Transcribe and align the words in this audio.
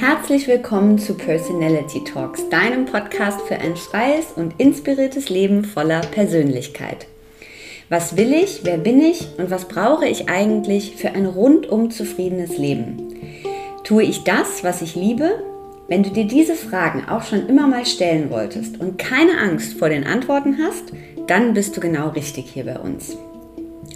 Herzlich 0.00 0.46
willkommen 0.46 0.96
zu 0.96 1.14
Personality 1.14 2.04
Talks, 2.04 2.48
deinem 2.50 2.86
Podcast 2.86 3.40
für 3.48 3.56
ein 3.56 3.74
freies 3.74 4.26
und 4.36 4.54
inspiriertes 4.58 5.28
Leben 5.28 5.64
voller 5.64 6.02
Persönlichkeit. 6.02 7.08
Was 7.88 8.16
will 8.16 8.32
ich, 8.32 8.60
wer 8.62 8.78
bin 8.78 9.00
ich 9.00 9.26
und 9.38 9.50
was 9.50 9.66
brauche 9.66 10.06
ich 10.06 10.28
eigentlich 10.28 10.94
für 10.94 11.10
ein 11.10 11.26
rundum 11.26 11.90
zufriedenes 11.90 12.56
Leben? 12.56 13.12
Tue 13.82 14.04
ich 14.04 14.22
das, 14.22 14.62
was 14.62 14.82
ich 14.82 14.94
liebe? 14.94 15.42
Wenn 15.88 16.04
du 16.04 16.10
dir 16.10 16.28
diese 16.28 16.54
Fragen 16.54 17.08
auch 17.08 17.24
schon 17.24 17.48
immer 17.48 17.66
mal 17.66 17.84
stellen 17.84 18.30
wolltest 18.30 18.78
und 18.78 18.98
keine 18.98 19.36
Angst 19.40 19.80
vor 19.80 19.88
den 19.88 20.04
Antworten 20.04 20.58
hast, 20.62 20.92
dann 21.26 21.54
bist 21.54 21.76
du 21.76 21.80
genau 21.80 22.10
richtig 22.10 22.50
hier 22.52 22.66
bei 22.66 22.78
uns. 22.78 23.16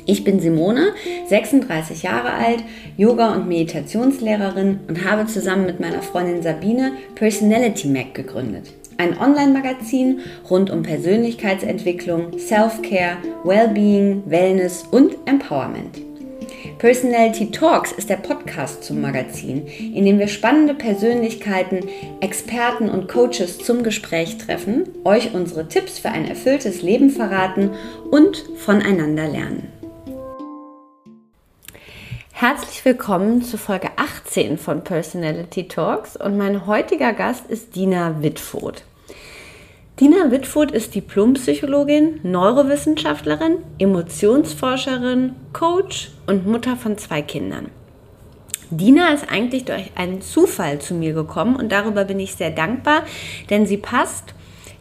Ich 0.05 0.25
bin 0.25 0.41
Simone, 0.41 0.95
36 1.29 2.03
Jahre 2.03 2.33
alt, 2.33 2.65
Yoga- 2.97 3.35
und 3.35 3.47
Meditationslehrerin 3.47 4.81
und 4.89 5.05
habe 5.09 5.27
zusammen 5.27 5.67
mit 5.67 5.79
meiner 5.79 6.03
Freundin 6.03 6.43
Sabine 6.43 6.93
Personality 7.15 7.89
Mac 7.89 8.15
gegründet. 8.15 8.73
Ein 8.99 9.19
Online-Magazin 9.19 10.21
rund 10.51 10.71
um 10.71 10.83
Persönlichkeitsentwicklung, 10.83 12.39
Self-Care, 12.39 13.19
Wellbeing, 13.45 14.23
Wellness 14.27 14.85
und 14.91 15.17
Empowerment. 15.27 16.01
Personality 16.79 17.51
Talks 17.53 17.93
ist 17.93 18.11
der 18.11 18.17
Podcast 18.17 18.83
zum 18.83 19.01
Magazin, 19.01 19.67
in 19.67 20.05
dem 20.05 20.19
wir 20.19 20.27
spannende 20.27 20.75
Persönlichkeiten, 20.75 21.81
Experten 22.21 22.89
und 22.89 23.09
Coaches 23.09 23.59
zum 23.59 23.85
Gespräch 23.85 24.37
treffen, 24.39 24.89
euch 25.05 25.33
unsere 25.33 25.69
Tipps 25.69 26.01
für 26.01 26.09
ein 26.11 26.25
erfülltes 26.25 26.83
Leben 26.83 27.11
verraten 27.11 27.71
und 28.11 28.45
voneinander 28.57 29.29
lernen. 29.29 29.72
Herzlich 32.43 32.85
willkommen 32.85 33.43
zu 33.43 33.57
Folge 33.57 33.91
18 33.95 34.59
von 34.59 34.83
Personality 34.83 35.69
Talks 35.69 36.17
und 36.17 36.37
mein 36.37 36.67
heutiger 36.67 37.13
Gast 37.13 37.47
ist 37.49 37.77
Dina 37.77 38.21
Wittfoth. 38.21 38.83
Dina 40.01 40.33
Wittfoth 40.33 40.73
ist 40.73 40.93
Diplompsychologin, 40.97 42.19
Neurowissenschaftlerin, 42.25 43.59
Emotionsforscherin, 43.79 45.37
Coach 45.53 46.11
und 46.27 46.45
Mutter 46.45 46.75
von 46.75 46.99
zwei 46.99 47.23
Kindern. 47.23 47.69
Dina 48.71 49.15
ist 49.15 49.31
eigentlich 49.31 49.65
durch 49.65 49.93
einen 49.95 50.21
Zufall 50.21 50.81
zu 50.81 50.95
mir 50.95 51.13
gekommen 51.13 51.55
und 51.55 51.71
darüber 51.71 52.05
bin 52.05 52.19
ich 52.19 52.35
sehr 52.35 52.51
dankbar, 52.51 53.05
denn 53.51 53.67
sie 53.67 53.79
passt 53.79 54.35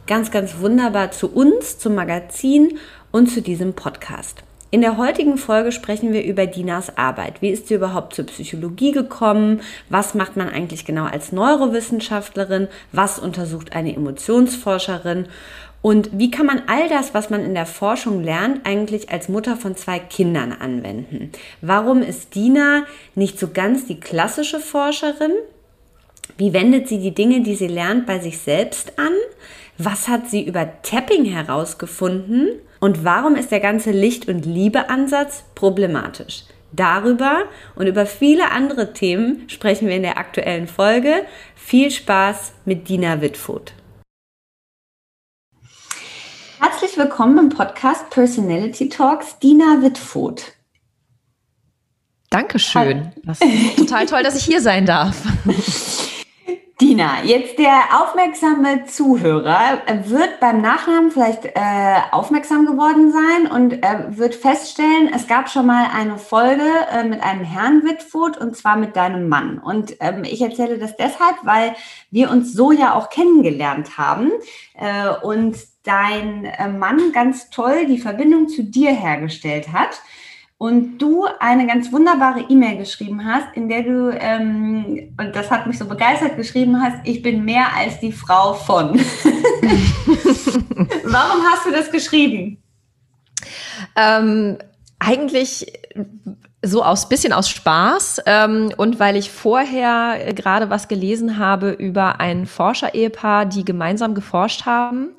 ganz, 0.07 0.31
ganz 0.31 0.57
wunderbar 0.57 1.11
zu 1.11 1.31
uns, 1.31 1.77
zum 1.77 1.93
Magazin 1.93 2.79
und 3.11 3.29
zu 3.29 3.39
diesem 3.39 3.75
Podcast. 3.75 4.41
In 4.73 4.79
der 4.79 4.95
heutigen 4.95 5.37
Folge 5.37 5.73
sprechen 5.73 6.13
wir 6.13 6.23
über 6.23 6.47
Dinas 6.47 6.97
Arbeit. 6.97 7.41
Wie 7.41 7.49
ist 7.49 7.67
sie 7.67 7.73
überhaupt 7.73 8.15
zur 8.15 8.25
Psychologie 8.27 8.93
gekommen? 8.93 9.59
Was 9.89 10.13
macht 10.13 10.37
man 10.37 10.47
eigentlich 10.47 10.85
genau 10.85 11.03
als 11.03 11.33
Neurowissenschaftlerin? 11.33 12.69
Was 12.93 13.19
untersucht 13.19 13.75
eine 13.75 13.93
Emotionsforscherin? 13.93 15.25
Und 15.81 16.17
wie 16.17 16.31
kann 16.31 16.45
man 16.45 16.61
all 16.67 16.87
das, 16.87 17.13
was 17.13 17.29
man 17.29 17.43
in 17.43 17.53
der 17.53 17.65
Forschung 17.65 18.23
lernt, 18.23 18.65
eigentlich 18.65 19.09
als 19.09 19.27
Mutter 19.27 19.57
von 19.57 19.75
zwei 19.75 19.99
Kindern 19.99 20.53
anwenden? 20.53 21.33
Warum 21.59 22.01
ist 22.01 22.33
Dina 22.35 22.85
nicht 23.13 23.39
so 23.39 23.49
ganz 23.49 23.87
die 23.87 23.99
klassische 23.99 24.61
Forscherin? 24.61 25.33
Wie 26.37 26.53
wendet 26.53 26.87
sie 26.87 26.99
die 26.99 27.13
Dinge, 27.13 27.41
die 27.41 27.55
sie 27.55 27.67
lernt, 27.67 28.05
bei 28.05 28.19
sich 28.19 28.37
selbst 28.37 28.97
an? 28.97 29.11
Was 29.77 30.07
hat 30.07 30.29
sie 30.29 30.45
über 30.45 30.81
Tapping 30.81 31.25
herausgefunden? 31.25 32.51
Und 32.83 33.05
warum 33.05 33.35
ist 33.35 33.51
der 33.51 33.59
ganze 33.59 33.91
Licht- 33.91 34.27
und 34.27 34.43
Liebe-Ansatz 34.43 35.43
problematisch? 35.53 36.45
Darüber 36.71 37.43
und 37.75 37.85
über 37.85 38.07
viele 38.07 38.49
andere 38.49 38.91
Themen 38.93 39.47
sprechen 39.49 39.87
wir 39.87 39.95
in 39.95 40.01
der 40.01 40.17
aktuellen 40.17 40.67
Folge. 40.67 41.27
Viel 41.53 41.91
Spaß 41.91 42.53
mit 42.65 42.89
Dina 42.89 43.21
Wittfoth. 43.21 43.73
Herzlich 46.59 46.97
willkommen 46.97 47.37
im 47.37 47.49
Podcast 47.49 48.09
Personality 48.09 48.89
Talks, 48.89 49.37
Dina 49.37 49.83
Wittfoth. 49.83 50.53
Dankeschön. 52.31 53.11
Das 53.23 53.41
ist 53.41 53.77
total 53.77 54.05
toll, 54.07 54.23
dass 54.23 54.35
ich 54.35 54.45
hier 54.45 54.61
sein 54.61 54.87
darf. 54.87 55.21
Dina, 56.81 57.23
jetzt 57.23 57.59
der 57.59 58.01
aufmerksame 58.01 58.85
Zuhörer 58.85 59.83
wird 60.05 60.39
beim 60.39 60.61
Nachnamen 60.61 61.11
vielleicht 61.11 61.45
äh, 61.45 61.51
aufmerksam 62.09 62.65
geworden 62.65 63.11
sein 63.11 63.51
und 63.51 63.83
äh, 63.83 64.17
wird 64.17 64.33
feststellen, 64.33 65.11
es 65.13 65.27
gab 65.27 65.47
schon 65.47 65.67
mal 65.67 65.85
eine 65.95 66.17
Folge 66.17 66.65
äh, 66.91 67.03
mit 67.03 67.21
einem 67.21 67.43
Herrn 67.43 67.83
Wittfurt 67.83 68.39
und 68.39 68.57
zwar 68.57 68.77
mit 68.77 68.95
deinem 68.95 69.29
Mann. 69.29 69.59
Und 69.59 69.95
ähm, 69.99 70.23
ich 70.23 70.41
erzähle 70.41 70.79
das 70.79 70.97
deshalb, 70.97 71.35
weil 71.43 71.75
wir 72.09 72.31
uns 72.31 72.51
so 72.51 72.71
ja 72.71 72.95
auch 72.95 73.11
kennengelernt 73.11 73.99
haben 73.99 74.31
äh, 74.73 75.09
und 75.23 75.57
dein 75.83 76.45
äh, 76.45 76.67
Mann 76.67 77.11
ganz 77.11 77.51
toll 77.51 77.85
die 77.85 77.99
Verbindung 77.99 78.49
zu 78.49 78.63
dir 78.63 78.89
hergestellt 78.89 79.71
hat 79.71 80.01
und 80.61 80.99
du 80.99 81.25
eine 81.39 81.65
ganz 81.65 81.91
wunderbare 81.91 82.41
E-Mail 82.47 82.77
geschrieben 82.77 83.25
hast, 83.25 83.47
in 83.55 83.67
der 83.67 83.81
du, 83.81 84.15
ähm, 84.15 85.11
und 85.19 85.35
das 85.35 85.49
hat 85.49 85.65
mich 85.65 85.79
so 85.79 85.85
begeistert, 85.85 86.37
geschrieben 86.37 86.79
hast, 86.79 86.97
ich 87.03 87.23
bin 87.23 87.43
mehr 87.43 87.65
als 87.75 87.99
die 87.99 88.11
Frau 88.11 88.53
von. 88.53 88.89
Warum 91.03 91.41
hast 91.51 91.65
du 91.65 91.71
das 91.71 91.89
geschrieben? 91.89 92.61
Ähm, 93.95 94.59
eigentlich 94.99 95.65
so 96.61 96.83
aus 96.83 97.09
bisschen 97.09 97.33
aus 97.33 97.49
Spaß 97.49 98.21
ähm, 98.27 98.71
und 98.77 98.99
weil 98.99 99.15
ich 99.15 99.31
vorher 99.31 100.31
gerade 100.35 100.69
was 100.69 100.87
gelesen 100.87 101.39
habe 101.39 101.71
über 101.71 102.19
ein 102.19 102.45
Forscher-Ehepaar, 102.45 103.47
die 103.47 103.65
gemeinsam 103.65 104.13
geforscht 104.13 104.67
haben, 104.67 105.15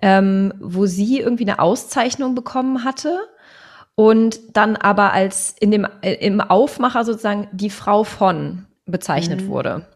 ähm, 0.00 0.54
wo 0.60 0.86
sie 0.86 1.18
irgendwie 1.18 1.42
eine 1.42 1.58
Auszeichnung 1.58 2.36
bekommen 2.36 2.84
hatte 2.84 3.18
und 3.94 4.40
dann 4.54 4.76
aber 4.76 5.12
als 5.12 5.54
in 5.60 5.70
dem 5.70 5.86
äh, 6.02 6.14
im 6.14 6.40
Aufmacher 6.40 7.04
sozusagen 7.04 7.48
die 7.52 7.70
Frau 7.70 8.04
von 8.04 8.66
bezeichnet 8.90 9.42
mhm. 9.42 9.48
wurde. 9.48 9.86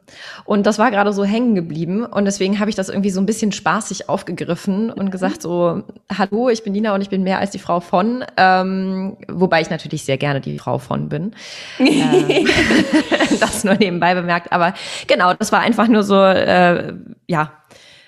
Und 0.45 0.67
das 0.67 0.79
war 0.79 0.91
gerade 0.91 1.13
so 1.13 1.25
hängen 1.25 1.55
geblieben 1.55 2.05
und 2.05 2.25
deswegen 2.27 2.61
habe 2.61 2.71
ich 2.71 2.77
das 2.77 2.89
irgendwie 2.89 3.11
so 3.11 3.21
ein 3.21 3.27
bisschen 3.27 3.53
spaßig 3.53 4.09
aufgegriffen 4.09 4.91
und 4.91 5.11
gesagt 5.11 5.43
so, 5.43 5.83
hallo, 6.17 6.49
ich 6.51 6.63
bin 6.63 6.73
Nina 6.73 6.95
und 6.95 7.01
ich 7.01 7.09
bin 7.09 7.23
mehr 7.23 7.39
als 7.39 7.51
die 7.51 7.59
Frau 7.59 7.81
von, 7.81 8.25
ähm, 8.37 9.17
wobei 9.29 9.63
ich 9.63 9.71
natürlich 9.71 10.05
sehr 10.05 10.19
gerne 10.19 10.41
die 10.41 10.59
Frau 10.59 10.79
von 10.79 11.09
bin. 11.09 11.35
ähm, 11.79 12.47
das 13.41 13.65
nur 13.65 13.75
nebenbei 13.75 14.15
bemerkt, 14.15 14.53
aber 14.53 14.75
genau, 15.07 15.35
das 15.35 15.51
war 15.53 15.61
einfach 15.61 15.89
nur 15.89 16.05
so, 16.05 16.23
äh, 16.23 16.95
ja, 17.27 17.53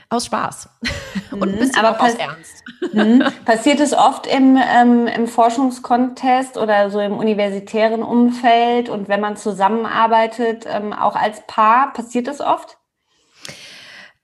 aus 0.09 0.27
Spaß 0.27 0.69
und 1.33 1.43
ein 1.43 1.55
mhm, 1.55 1.59
bisschen 1.59 1.85
Aber 1.85 2.01
aus 2.01 2.15
Ernst. 2.15 2.53
Mhm. 2.93 3.25
Passiert 3.45 3.81
es 3.81 3.95
oft 3.95 4.27
im, 4.27 4.57
ähm, 4.57 5.07
im 5.07 5.27
Forschungskontest 5.27 6.57
oder 6.57 6.91
so 6.91 7.01
im 7.01 7.17
universitären 7.17 8.03
Umfeld 8.03 8.89
und 8.89 9.09
wenn 9.09 9.21
man 9.21 9.37
zusammenarbeitet, 9.37 10.67
ähm, 10.67 10.93
auch 10.93 11.17
als 11.17 11.47
Paar, 11.47 11.93
passiert 11.93 12.29
es 12.29 12.41
oft? 12.41 12.79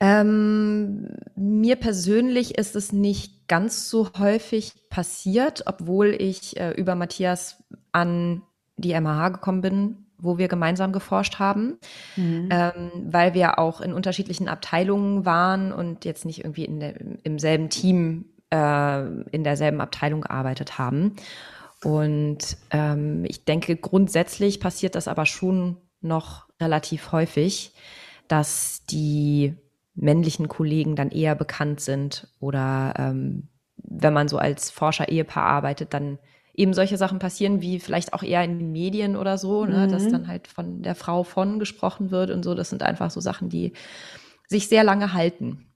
Ähm, 0.00 1.08
mir 1.34 1.76
persönlich 1.76 2.58
ist 2.58 2.76
es 2.76 2.92
nicht 2.92 3.48
ganz 3.48 3.88
so 3.88 4.10
häufig 4.18 4.74
passiert, 4.90 5.64
obwohl 5.66 6.08
ich 6.08 6.56
äh, 6.56 6.72
über 6.72 6.94
Matthias 6.94 7.62
an 7.92 8.42
die 8.76 8.98
MH 8.98 9.28
gekommen 9.30 9.60
bin, 9.60 10.06
wo 10.22 10.38
wir 10.38 10.48
gemeinsam 10.48 10.92
geforscht 10.92 11.38
haben, 11.38 11.78
mhm. 12.16 12.48
ähm, 12.50 12.90
weil 13.10 13.34
wir 13.34 13.58
auch 13.58 13.80
in 13.80 13.92
unterschiedlichen 13.92 14.48
Abteilungen 14.48 15.26
waren 15.26 15.72
und 15.72 16.04
jetzt 16.04 16.24
nicht 16.24 16.44
irgendwie 16.44 16.64
in 16.64 16.80
der, 16.80 16.94
im 17.24 17.38
selben 17.38 17.68
Team 17.68 18.26
äh, 18.50 19.02
in 19.30 19.44
derselben 19.44 19.80
Abteilung 19.80 20.22
gearbeitet 20.22 20.78
haben. 20.78 21.16
Und 21.82 22.56
ähm, 22.70 23.24
ich 23.26 23.44
denke, 23.44 23.76
grundsätzlich 23.76 24.60
passiert 24.60 24.94
das 24.94 25.08
aber 25.08 25.26
schon 25.26 25.78
noch 26.00 26.46
relativ 26.60 27.10
häufig, 27.12 27.74
dass 28.28 28.86
die 28.86 29.56
männlichen 29.94 30.48
Kollegen 30.48 30.96
dann 30.96 31.10
eher 31.10 31.34
bekannt 31.34 31.80
sind 31.80 32.28
oder 32.38 32.94
ähm, 32.96 33.48
wenn 33.76 34.14
man 34.14 34.28
so 34.28 34.38
als 34.38 34.70
Forscher-Ehepaar 34.70 35.44
arbeitet, 35.44 35.92
dann 35.92 36.18
eben 36.54 36.74
solche 36.74 36.96
Sachen 36.98 37.18
passieren, 37.18 37.60
wie 37.60 37.80
vielleicht 37.80 38.12
auch 38.12 38.22
eher 38.22 38.44
in 38.44 38.58
den 38.58 38.72
Medien 38.72 39.16
oder 39.16 39.38
so, 39.38 39.64
ne, 39.64 39.86
mhm. 39.86 39.92
dass 39.92 40.08
dann 40.08 40.28
halt 40.28 40.48
von 40.48 40.82
der 40.82 40.94
Frau 40.94 41.24
von 41.24 41.58
gesprochen 41.58 42.10
wird 42.10 42.30
und 42.30 42.42
so. 42.42 42.54
Das 42.54 42.70
sind 42.70 42.82
einfach 42.82 43.10
so 43.10 43.20
Sachen, 43.20 43.48
die 43.48 43.72
sich 44.48 44.68
sehr 44.68 44.84
lange 44.84 45.14
halten. 45.14 45.66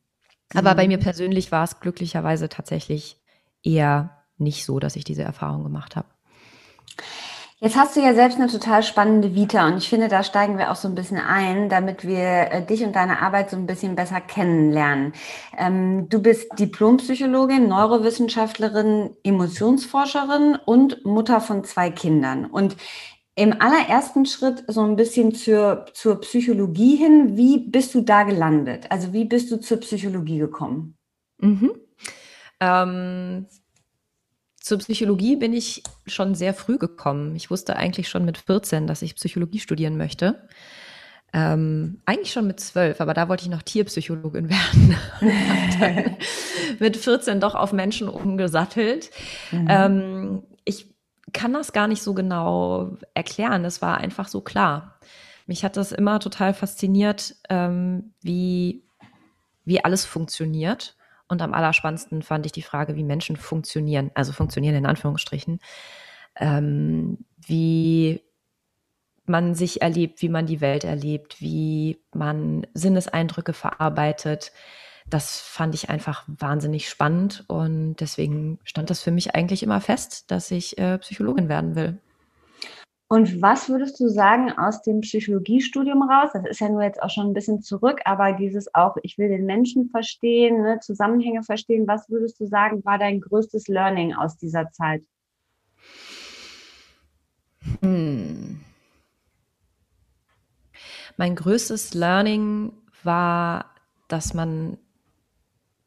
Aber 0.55 0.73
mhm. 0.73 0.76
bei 0.76 0.88
mir 0.88 0.99
persönlich 0.99 1.50
war 1.50 1.64
es 1.64 1.81
glücklicherweise 1.81 2.49
tatsächlich 2.49 3.17
eher 3.62 4.23
nicht 4.38 4.64
so, 4.64 4.78
dass 4.78 4.96
ich 4.96 5.05
diese 5.05 5.23
Erfahrung 5.23 5.64
gemacht 5.64 5.96
habe. 5.96 6.08
Jetzt 7.58 7.76
hast 7.76 7.97
du 7.97 8.00
ja 8.00 8.12
selbst 8.12 8.38
eine 8.38 8.49
total 8.49 8.82
spannende 8.82 9.35
Vita 9.35 9.67
und 9.67 9.79
ich 9.79 9.88
finde, 9.88 10.08
da 10.08 10.23
steigen 10.23 10.58
wir 10.58 10.70
auch 10.70 10.76
so 10.76 10.88
ein 10.88 10.94
bisschen 10.94 11.17
ein, 11.17 11.70
damit 11.70 12.06
wir 12.06 12.53
äh, 12.53 12.67
dich 12.67 12.85
und 12.85 12.94
deine 12.94 13.23
Arbeit 13.23 13.49
so 13.49 13.56
ein 13.56 13.67
bisschen 13.67 13.97
besser 13.97 14.20
kennenlernen. 14.20 15.14
Ähm, 15.56 16.06
du 16.11 16.20
bist 16.20 16.50
Diplompsychologin, 16.58 17.67
Neurowissenschaftlerin, 17.67 19.17
Emotionsforscherin 19.25 20.58
und 20.67 21.06
Mutter 21.06 21.41
von 21.41 21.64
zwei 21.64 21.88
Kindern. 21.91 22.44
Und 22.44 22.76
im 23.37 23.55
allerersten 23.58 24.26
Schritt 24.26 24.64
so 24.67 24.82
ein 24.82 24.97
bisschen 24.97 25.35
zur, 25.35 25.87
zur 25.94 26.20
Psychologie 26.20 26.97
hin. 26.97 27.38
Wie 27.38 27.58
bist 27.58 27.94
du 27.94 28.03
da 28.03 28.25
gelandet? 28.25 28.87
Also 28.91 29.14
wie 29.14 29.25
bist 29.25 29.50
du 29.50 29.58
zur 29.58 29.79
Psychologie 29.81 30.38
gekommen? 30.38 30.97
Mhm. 31.38 31.73
Ähm, 32.61 33.47
zur 34.67 34.79
Psychologie 34.79 35.37
bin 35.37 35.53
ich 35.53 35.85
schon 36.09 36.35
sehr 36.35 36.53
früh 36.53 36.77
gekommen. 36.77 37.37
Ich 37.37 37.53
wusste 37.53 37.77
eigentlich 37.77 38.09
schon 38.09 38.25
mit 38.25 38.37
14, 38.37 38.89
dass 38.89 39.01
ich 39.01 39.15
Psychologie 39.15 39.61
studieren 39.61 39.97
möchte. 39.97 40.49
Ähm, 41.33 42.01
eigentlich 42.05 42.33
schon 42.33 42.49
mit 42.49 42.59
zwölf, 42.59 43.01
aber 43.01 43.15
da 43.15 43.29
wollte 43.29 43.45
ich 43.45 43.49
noch 43.49 43.63
Tierpsychologin 43.63 44.51
werden. 45.21 46.17
mit 46.81 46.97
14 46.97 47.39
doch 47.39 47.55
auf 47.55 47.73
Menschen 47.73 48.09
umgesattelt. 48.09 49.11
Mhm. 49.53 49.67
Ähm, 49.71 50.43
ich 50.65 50.93
kann 51.33 51.53
das 51.53 51.73
gar 51.73 51.87
nicht 51.87 52.03
so 52.03 52.13
genau 52.13 52.97
erklären. 53.15 53.65
Es 53.65 53.81
war 53.83 53.99
einfach 53.99 54.27
so 54.27 54.41
klar. 54.41 54.99
Mich 55.47 55.65
hat 55.65 55.77
das 55.77 55.93
immer 55.93 56.19
total 56.19 56.55
fasziniert, 56.55 57.37
ähm, 57.51 58.15
wie, 58.21 58.83
wie 59.65 59.85
alles 59.85 60.05
funktioniert. 60.05 60.95
Und 61.28 61.43
am 61.43 61.55
allerspannendsten 61.55 62.23
fand 62.23 62.46
ich 62.46 62.52
die 62.52 62.62
Frage, 62.62 62.96
wie 62.96 63.05
Menschen 63.05 63.37
funktionieren, 63.37 64.11
also 64.14 64.32
funktionieren 64.32 64.76
in 64.76 64.87
Anführungsstrichen, 64.87 65.61
ähm, 66.37 67.19
wie 67.37 68.23
man 69.25 69.55
sich 69.55 69.82
erlebt, 69.82 70.23
wie 70.23 70.28
man 70.28 70.46
die 70.46 70.61
Welt 70.61 70.84
erlebt, 70.84 71.40
wie 71.40 71.99
man 72.14 72.67
Sinneseindrücke 72.75 73.52
verarbeitet, 73.52 74.52
das 75.08 75.38
fand 75.40 75.75
ich 75.75 75.88
einfach 75.88 76.25
wahnsinnig 76.26 76.88
spannend. 76.88 77.44
Und 77.49 77.96
deswegen 77.96 78.58
stand 78.64 78.90
das 78.90 79.02
für 79.02 79.12
mich 79.12 79.34
eigentlich 79.34 79.62
immer 79.62 79.81
fest, 79.81 80.31
dass 80.31 80.50
ich 80.50 80.79
äh, 80.79 80.99
Psychologin 80.99 81.49
werden 81.49 81.76
will. 81.76 81.99
Und 83.08 83.41
was 83.41 83.69
würdest 83.69 84.00
du 84.00 84.08
sagen 84.08 84.50
aus 84.50 84.82
dem 84.82 85.00
Psychologiestudium 85.00 86.03
raus? 86.03 86.31
Das 86.32 86.44
ist 86.44 86.61
ja 86.61 86.69
nur 86.69 86.82
jetzt 86.82 87.00
auch 87.00 87.11
schon 87.11 87.29
ein 87.29 87.35
bisschen 87.35 87.62
zurück, 87.62 88.00
aber 88.05 88.32
dieses 88.32 88.75
auch, 88.75 88.97
ich 89.03 89.17
will 89.17 89.29
den 89.29 89.47
Menschen 89.47 89.88
verstehen, 89.91 90.62
ne, 90.62 90.81
Zusammenhänge 90.81 91.44
verstehen. 91.44 91.87
Was 91.87 92.11
würdest 92.11 92.41
du 92.41 92.47
sagen, 92.47 92.85
war 92.85 92.99
dein 92.99 93.20
größtes 93.20 93.69
Learning 93.69 94.12
aus 94.14 94.37
dieser 94.38 94.73
Zeit? 94.73 95.05
Hm. 97.81 98.61
Mein 101.17 101.37
größtes 101.37 101.94
Learning 101.94 102.73
war, 103.05 103.67
dass 104.08 104.35
man 104.35 104.79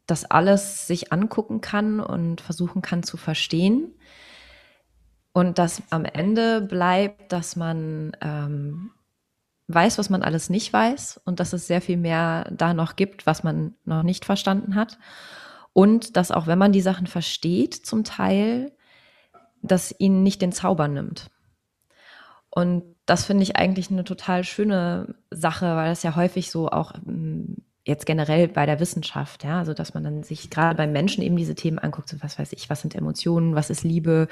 das 0.08 0.24
alles 0.24 0.88
sich 0.88 1.12
angucken 1.12 1.60
kann 1.60 2.00
und 2.00 2.40
versuchen 2.40 2.82
kann 2.82 3.04
zu 3.04 3.18
verstehen. 3.18 3.94
Und 5.32 5.58
dass 5.58 5.84
am 5.90 6.06
Ende 6.06 6.62
bleibt, 6.62 7.32
dass 7.32 7.56
man 7.56 8.12
ähm, 8.22 8.92
weiß, 9.68 9.98
was 9.98 10.10
man 10.10 10.24
alles 10.24 10.50
nicht 10.50 10.74
weiß 10.74 11.22
und 11.26 11.40
dass 11.40 11.54
es 11.54 11.68
sehr 11.68 11.82
viel 11.82 11.98
mehr 11.98 12.52
da 12.52 12.74
noch 12.74 12.96
gibt, 12.96 13.26
was 13.26 13.44
man 13.44 13.76
noch 13.86 14.04
nicht 14.04 14.26
verstanden 14.26 14.76
hat. 14.76 14.98
Und 15.74 16.18
dass 16.18 16.32
auch 16.32 16.48
wenn 16.48 16.58
man 16.58 16.72
die 16.72 16.82
Sachen 16.82 17.08
versteht, 17.08 17.76
zum 17.76 18.04
Teil, 18.04 18.72
dass 19.62 19.94
ihnen 19.98 20.24
nicht 20.24 20.42
den 20.42 20.52
Zauber 20.52 20.88
nimmt. 20.88 21.30
Und 22.50 22.96
das 23.06 23.26
finde 23.26 23.44
ich 23.44 23.56
eigentlich 23.56 23.92
eine 23.92 24.04
total 24.04 24.44
schöne 24.44 25.16
Sache, 25.30 25.76
weil 25.76 25.90
das 25.90 26.04
ja 26.04 26.16
häufig 26.16 26.50
so 26.50 26.70
auch 26.70 26.94
ähm, 27.08 27.58
jetzt 27.90 28.06
generell 28.06 28.48
bei 28.48 28.66
der 28.66 28.80
Wissenschaft, 28.80 29.44
ja, 29.44 29.60
also 29.60 29.74
dass 29.74 29.94
man 29.94 30.04
dann 30.04 30.24
sich 30.24 30.50
gerade 30.50 30.78
beim 30.78 30.92
Menschen 30.94 31.24
eben 31.24 31.36
diese 31.36 31.56
Themen 31.56 31.80
anguckt, 31.80 32.08
so 32.08 32.18
was 32.22 32.40
weiß 32.40 32.54
ich, 32.54 32.70
was 32.70 32.82
sind 32.82 32.96
Emotionen, 32.96 33.56
was 33.56 33.70
ist 33.70 33.84
Liebe, 33.84 34.28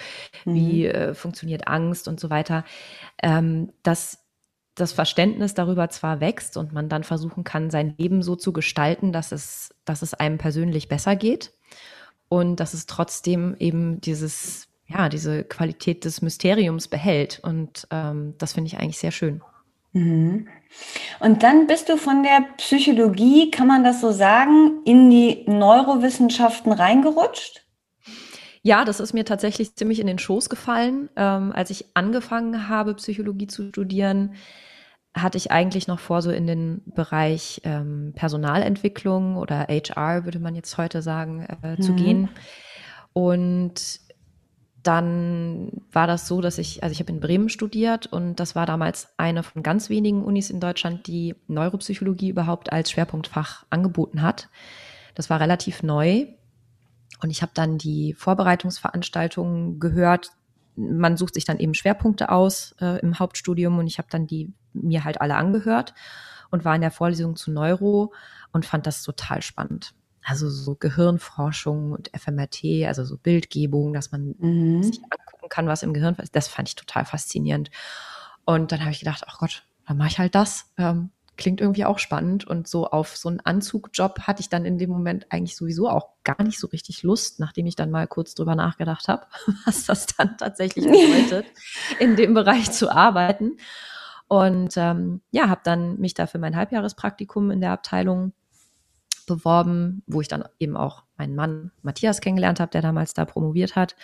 mhm. 0.46 0.56
wie 0.56 0.86
äh, 0.86 1.14
funktioniert 1.14 1.68
Angst 1.68 2.08
und 2.08 2.20
so 2.20 2.30
weiter, 2.30 2.64
ähm, 3.22 3.74
dass 3.84 4.24
das 4.76 4.92
Verständnis 4.94 5.56
darüber 5.56 5.90
zwar 5.90 6.22
wächst 6.22 6.56
und 6.56 6.72
man 6.72 6.88
dann 6.88 7.04
versuchen 7.04 7.44
kann, 7.44 7.72
sein 7.72 7.96
Leben 7.98 8.22
so 8.22 8.36
zu 8.36 8.54
gestalten, 8.54 9.12
dass 9.12 9.32
es, 9.32 9.74
dass 9.86 10.04
es 10.04 10.14
einem 10.14 10.38
persönlich 10.38 10.88
besser 10.88 11.16
geht 11.16 11.52
und 12.30 12.60
dass 12.60 12.76
es 12.76 12.86
trotzdem 12.86 13.56
eben 13.58 14.00
dieses, 14.02 14.68
ja, 14.86 15.10
diese 15.10 15.44
Qualität 15.44 16.06
des 16.06 16.22
Mysteriums 16.22 16.88
behält. 16.88 17.40
Und 17.42 17.88
ähm, 17.90 18.36
das 18.38 18.54
finde 18.54 18.68
ich 18.68 18.78
eigentlich 18.78 19.00
sehr 19.00 19.12
schön. 19.12 19.42
Mhm. 19.94 20.48
Und 21.20 21.44
dann 21.44 21.68
bist 21.68 21.90
du 21.90 21.98
von 21.98 22.24
der 22.24 22.46
Psychologie, 22.58 23.52
kann 23.52 23.68
man 23.68 23.84
das 23.84 24.02
so 24.02 24.12
sagen, 24.12 24.82
in 24.86 25.10
die 25.10 25.44
Neurowissenschaften 25.48 26.72
reingerutscht? 26.72 27.64
Ja, 28.62 28.84
das 28.84 29.00
ist 29.00 29.14
mir 29.14 29.24
tatsächlich 29.24 29.76
ziemlich 29.76 30.00
in 30.00 30.08
den 30.08 30.20
Schoß 30.20 30.50
gefallen. 30.50 31.10
Ähm, 31.16 31.52
als 31.54 31.70
ich 31.70 31.86
angefangen 31.94 32.68
habe, 32.68 32.96
Psychologie 32.96 33.48
zu 33.48 33.70
studieren, 33.70 34.34
hatte 35.16 35.38
ich 35.38 35.52
eigentlich 35.52 35.88
noch 35.88 36.00
vor, 36.00 36.22
so 36.22 36.32
in 36.32 36.48
den 36.48 36.82
Bereich 36.86 37.62
ähm, 37.64 38.14
Personalentwicklung 38.16 39.38
oder 39.38 39.68
HR, 39.70 40.26
würde 40.26 40.40
man 40.40 40.54
jetzt 40.54 40.78
heute 40.78 41.02
sagen, 41.02 41.48
äh, 41.64 41.82
zu 41.82 41.94
mhm. 41.94 41.96
gehen. 41.96 42.30
Und 43.14 44.02
dann 44.88 45.70
war 45.92 46.08
das 46.08 46.28
so, 46.28 46.40
dass 46.40 46.58
ich, 46.58 46.82
also 46.82 46.94
ich 46.94 47.00
habe 47.00 47.12
in 47.12 47.20
Bremen 47.20 47.50
studiert 47.50 48.08
und 48.08 48.40
das 48.40 48.56
war 48.56 48.66
damals 48.66 49.10
eine 49.18 49.44
von 49.44 49.62
ganz 49.62 49.90
wenigen 49.90 50.24
Unis 50.24 50.50
in 50.50 50.62
Deutschland, 50.62 51.08
die 51.08 51.36
Neuropsychologie 51.48 52.30
überhaupt 52.30 52.72
als 52.72 52.92
Schwerpunktfach 52.92 53.66
angeboten 53.70 54.22
hat. 54.22 54.50
Das 55.14 55.30
war 55.30 55.42
relativ 55.42 55.84
neu 55.84 56.28
und 57.22 57.30
ich 57.32 57.42
habe 57.42 57.52
dann 57.54 57.78
die 57.78 58.14
Vorbereitungsveranstaltungen 58.14 59.80
gehört. 59.80 60.32
Man 60.78 61.18
sucht 61.18 61.34
sich 61.34 61.44
dann 61.44 61.60
eben 61.60 61.74
Schwerpunkte 61.74 62.30
aus 62.30 62.74
äh, 62.80 63.00
im 63.02 63.20
Hauptstudium 63.20 63.78
und 63.80 63.88
ich 63.88 63.98
habe 63.98 64.08
dann 64.10 64.26
die 64.26 64.54
mir 64.72 65.04
halt 65.04 65.20
alle 65.20 65.36
angehört 65.36 65.96
und 66.50 66.64
war 66.64 66.76
in 66.76 66.82
der 66.82 66.92
Vorlesung 66.92 67.36
zu 67.36 67.52
Neuro 67.52 68.14
und 68.54 68.66
fand 68.66 68.88
das 68.88 69.04
total 69.04 69.42
spannend 69.42 69.94
also 70.28 70.50
so 70.50 70.76
Gehirnforschung 70.76 71.94
und 71.94 72.12
FMRT, 72.14 72.86
also 72.86 73.06
so 73.06 73.18
Bildgebung, 73.18 73.94
dass 73.94 74.12
man 74.12 74.36
mhm. 74.38 74.84
sich 74.84 75.00
angucken 75.04 75.48
kann, 75.50 75.68
was 75.68 75.84
im 75.84 75.94
Gehirn 75.94 76.16
ist, 76.16 76.36
das 76.36 76.50
fand 76.50 76.68
ich 76.68 76.76
total 76.76 77.06
faszinierend. 77.06 77.72
Und 78.44 78.72
dann 78.72 78.82
habe 78.82 78.92
ich 78.92 79.00
gedacht, 79.00 79.24
ach 79.26 79.40
Gott, 79.40 79.64
dann 79.88 79.98
mache 79.98 80.10
ich 80.10 80.20
halt 80.20 80.36
das. 80.36 80.70
Ähm, 80.78 81.12
klingt 81.38 81.62
irgendwie 81.62 81.86
auch 81.86 81.98
spannend. 81.98 82.46
Und 82.46 82.68
so 82.68 82.88
auf 82.88 83.16
so 83.16 83.30
einen 83.30 83.40
Anzugjob 83.40 84.22
hatte 84.22 84.42
ich 84.42 84.50
dann 84.50 84.66
in 84.66 84.78
dem 84.78 84.90
Moment 84.90 85.28
eigentlich 85.30 85.56
sowieso 85.56 85.90
auch 85.90 86.10
gar 86.26 86.44
nicht 86.44 86.60
so 86.60 86.68
richtig 86.68 87.04
Lust, 87.04 87.40
nachdem 87.40 87.66
ich 87.66 87.78
dann 87.78 87.92
mal 87.92 88.08
kurz 88.08 88.36
drüber 88.36 88.56
nachgedacht 88.56 89.08
habe, 89.08 89.28
was 89.66 89.86
das 89.86 90.08
dann 90.08 90.38
tatsächlich 90.38 90.86
bedeutet, 91.30 91.46
in 92.00 92.18
dem 92.18 92.34
Bereich 92.34 92.72
zu 92.72 92.92
arbeiten. 92.92 93.58
Und 94.28 94.74
ähm, 94.76 95.22
ja, 95.32 95.48
habe 95.48 95.62
dann 95.64 96.00
mich 96.00 96.16
da 96.16 96.28
für 96.28 96.38
mein 96.38 96.58
Halbjahrespraktikum 96.58 97.50
in 97.50 97.62
der 97.62 97.72
Abteilung 97.72 98.34
beworben, 99.28 100.02
wo 100.08 100.22
ich 100.22 100.28
dann 100.28 100.44
eben 100.60 100.76
auch 100.76 101.04
meinen 101.18 101.36
Mann 101.36 101.72
Matthias 101.84 102.22
kennengelernt 102.22 102.60
habe, 102.60 102.72
der 102.72 102.82
damals 102.82 103.14
da 103.14 103.26
promoviert 103.26 103.76
hat 103.76 103.96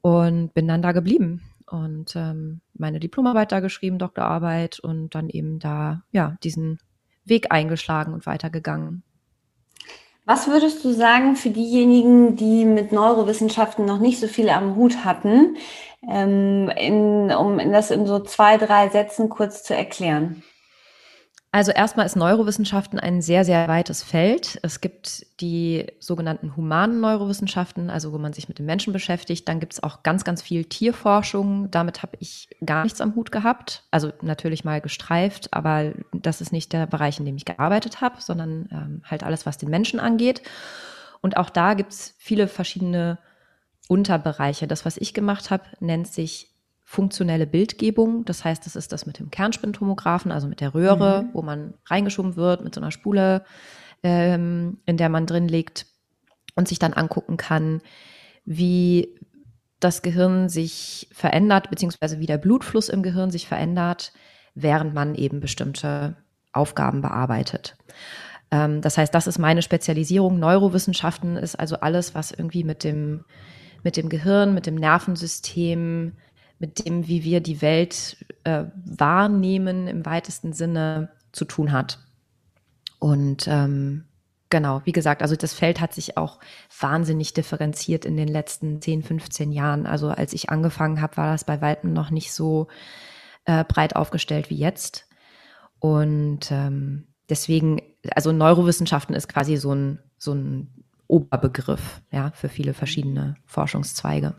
und 0.00 0.52
bin 0.54 0.66
dann 0.66 0.82
da 0.82 0.90
geblieben 0.90 1.42
und 1.70 2.16
ähm, 2.16 2.60
meine 2.74 2.98
Diplomarbeit 2.98 3.52
da 3.52 3.60
geschrieben, 3.60 3.98
Doktorarbeit 3.98 4.80
und 4.80 5.14
dann 5.14 5.28
eben 5.28 5.60
da 5.60 6.02
ja 6.10 6.36
diesen 6.42 6.78
Weg 7.24 7.52
eingeschlagen 7.52 8.14
und 8.14 8.26
weitergegangen. 8.26 9.02
Was 10.24 10.46
würdest 10.46 10.84
du 10.84 10.92
sagen 10.92 11.36
für 11.36 11.48
diejenigen, 11.48 12.36
die 12.36 12.66
mit 12.66 12.92
Neurowissenschaften 12.92 13.86
noch 13.86 13.98
nicht 13.98 14.20
so 14.20 14.26
viel 14.26 14.50
am 14.50 14.76
Hut 14.76 15.04
hatten, 15.04 15.56
ähm, 16.06 16.70
in, 16.76 17.32
um 17.32 17.56
das 17.72 17.90
in 17.90 18.06
so 18.06 18.18
zwei, 18.20 18.58
drei 18.58 18.90
Sätzen 18.90 19.30
kurz 19.30 19.62
zu 19.62 19.74
erklären? 19.74 20.42
Also 21.50 21.72
erstmal 21.72 22.04
ist 22.04 22.14
Neurowissenschaften 22.14 23.00
ein 23.00 23.22
sehr, 23.22 23.42
sehr 23.42 23.66
weites 23.68 24.02
Feld. 24.02 24.58
Es 24.62 24.82
gibt 24.82 25.24
die 25.40 25.86
sogenannten 25.98 26.56
humanen 26.56 27.00
Neurowissenschaften, 27.00 27.88
also 27.88 28.12
wo 28.12 28.18
man 28.18 28.34
sich 28.34 28.48
mit 28.48 28.58
dem 28.58 28.66
Menschen 28.66 28.92
beschäftigt. 28.92 29.48
Dann 29.48 29.58
gibt 29.58 29.72
es 29.72 29.82
auch 29.82 30.02
ganz, 30.02 30.24
ganz 30.24 30.42
viel 30.42 30.66
Tierforschung. 30.66 31.70
Damit 31.70 32.02
habe 32.02 32.18
ich 32.20 32.50
gar 32.66 32.84
nichts 32.84 33.00
am 33.00 33.14
Hut 33.14 33.32
gehabt. 33.32 33.84
Also 33.90 34.12
natürlich 34.20 34.64
mal 34.64 34.82
gestreift, 34.82 35.54
aber 35.54 35.92
das 36.12 36.42
ist 36.42 36.52
nicht 36.52 36.74
der 36.74 36.86
Bereich, 36.86 37.18
in 37.18 37.24
dem 37.24 37.36
ich 37.36 37.46
gearbeitet 37.46 38.02
habe, 38.02 38.20
sondern 38.20 38.68
ähm, 38.70 39.02
halt 39.04 39.22
alles, 39.22 39.46
was 39.46 39.56
den 39.56 39.70
Menschen 39.70 40.00
angeht. 40.00 40.42
Und 41.22 41.38
auch 41.38 41.48
da 41.48 41.72
gibt 41.72 41.92
es 41.92 42.14
viele 42.18 42.46
verschiedene 42.46 43.18
Unterbereiche. 43.88 44.66
Das, 44.66 44.84
was 44.84 44.98
ich 44.98 45.14
gemacht 45.14 45.50
habe, 45.50 45.64
nennt 45.80 46.08
sich 46.08 46.50
funktionelle 46.88 47.46
Bildgebung. 47.46 48.24
Das 48.24 48.46
heißt, 48.46 48.64
das 48.64 48.74
ist 48.74 48.92
das 48.92 49.04
mit 49.04 49.18
dem 49.18 49.30
Kernspintomographen, 49.30 50.32
also 50.32 50.48
mit 50.48 50.62
der 50.62 50.72
Röhre, 50.72 51.24
mhm. 51.24 51.28
wo 51.34 51.42
man 51.42 51.74
reingeschoben 51.84 52.34
wird 52.34 52.64
mit 52.64 52.74
so 52.74 52.80
einer 52.80 52.92
Spule, 52.92 53.44
ähm, 54.02 54.78
in 54.86 54.96
der 54.96 55.10
man 55.10 55.26
drin 55.26 55.48
liegt 55.48 55.84
und 56.54 56.66
sich 56.66 56.78
dann 56.78 56.94
angucken 56.94 57.36
kann, 57.36 57.82
wie 58.46 59.20
das 59.80 60.00
Gehirn 60.00 60.48
sich 60.48 61.10
verändert, 61.12 61.68
beziehungsweise 61.68 62.20
wie 62.20 62.26
der 62.26 62.38
Blutfluss 62.38 62.88
im 62.88 63.02
Gehirn 63.02 63.30
sich 63.30 63.46
verändert, 63.46 64.14
während 64.54 64.94
man 64.94 65.14
eben 65.14 65.40
bestimmte 65.40 66.16
Aufgaben 66.54 67.02
bearbeitet. 67.02 67.76
Ähm, 68.50 68.80
das 68.80 68.96
heißt, 68.96 69.14
das 69.14 69.26
ist 69.26 69.38
meine 69.38 69.60
Spezialisierung. 69.60 70.38
Neurowissenschaften 70.38 71.36
ist 71.36 71.54
also 71.54 71.80
alles, 71.80 72.14
was 72.14 72.32
irgendwie 72.32 72.64
mit 72.64 72.82
dem, 72.82 73.26
mit 73.82 73.98
dem 73.98 74.08
Gehirn, 74.08 74.54
mit 74.54 74.64
dem 74.64 74.76
Nervensystem, 74.76 76.14
mit 76.58 76.84
dem, 76.84 77.06
wie 77.06 77.24
wir 77.24 77.40
die 77.40 77.62
Welt 77.62 78.24
äh, 78.44 78.64
wahrnehmen, 78.84 79.86
im 79.86 80.04
weitesten 80.04 80.52
Sinne 80.52 81.10
zu 81.32 81.44
tun 81.44 81.72
hat. 81.72 81.98
Und 82.98 83.46
ähm, 83.46 84.04
genau, 84.50 84.80
wie 84.84 84.92
gesagt, 84.92 85.22
also 85.22 85.36
das 85.36 85.54
Feld 85.54 85.80
hat 85.80 85.94
sich 85.94 86.16
auch 86.16 86.40
wahnsinnig 86.80 87.32
differenziert 87.32 88.04
in 88.04 88.16
den 88.16 88.28
letzten 88.28 88.80
10, 88.80 89.02
15 89.02 89.52
Jahren. 89.52 89.86
Also 89.86 90.08
als 90.08 90.32
ich 90.32 90.50
angefangen 90.50 91.00
habe, 91.00 91.16
war 91.16 91.32
das 91.32 91.44
bei 91.44 91.60
weitem 91.60 91.92
noch 91.92 92.10
nicht 92.10 92.32
so 92.32 92.68
äh, 93.44 93.64
breit 93.64 93.94
aufgestellt 93.94 94.50
wie 94.50 94.56
jetzt. 94.56 95.06
Und 95.78 96.50
ähm, 96.50 97.06
deswegen, 97.28 97.80
also 98.14 98.32
Neurowissenschaften 98.32 99.14
ist 99.14 99.28
quasi 99.28 99.56
so 99.56 99.72
ein, 99.74 100.00
so 100.18 100.32
ein 100.32 100.84
Oberbegriff, 101.06 102.02
ja, 102.10 102.32
für 102.32 102.48
viele 102.48 102.74
verschiedene 102.74 103.36
Forschungszweige. 103.46 104.34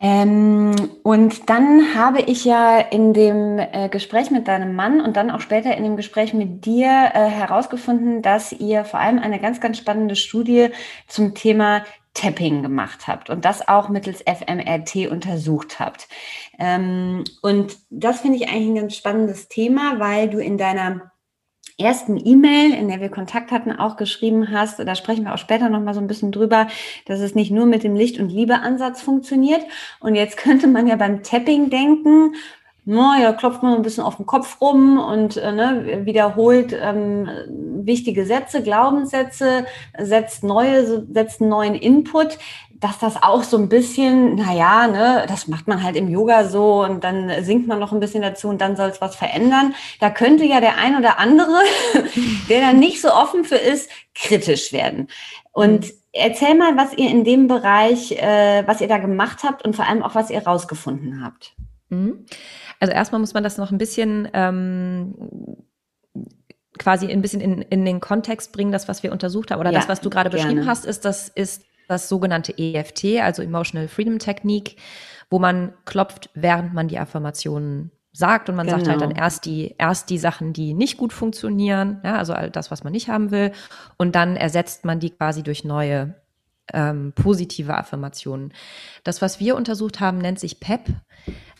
Ähm, 0.00 0.74
und 1.02 1.50
dann 1.50 1.94
habe 1.94 2.22
ich 2.22 2.46
ja 2.46 2.78
in 2.78 3.12
dem 3.12 3.58
äh, 3.58 3.88
Gespräch 3.90 4.30
mit 4.30 4.48
deinem 4.48 4.74
Mann 4.74 5.02
und 5.02 5.16
dann 5.16 5.30
auch 5.30 5.40
später 5.40 5.76
in 5.76 5.84
dem 5.84 5.96
Gespräch 5.96 6.32
mit 6.32 6.64
dir 6.64 6.86
äh, 6.86 7.26
herausgefunden, 7.26 8.22
dass 8.22 8.52
ihr 8.52 8.86
vor 8.86 8.98
allem 8.98 9.18
eine 9.18 9.40
ganz, 9.40 9.60
ganz 9.60 9.76
spannende 9.76 10.16
Studie 10.16 10.68
zum 11.06 11.34
Thema 11.34 11.84
Tapping 12.14 12.62
gemacht 12.62 13.06
habt 13.08 13.30
und 13.30 13.44
das 13.44 13.68
auch 13.68 13.88
mittels 13.88 14.22
FMRT 14.22 15.10
untersucht 15.10 15.78
habt. 15.78 16.08
Ähm, 16.58 17.24
und 17.42 17.76
das 17.90 18.20
finde 18.20 18.38
ich 18.38 18.48
eigentlich 18.48 18.68
ein 18.68 18.74
ganz 18.76 18.96
spannendes 18.96 19.48
Thema, 19.48 20.00
weil 20.00 20.30
du 20.30 20.38
in 20.38 20.56
deiner 20.56 21.12
ersten 21.80 22.20
E-Mail, 22.22 22.74
in 22.74 22.88
der 22.88 23.00
wir 23.00 23.08
Kontakt 23.08 23.50
hatten, 23.50 23.72
auch 23.72 23.96
geschrieben 23.96 24.50
hast, 24.50 24.78
da 24.78 24.94
sprechen 24.94 25.24
wir 25.24 25.34
auch 25.34 25.38
später 25.38 25.68
noch 25.68 25.80
mal 25.80 25.94
so 25.94 26.00
ein 26.00 26.06
bisschen 26.06 26.32
drüber, 26.32 26.68
dass 27.06 27.20
es 27.20 27.34
nicht 27.34 27.50
nur 27.50 27.66
mit 27.66 27.84
dem 27.84 27.96
Licht- 27.96 28.20
und 28.20 28.28
Liebeansatz 28.30 29.02
funktioniert. 29.02 29.62
Und 30.00 30.14
jetzt 30.14 30.36
könnte 30.36 30.66
man 30.66 30.86
ja 30.86 30.96
beim 30.96 31.22
Tapping 31.22 31.70
denken, 31.70 32.34
no, 32.84 33.12
ja, 33.20 33.32
klopft 33.32 33.62
man 33.62 33.74
ein 33.74 33.82
bisschen 33.82 34.04
auf 34.04 34.16
den 34.16 34.26
Kopf 34.26 34.60
rum 34.60 34.98
und 34.98 35.36
äh, 35.36 35.52
ne, 35.52 36.00
wiederholt 36.04 36.76
ähm, 36.80 37.28
wichtige 37.84 38.24
Sätze, 38.24 38.62
Glaubenssätze, 38.62 39.66
setzt 39.98 40.42
neue, 40.42 41.06
setzt 41.12 41.40
neuen 41.40 41.74
Input 41.74 42.38
dass 42.80 42.98
das 42.98 43.22
auch 43.22 43.42
so 43.42 43.58
ein 43.58 43.68
bisschen, 43.68 44.36
naja, 44.36 44.88
ne, 44.88 45.26
das 45.28 45.48
macht 45.48 45.68
man 45.68 45.82
halt 45.82 45.96
im 45.96 46.08
Yoga 46.08 46.48
so 46.48 46.82
und 46.82 47.04
dann 47.04 47.44
singt 47.44 47.66
man 47.66 47.78
noch 47.78 47.92
ein 47.92 48.00
bisschen 48.00 48.22
dazu 48.22 48.48
und 48.48 48.60
dann 48.60 48.74
soll 48.74 48.88
es 48.88 49.02
was 49.02 49.14
verändern. 49.14 49.74
Da 50.00 50.08
könnte 50.08 50.44
ja 50.44 50.60
der 50.60 50.78
ein 50.78 50.96
oder 50.96 51.18
andere, 51.18 51.60
der 52.48 52.60
dann 52.60 52.78
nicht 52.78 53.02
so 53.02 53.12
offen 53.12 53.44
für 53.44 53.56
ist, 53.56 53.90
kritisch 54.14 54.72
werden. 54.72 55.08
Und 55.52 55.86
mhm. 55.86 55.92
erzähl 56.12 56.54
mal, 56.54 56.76
was 56.78 56.94
ihr 56.94 57.10
in 57.10 57.22
dem 57.22 57.48
Bereich, 57.48 58.12
äh, 58.12 58.66
was 58.66 58.80
ihr 58.80 58.88
da 58.88 58.96
gemacht 58.96 59.42
habt 59.44 59.62
und 59.62 59.76
vor 59.76 59.86
allem 59.86 60.02
auch, 60.02 60.14
was 60.14 60.30
ihr 60.30 60.42
rausgefunden 60.42 61.22
habt. 61.22 61.54
Mhm. 61.90 62.24
Also 62.78 62.94
erstmal 62.94 63.20
muss 63.20 63.34
man 63.34 63.44
das 63.44 63.58
noch 63.58 63.70
ein 63.70 63.78
bisschen 63.78 64.26
ähm, 64.32 65.14
quasi 66.78 67.12
ein 67.12 67.20
bisschen 67.20 67.42
in, 67.42 67.60
in 67.60 67.84
den 67.84 68.00
Kontext 68.00 68.52
bringen, 68.52 68.72
das, 68.72 68.88
was 68.88 69.02
wir 69.02 69.12
untersucht 69.12 69.50
haben, 69.50 69.60
oder 69.60 69.70
ja, 69.70 69.78
das, 69.78 69.88
was 69.88 70.00
du 70.00 70.08
gerade 70.08 70.30
beschrieben 70.30 70.66
hast, 70.66 70.86
ist, 70.86 71.04
das 71.04 71.28
ist 71.28 71.64
das 71.90 72.08
sogenannte 72.08 72.56
EFT, 72.56 73.20
also 73.20 73.42
Emotional 73.42 73.88
Freedom 73.88 74.18
Technique, 74.18 74.76
wo 75.28 75.38
man 75.38 75.74
klopft, 75.84 76.30
während 76.34 76.72
man 76.72 76.86
die 76.86 76.98
Affirmationen 76.98 77.90
sagt 78.12 78.48
und 78.48 78.56
man 78.56 78.66
genau. 78.66 78.78
sagt 78.78 78.88
halt 78.88 79.00
dann 79.00 79.10
genau. 79.10 79.22
erst 79.22 79.44
die 79.44 79.74
erst 79.76 80.10
die 80.10 80.18
Sachen, 80.18 80.52
die 80.52 80.72
nicht 80.72 80.96
gut 80.96 81.12
funktionieren, 81.12 82.00
ja, 82.04 82.16
also 82.16 82.32
all 82.32 82.50
das, 82.50 82.70
was 82.70 82.84
man 82.84 82.92
nicht 82.92 83.08
haben 83.08 83.30
will, 83.30 83.52
und 83.96 84.14
dann 84.14 84.36
ersetzt 84.36 84.84
man 84.84 85.00
die 85.00 85.10
quasi 85.10 85.42
durch 85.42 85.64
neue 85.64 86.14
ähm, 86.72 87.12
positive 87.14 87.76
Affirmationen. 87.76 88.52
Das, 89.02 89.20
was 89.20 89.40
wir 89.40 89.56
untersucht 89.56 89.98
haben, 89.98 90.18
nennt 90.18 90.38
sich 90.38 90.60
PEP. 90.60 90.90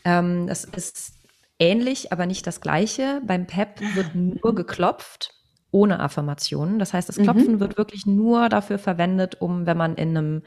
Ähm, 0.05 0.47
das 0.47 0.63
ist 0.63 1.13
ähnlich, 1.59 2.13
aber 2.13 2.25
nicht 2.25 2.47
das 2.47 2.61
gleiche. 2.61 3.21
Beim 3.25 3.47
PEP 3.47 3.81
wird 3.95 4.15
nur 4.15 4.55
geklopft 4.55 5.40
ohne 5.71 5.99
Affirmationen. 5.99 6.79
Das 6.79 6.93
heißt, 6.93 7.09
das 7.09 7.17
mhm. 7.17 7.23
Klopfen 7.23 7.53
mhm. 7.53 7.59
wird 7.59 7.77
wirklich 7.77 8.05
nur 8.05 8.49
dafür 8.49 8.77
verwendet, 8.77 9.41
um, 9.41 9.65
wenn 9.65 9.77
man 9.77 9.95
in 9.95 10.17
einem, 10.17 10.41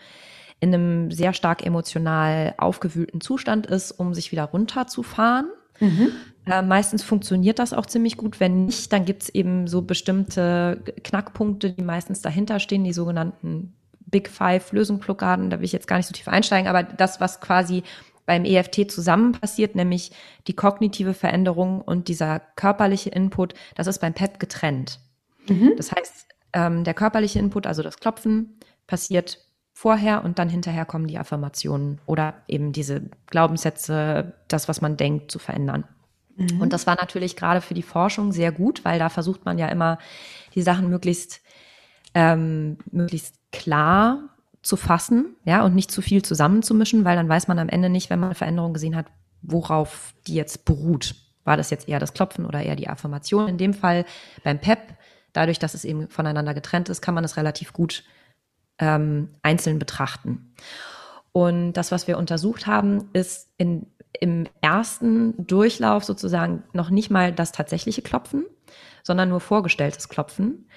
in 0.61 0.75
einem 0.75 1.11
sehr 1.11 1.33
stark 1.33 1.64
emotional 1.64 2.54
aufgewühlten 2.59 3.21
Zustand 3.21 3.66
ist, 3.66 3.93
um 3.93 4.14
sich 4.14 4.33
wieder 4.33 4.45
runterzufahren. 4.45 5.47
Mhm. 5.81 6.12
Äh, 6.47 6.62
meistens 6.62 7.02
funktioniert 7.02 7.59
das 7.59 7.73
auch 7.73 7.87
ziemlich 7.87 8.16
gut. 8.16 8.38
Wenn 8.38 8.66
nicht, 8.66 8.93
dann 8.93 9.04
gibt 9.04 9.23
es 9.25 9.28
eben 9.31 9.66
so 9.66 9.83
bestimmte 9.83 10.83
Knackpunkte, 11.02 11.73
die 11.73 11.83
meistens 11.83 12.23
dahinter 12.23 12.61
stehen, 12.61 12.85
die 12.85 12.93
sogenannten 12.93 13.75
Big 14.07 14.28
Five 14.28 14.73
Lösungsblockaden. 14.73 15.50
Da 15.50 15.59
will 15.59 15.64
ich 15.64 15.73
jetzt 15.73 15.88
gar 15.88 15.97
nicht 15.97 16.07
so 16.07 16.12
tief 16.12 16.28
einsteigen, 16.28 16.69
aber 16.69 16.83
das, 16.83 17.21
was 17.21 17.40
quasi 17.40 17.83
beim 18.26 18.45
EFT 18.45 18.90
zusammen 18.90 19.33
passiert, 19.33 19.75
nämlich 19.75 20.12
die 20.47 20.54
kognitive 20.54 21.14
Veränderung 21.14 21.81
und 21.81 22.09
dieser 22.09 22.40
körperliche 22.57 23.11
Input, 23.11 23.54
das 23.75 23.87
ist 23.87 24.00
beim 24.00 24.14
PEP 24.14 24.38
getrennt. 24.38 25.00
Mhm. 25.48 25.74
Das 25.76 25.92
heißt, 25.92 26.26
ähm, 26.52 26.84
der 26.84 26.94
körperliche 26.94 27.38
Input, 27.38 27.66
also 27.66 27.82
das 27.82 27.98
Klopfen, 27.98 28.58
passiert 28.86 29.38
vorher 29.72 30.24
und 30.24 30.38
dann 30.38 30.48
hinterher 30.48 30.84
kommen 30.84 31.08
die 31.08 31.18
Affirmationen 31.18 32.00
oder 32.06 32.34
eben 32.46 32.72
diese 32.72 33.02
Glaubenssätze, 33.26 34.34
das, 34.48 34.68
was 34.68 34.80
man 34.80 34.96
denkt, 34.96 35.30
zu 35.30 35.38
verändern. 35.38 35.84
Mhm. 36.36 36.60
Und 36.60 36.72
das 36.72 36.86
war 36.86 36.96
natürlich 36.96 37.36
gerade 37.36 37.60
für 37.60 37.74
die 37.74 37.82
Forschung 37.82 38.32
sehr 38.32 38.52
gut, 38.52 38.84
weil 38.84 38.98
da 38.98 39.08
versucht 39.08 39.44
man 39.44 39.58
ja 39.58 39.68
immer, 39.68 39.98
die 40.54 40.62
Sachen 40.62 40.88
möglichst, 40.88 41.40
ähm, 42.14 42.78
möglichst 42.90 43.34
klar 43.50 44.30
zu 44.62 44.76
fassen, 44.76 45.36
ja, 45.44 45.64
und 45.64 45.74
nicht 45.74 45.90
zu 45.90 46.00
viel 46.00 46.22
zusammenzumischen, 46.22 47.04
weil 47.04 47.16
dann 47.16 47.28
weiß 47.28 47.48
man 47.48 47.58
am 47.58 47.68
Ende 47.68 47.90
nicht, 47.90 48.10
wenn 48.10 48.20
man 48.20 48.28
eine 48.28 48.34
Veränderung 48.34 48.72
gesehen 48.72 48.96
hat, 48.96 49.06
worauf 49.42 50.14
die 50.26 50.34
jetzt 50.34 50.64
beruht. 50.64 51.16
War 51.44 51.56
das 51.56 51.68
jetzt 51.70 51.88
eher 51.88 51.98
das 51.98 52.14
Klopfen 52.14 52.46
oder 52.46 52.62
eher 52.62 52.76
die 52.76 52.88
Affirmation? 52.88 53.48
In 53.48 53.58
dem 53.58 53.74
Fall 53.74 54.06
beim 54.42 54.58
PEP 54.58 54.94
dadurch, 55.34 55.58
dass 55.58 55.74
es 55.74 55.84
eben 55.84 56.08
voneinander 56.08 56.54
getrennt 56.54 56.88
ist, 56.88 57.02
kann 57.02 57.14
man 57.14 57.24
es 57.24 57.36
relativ 57.36 57.74
gut 57.74 58.04
ähm, 58.78 59.28
einzeln 59.42 59.78
betrachten. 59.78 60.54
Und 61.32 61.74
das, 61.74 61.92
was 61.92 62.06
wir 62.06 62.16
untersucht 62.16 62.66
haben, 62.66 63.10
ist 63.12 63.50
in, 63.58 63.86
im 64.20 64.46
ersten 64.62 65.46
Durchlauf 65.46 66.04
sozusagen 66.04 66.62
noch 66.72 66.90
nicht 66.90 67.10
mal 67.10 67.32
das 67.32 67.52
tatsächliche 67.52 68.02
Klopfen, 68.02 68.46
sondern 69.02 69.28
nur 69.28 69.40
vorgestelltes 69.40 70.08
Klopfen. 70.08 70.68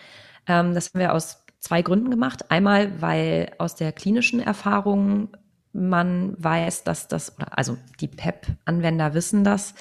Ähm, 0.47 0.73
das 0.73 0.89
haben 0.89 0.99
wir 0.99 1.13
aus 1.13 1.45
zwei 1.59 1.81
Gründen 1.81 2.09
gemacht. 2.09 2.49
Einmal, 2.49 3.01
weil 3.01 3.51
aus 3.57 3.75
der 3.75 3.91
klinischen 3.91 4.39
Erfahrung 4.39 5.29
man 5.73 6.33
weiß, 6.43 6.83
dass 6.83 7.07
das, 7.07 7.37
also 7.51 7.77
die 7.99 8.07
PEP-Anwender 8.07 9.13
wissen 9.13 9.43
das, 9.43 9.75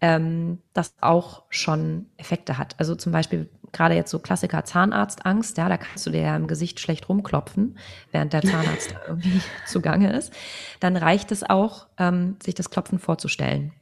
ähm, 0.00 0.58
das 0.72 0.94
auch 1.00 1.44
schon 1.50 2.06
Effekte 2.16 2.58
hat. 2.58 2.74
Also 2.78 2.94
zum 2.96 3.12
Beispiel 3.12 3.48
gerade 3.76 3.94
jetzt 3.94 4.10
so 4.10 4.18
Klassiker 4.18 4.64
Zahnarztangst, 4.64 5.58
ja, 5.58 5.68
da 5.68 5.76
kannst 5.76 6.06
du 6.06 6.10
dir 6.10 6.22
ja 6.22 6.36
im 6.36 6.46
Gesicht 6.46 6.80
schlecht 6.80 7.08
rumklopfen, 7.08 7.78
während 8.10 8.32
der 8.32 8.42
Zahnarzt 8.42 8.94
irgendwie 9.06 9.40
zugange 9.66 10.12
ist. 10.12 10.32
Dann 10.80 10.96
reicht 10.96 11.32
es 11.32 11.42
auch, 11.42 11.86
ähm, 11.98 12.36
sich 12.42 12.54
das 12.54 12.70
Klopfen 12.70 12.98
vorzustellen. 12.98 13.72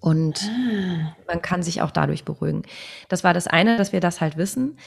Und 0.00 0.42
ah. 0.44 1.14
man 1.26 1.42
kann 1.42 1.62
sich 1.62 1.82
auch 1.82 1.90
dadurch 1.90 2.24
beruhigen. 2.24 2.62
Das 3.08 3.22
war 3.22 3.34
das 3.34 3.46
eine, 3.46 3.76
dass 3.76 3.92
wir 3.92 4.00
das 4.00 4.20
halt 4.20 4.36
wissen. 4.36 4.78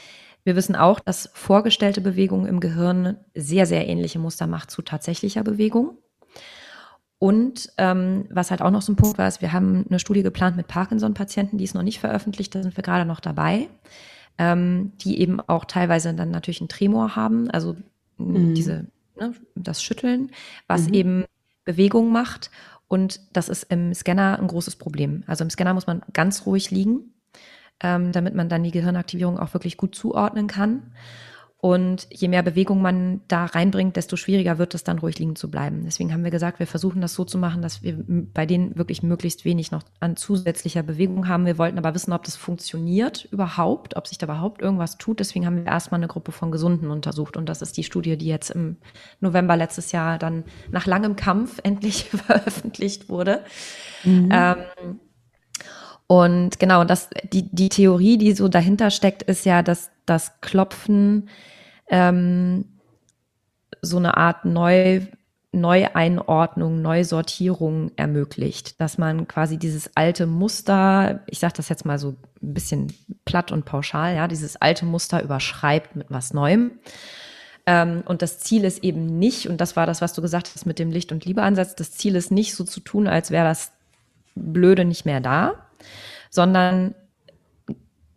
Wir 0.42 0.56
wissen 0.56 0.76
auch, 0.76 1.00
dass 1.00 1.30
vorgestellte 1.32 2.00
Bewegung 2.00 2.46
im 2.46 2.60
Gehirn 2.60 3.16
sehr, 3.34 3.66
sehr 3.66 3.86
ähnliche 3.88 4.18
Muster 4.18 4.46
macht 4.46 4.70
zu 4.70 4.82
tatsächlicher 4.82 5.42
Bewegung. 5.42 5.98
Und 7.18 7.72
ähm, 7.78 8.26
was 8.28 8.50
halt 8.50 8.60
auch 8.60 8.70
noch 8.70 8.82
so 8.82 8.92
ein 8.92 8.96
Punkt 8.96 9.16
war, 9.16 9.26
ist, 9.26 9.40
wir 9.40 9.52
haben 9.52 9.86
eine 9.88 9.98
Studie 9.98 10.22
geplant 10.22 10.56
mit 10.56 10.66
Parkinson-Patienten, 10.66 11.56
die 11.56 11.64
ist 11.64 11.74
noch 11.74 11.82
nicht 11.82 12.00
veröffentlicht, 12.00 12.54
da 12.54 12.62
sind 12.62 12.76
wir 12.76 12.84
gerade 12.84 13.06
noch 13.06 13.20
dabei, 13.20 13.68
ähm, 14.38 14.92
die 15.00 15.20
eben 15.20 15.40
auch 15.40 15.64
teilweise 15.64 16.14
dann 16.14 16.30
natürlich 16.30 16.60
einen 16.60 16.68
Tremor 16.68 17.16
haben, 17.16 17.50
also 17.50 17.76
mhm. 18.18 18.54
diese, 18.54 18.86
ne, 19.18 19.34
das 19.54 19.82
Schütteln, 19.82 20.30
was 20.66 20.88
mhm. 20.88 20.94
eben 20.94 21.24
Bewegung 21.64 22.12
macht. 22.12 22.50
Und 22.88 23.20
das 23.32 23.48
ist 23.48 23.64
im 23.64 23.94
Scanner 23.94 24.38
ein 24.38 24.46
großes 24.46 24.76
Problem. 24.76 25.24
Also 25.26 25.44
im 25.44 25.50
Scanner 25.50 25.74
muss 25.74 25.86
man 25.86 26.02
ganz 26.12 26.46
ruhig 26.46 26.70
liegen, 26.70 27.14
ähm, 27.80 28.12
damit 28.12 28.34
man 28.34 28.48
dann 28.48 28.62
die 28.62 28.70
Gehirnaktivierung 28.70 29.38
auch 29.38 29.54
wirklich 29.54 29.76
gut 29.76 29.94
zuordnen 29.94 30.46
kann. 30.46 30.92
Und 31.64 32.08
je 32.10 32.28
mehr 32.28 32.42
Bewegung 32.42 32.82
man 32.82 33.22
da 33.26 33.46
reinbringt, 33.46 33.96
desto 33.96 34.16
schwieriger 34.16 34.58
wird 34.58 34.74
es 34.74 34.84
dann 34.84 34.98
ruhig 34.98 35.18
liegen 35.18 35.34
zu 35.34 35.50
bleiben. 35.50 35.84
Deswegen 35.86 36.12
haben 36.12 36.22
wir 36.22 36.30
gesagt, 36.30 36.58
wir 36.58 36.66
versuchen 36.66 37.00
das 37.00 37.14
so 37.14 37.24
zu 37.24 37.38
machen, 37.38 37.62
dass 37.62 37.82
wir 37.82 37.96
bei 38.06 38.44
denen 38.44 38.76
wirklich 38.76 39.02
möglichst 39.02 39.46
wenig 39.46 39.70
noch 39.70 39.82
an 39.98 40.14
zusätzlicher 40.14 40.82
Bewegung 40.82 41.26
haben. 41.26 41.46
Wir 41.46 41.56
wollten 41.56 41.78
aber 41.78 41.94
wissen, 41.94 42.12
ob 42.12 42.24
das 42.24 42.36
funktioniert 42.36 43.26
überhaupt, 43.30 43.96
ob 43.96 44.06
sich 44.06 44.18
da 44.18 44.26
überhaupt 44.26 44.60
irgendwas 44.60 44.98
tut. 44.98 45.20
Deswegen 45.20 45.46
haben 45.46 45.56
wir 45.56 45.64
erstmal 45.64 46.00
eine 46.00 46.06
Gruppe 46.06 46.32
von 46.32 46.52
Gesunden 46.52 46.90
untersucht. 46.90 47.34
Und 47.34 47.48
das 47.48 47.62
ist 47.62 47.78
die 47.78 47.84
Studie, 47.84 48.18
die 48.18 48.26
jetzt 48.26 48.50
im 48.50 48.76
November 49.20 49.56
letztes 49.56 49.90
Jahr 49.90 50.18
dann 50.18 50.44
nach 50.70 50.84
langem 50.84 51.16
Kampf 51.16 51.60
endlich 51.62 52.10
veröffentlicht 52.10 53.08
wurde. 53.08 53.40
Mhm. 54.04 54.28
Ähm, 54.30 55.00
und 56.08 56.58
genau, 56.58 56.84
das, 56.84 57.08
die, 57.32 57.48
die 57.50 57.70
Theorie, 57.70 58.18
die 58.18 58.32
so 58.32 58.48
dahinter 58.48 58.90
steckt, 58.90 59.22
ist 59.22 59.46
ja, 59.46 59.62
dass 59.62 59.90
das 60.04 60.42
Klopfen 60.42 61.30
ähm, 61.94 62.64
so 63.80 63.98
eine 63.98 64.16
Art 64.16 64.44
neu, 64.44 65.02
Neueinordnung, 65.52 66.82
Neusortierung 66.82 67.92
ermöglicht, 67.94 68.80
dass 68.80 68.98
man 68.98 69.28
quasi 69.28 69.58
dieses 69.58 69.90
alte 69.94 70.26
Muster, 70.26 71.20
ich 71.28 71.38
sage 71.38 71.54
das 71.56 71.68
jetzt 71.68 71.84
mal 71.84 72.00
so 72.00 72.16
ein 72.42 72.54
bisschen 72.54 72.92
platt 73.24 73.52
und 73.52 73.64
pauschal, 73.64 74.16
ja, 74.16 74.26
dieses 74.26 74.56
alte 74.56 74.84
Muster 74.86 75.22
überschreibt 75.22 75.94
mit 75.94 76.08
was 76.10 76.34
Neuem. 76.34 76.72
Ähm, 77.64 78.02
und 78.04 78.22
das 78.22 78.40
Ziel 78.40 78.64
ist 78.64 78.82
eben 78.82 79.20
nicht, 79.20 79.48
und 79.48 79.60
das 79.60 79.76
war 79.76 79.86
das, 79.86 80.00
was 80.00 80.14
du 80.14 80.20
gesagt 80.20 80.50
hast 80.52 80.66
mit 80.66 80.80
dem 80.80 80.90
Licht- 80.90 81.12
und 81.12 81.24
Liebeansatz, 81.24 81.76
das 81.76 81.92
Ziel 81.92 82.16
ist 82.16 82.32
nicht 82.32 82.56
so 82.56 82.64
zu 82.64 82.80
tun, 82.80 83.06
als 83.06 83.30
wäre 83.30 83.46
das 83.46 83.70
Blöde 84.34 84.84
nicht 84.84 85.06
mehr 85.06 85.20
da, 85.20 85.68
sondern 86.28 86.96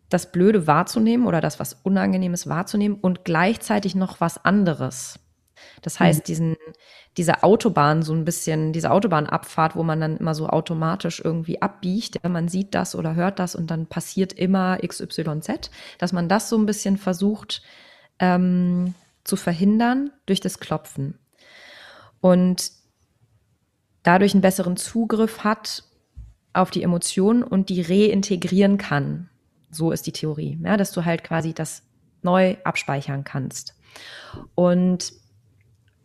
das 0.08 0.32
Blöde 0.32 0.66
wahrzunehmen 0.66 1.26
oder 1.26 1.40
das, 1.40 1.60
was 1.60 1.74
Unangenehmes 1.82 2.48
wahrzunehmen 2.48 2.98
und 3.00 3.24
gleichzeitig 3.24 3.94
noch 3.94 4.20
was 4.20 4.44
anderes. 4.44 5.20
Das 5.82 6.00
heißt, 6.00 6.20
mhm. 6.20 6.24
diesen, 6.24 6.56
diese 7.16 7.42
Autobahn 7.42 8.02
so 8.02 8.12
ein 8.12 8.24
bisschen, 8.24 8.72
diese 8.72 8.90
Autobahnabfahrt, 8.90 9.76
wo 9.76 9.82
man 9.82 10.00
dann 10.00 10.16
immer 10.16 10.34
so 10.34 10.48
automatisch 10.48 11.20
irgendwie 11.24 11.60
abbiegt, 11.60 12.20
ja, 12.22 12.28
man 12.28 12.48
sieht 12.48 12.74
das 12.74 12.94
oder 12.94 13.14
hört 13.14 13.38
das 13.38 13.54
und 13.54 13.70
dann 13.70 13.86
passiert 13.86 14.32
immer 14.32 14.78
XYZ, 14.78 15.70
dass 15.98 16.12
man 16.12 16.28
das 16.28 16.48
so 16.48 16.56
ein 16.56 16.66
bisschen 16.66 16.96
versucht 16.96 17.62
ähm, 18.18 18.94
zu 19.24 19.36
verhindern 19.36 20.10
durch 20.26 20.40
das 20.40 20.60
Klopfen. 20.60 21.18
Und 22.20 22.70
dadurch 24.02 24.32
einen 24.34 24.42
besseren 24.42 24.76
Zugriff 24.76 25.44
hat 25.44 25.84
auf 26.52 26.70
die 26.70 26.82
Emotionen 26.82 27.42
und 27.42 27.68
die 27.68 27.82
reintegrieren 27.82 28.78
kann. 28.78 29.28
So 29.70 29.92
ist 29.92 30.06
die 30.06 30.12
Theorie, 30.12 30.58
ja, 30.62 30.76
dass 30.76 30.92
du 30.92 31.04
halt 31.04 31.24
quasi 31.24 31.52
das 31.52 31.82
neu 32.22 32.56
abspeichern 32.64 33.24
kannst. 33.24 33.74
Und 34.54 35.12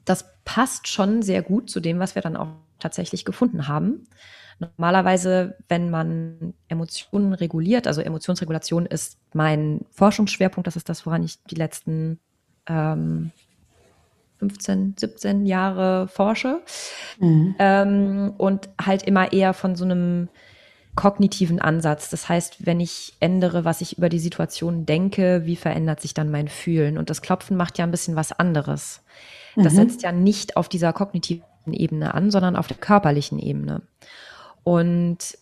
das 0.05 0.25
passt 0.46 0.88
schon 0.88 1.22
sehr 1.22 1.41
gut 1.41 1.70
zu 1.70 1.79
dem, 1.79 2.00
was 2.00 2.15
wir 2.15 2.22
dann 2.22 2.36
auch 2.38 2.50
tatsächlich 2.79 3.25
gefunden 3.25 3.67
haben. 3.67 4.08
Normalerweise, 4.60 5.58
wenn 5.67 5.89
man 5.89 6.53
Emotionen 6.67 7.34
reguliert, 7.34 7.88
also 7.88 8.01
Emotionsregulation 8.01 8.86
ist 8.86 9.17
mein 9.34 9.86
Forschungsschwerpunkt, 9.91 10.67
das 10.67 10.75
ist 10.75 10.89
das, 10.89 11.05
woran 11.05 11.24
ich 11.24 11.41
die 11.43 11.55
letzten 11.55 12.20
ähm, 12.67 13.32
15, 14.39 14.96
17 14.98 15.46
Jahre 15.46 16.08
forsche. 16.08 16.62
Mhm. 17.20 17.55
Ähm, 17.60 18.34
und 18.38 18.70
halt 18.79 19.03
immer 19.03 19.32
eher 19.32 19.53
von 19.53 19.75
so 19.75 19.86
einem 19.86 20.29
kognitiven 20.96 21.60
Ansatz. 21.60 22.10
Das 22.10 22.30
heißt, 22.30 22.66
wenn 22.66 22.80
ich 22.80 23.14
ändere, 23.20 23.66
was 23.66 23.82
ich 23.82 23.98
über 23.98 24.10
die 24.10 24.20
Situation 24.20 24.86
denke, 24.86 25.46
wie 25.46 25.56
verändert 25.56 26.02
sich 26.02 26.14
dann 26.14 26.30
mein 26.30 26.48
Fühlen? 26.48 26.98
Und 26.98 27.10
das 27.10 27.22
Klopfen 27.22 27.58
macht 27.58 27.78
ja 27.78 27.86
ein 27.86 27.92
bisschen 27.92 28.16
was 28.16 28.32
anderes. 28.32 29.02
Das 29.56 29.74
mhm. 29.74 29.78
setzt 29.78 30.04
ja 30.04 30.12
nicht 30.12 30.58
auf 30.58 30.70
dieser 30.70 30.94
kognitiven 30.94 31.44
Ebene 31.72 32.14
an, 32.14 32.32
sondern 32.32 32.56
auf 32.56 32.68
der 32.68 32.78
körperlichen 32.78 33.40
Ebene. 33.40 33.82
Und 34.64 35.38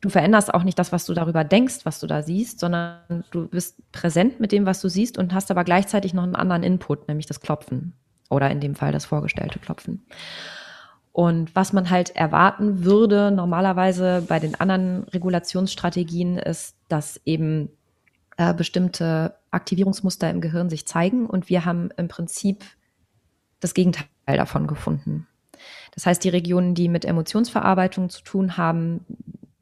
du 0.00 0.08
veränderst 0.08 0.52
auch 0.54 0.62
nicht 0.62 0.78
das, 0.78 0.92
was 0.92 1.06
du 1.06 1.14
darüber 1.14 1.44
denkst, 1.44 1.80
was 1.84 2.00
du 2.00 2.06
da 2.06 2.22
siehst, 2.22 2.60
sondern 2.60 3.24
du 3.30 3.48
bist 3.48 3.76
präsent 3.92 4.40
mit 4.40 4.52
dem, 4.52 4.66
was 4.66 4.80
du 4.80 4.88
siehst 4.88 5.18
und 5.18 5.34
hast 5.34 5.50
aber 5.50 5.64
gleichzeitig 5.64 6.14
noch 6.14 6.22
einen 6.22 6.36
anderen 6.36 6.62
Input, 6.62 7.08
nämlich 7.08 7.26
das 7.26 7.40
Klopfen 7.40 7.94
oder 8.30 8.50
in 8.50 8.60
dem 8.60 8.74
Fall 8.74 8.92
das 8.92 9.06
vorgestellte 9.06 9.58
Klopfen. 9.58 10.04
Und 11.18 11.56
was 11.56 11.72
man 11.72 11.90
halt 11.90 12.14
erwarten 12.14 12.84
würde 12.84 13.32
normalerweise 13.32 14.24
bei 14.28 14.38
den 14.38 14.54
anderen 14.54 15.02
Regulationsstrategien 15.02 16.38
ist, 16.38 16.76
dass 16.86 17.20
eben 17.24 17.70
äh, 18.36 18.54
bestimmte 18.54 19.34
Aktivierungsmuster 19.50 20.30
im 20.30 20.40
Gehirn 20.40 20.70
sich 20.70 20.86
zeigen 20.86 21.26
und 21.26 21.48
wir 21.48 21.64
haben 21.64 21.90
im 21.96 22.06
Prinzip 22.06 22.64
das 23.58 23.74
Gegenteil 23.74 24.06
davon 24.26 24.68
gefunden. 24.68 25.26
Das 25.92 26.06
heißt, 26.06 26.22
die 26.22 26.28
Regionen, 26.28 26.76
die 26.76 26.88
mit 26.88 27.04
Emotionsverarbeitung 27.04 28.10
zu 28.10 28.22
tun 28.22 28.56
haben, 28.56 29.04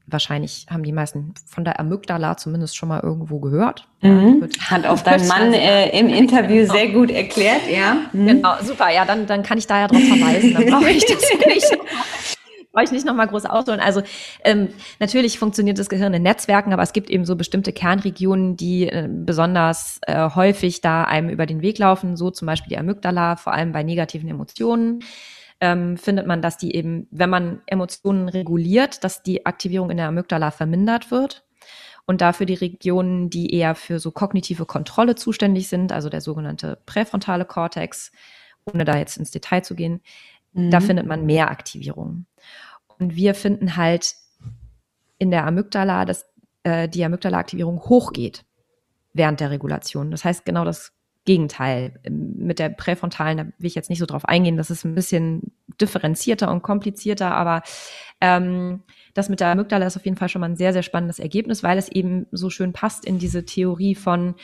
wahrscheinlich 0.07 0.67
haben 0.71 0.83
die 0.83 0.93
meisten 0.93 1.35
von 1.47 1.65
der 1.65 1.81
Amygdala 1.81 2.37
zumindest 2.37 2.77
schon 2.77 2.89
mal 2.89 3.01
irgendwo 3.01 3.41
gehört. 3.41 3.89
Mhm. 4.03 4.49
Hat 4.61 4.87
auch 4.87 5.01
dein 5.01 5.27
Mann 5.29 5.53
äh, 5.53 5.99
im 5.99 6.09
Interview 6.11 6.63
genau. 6.63 6.75
sehr 6.75 6.89
gut 6.89 7.11
erklärt, 7.11 7.63
ja. 7.71 7.97
Mhm. 8.13 8.27
Genau, 8.27 8.55
super. 8.63 8.91
Ja, 8.91 9.05
dann, 9.05 9.27
dann 9.27 9.43
kann 9.43 9.59
ich 9.59 9.67
da 9.67 9.81
ja 9.81 9.89
drauf 9.89 10.03
verweisen. 10.03 10.55
Dann 10.55 10.67
brauche 10.67 10.91
ich 10.91 11.05
das 11.05 11.23
nicht 11.47 11.77
brauche 12.77 12.85
ich 12.85 12.93
nicht 12.93 13.07
nochmal 13.07 13.27
groß 13.27 13.47
ausholen. 13.47 13.81
Also 13.81 14.03
ähm, 14.45 14.69
natürlich 15.01 15.39
funktioniert 15.39 15.79
das 15.79 15.89
Gehirn 15.89 16.13
in 16.13 16.23
Netzwerken, 16.23 16.75
aber 16.75 16.83
es 16.83 16.93
gibt 16.93 17.09
eben 17.09 17.25
so 17.25 17.35
bestimmte 17.35 17.73
Kernregionen, 17.73 18.59
die 18.59 18.87
äh, 18.87 19.09
besonders 19.11 19.99
äh, 20.03 20.29
häufig 20.35 20.83
da 20.83 21.05
einem 21.05 21.31
über 21.31 21.47
den 21.47 21.63
Weg 21.63 21.79
laufen, 21.79 22.19
so 22.19 22.31
zum 22.31 22.45
Beispiel 22.45 22.69
die 22.69 22.77
Amygdala, 22.77 23.37
vor 23.37 23.55
allem 23.55 23.73
bei 23.73 23.83
negativen 23.83 24.29
Emotionen. 24.29 25.01
Ähm, 25.61 25.97
findet 25.97 26.27
man, 26.27 26.43
dass 26.43 26.59
die 26.59 26.75
eben, 26.75 27.09
wenn 27.11 27.31
man 27.31 27.63
Emotionen 27.67 28.29
reguliert, 28.29 29.05
dass 29.05 29.23
die 29.23 29.47
Aktivierung 29.47 29.91
in 29.91 29.97
der 29.97 30.09
Amygdala 30.09 30.51
vermindert 30.51 31.11
wird. 31.11 31.47
Und 32.05 32.21
dafür 32.21 32.47
die 32.47 32.55
Regionen, 32.55 33.31
die 33.31 33.53
eher 33.53 33.75
für 33.75 33.99
so 33.99 34.13
kognitive 34.13 34.65
Kontrolle 34.65 35.17
zuständig 35.17 35.69
sind, 35.69 35.93
also 35.93 36.09
der 36.09 36.21
sogenannte 36.21 36.79
präfrontale 36.87 37.45
Kortex, 37.45 38.13
ohne 38.65 38.85
da 38.85 38.97
jetzt 38.97 39.17
ins 39.17 39.31
Detail 39.33 39.63
zu 39.63 39.75
gehen, 39.75 40.03
mhm. 40.53 40.71
da 40.71 40.81
findet 40.81 41.07
man 41.07 41.27
mehr 41.27 41.51
Aktivierung. 41.51 42.27
Und 42.99 43.17
wir 43.17 43.35
finden 43.35 43.77
halt 43.77 44.15
in 45.19 45.31
der 45.31 45.47
Amygdala, 45.47 46.05
dass 46.05 46.27
äh, 46.63 46.89
die 46.89 47.05
Amygdala-Aktivierung 47.05 47.81
hochgeht 47.81 48.45
während 49.13 49.41
der 49.41 49.51
Regulation. 49.51 50.11
Das 50.11 50.25
heißt 50.25 50.45
genau 50.45 50.65
das 50.65 50.93
Gegenteil. 51.27 52.01
Mit 52.09 52.59
der 52.59 52.71
präfrontalen, 52.71 53.37
da 53.37 53.45
will 53.45 53.67
ich 53.67 53.75
jetzt 53.75 53.91
nicht 53.91 53.99
so 53.99 54.07
drauf 54.07 54.25
eingehen, 54.25 54.57
das 54.57 54.71
ist 54.71 54.85
ein 54.85 54.95
bisschen 54.95 55.53
differenzierter 55.79 56.51
und 56.51 56.63
komplizierter, 56.63 57.33
aber 57.33 57.63
ähm, 58.23 58.83
das 59.13 59.29
mit 59.29 59.41
der 59.41 59.49
Amygdala 59.49 59.87
ist 59.87 59.99
auf 59.99 60.05
jeden 60.07 60.17
Fall 60.17 60.31
schon 60.31 60.41
mal 60.41 60.49
ein 60.49 60.57
sehr, 60.57 60.73
sehr 60.73 60.83
spannendes 60.83 61.19
Ergebnis, 61.19 61.63
weil 61.63 61.77
es 61.77 61.91
eben 61.91 62.27
so 62.31 62.49
schön 62.49 62.73
passt 62.73 63.05
in 63.05 63.19
diese 63.19 63.45
Theorie 63.45 63.95
von 63.95 64.37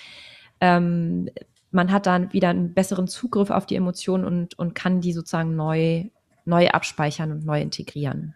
ähm, 0.61 1.31
man 1.71 1.90
hat 1.90 2.07
dann 2.07 2.33
wieder 2.33 2.51
einen 2.51 2.75
besseren 2.75 3.09
Zugriff 3.09 3.51
auf 3.51 3.64
die 3.64 3.77
Emotionen 3.77 4.25
und, 4.25 4.59
und 4.59 4.75
kann 4.75 5.01
die 5.01 5.12
sozusagen 5.12 5.57
neu, 5.57 6.05
neu 6.45 6.68
abspeichern 6.68 7.33
und 7.33 7.47
neu 7.47 7.62
integrieren. 7.62 8.35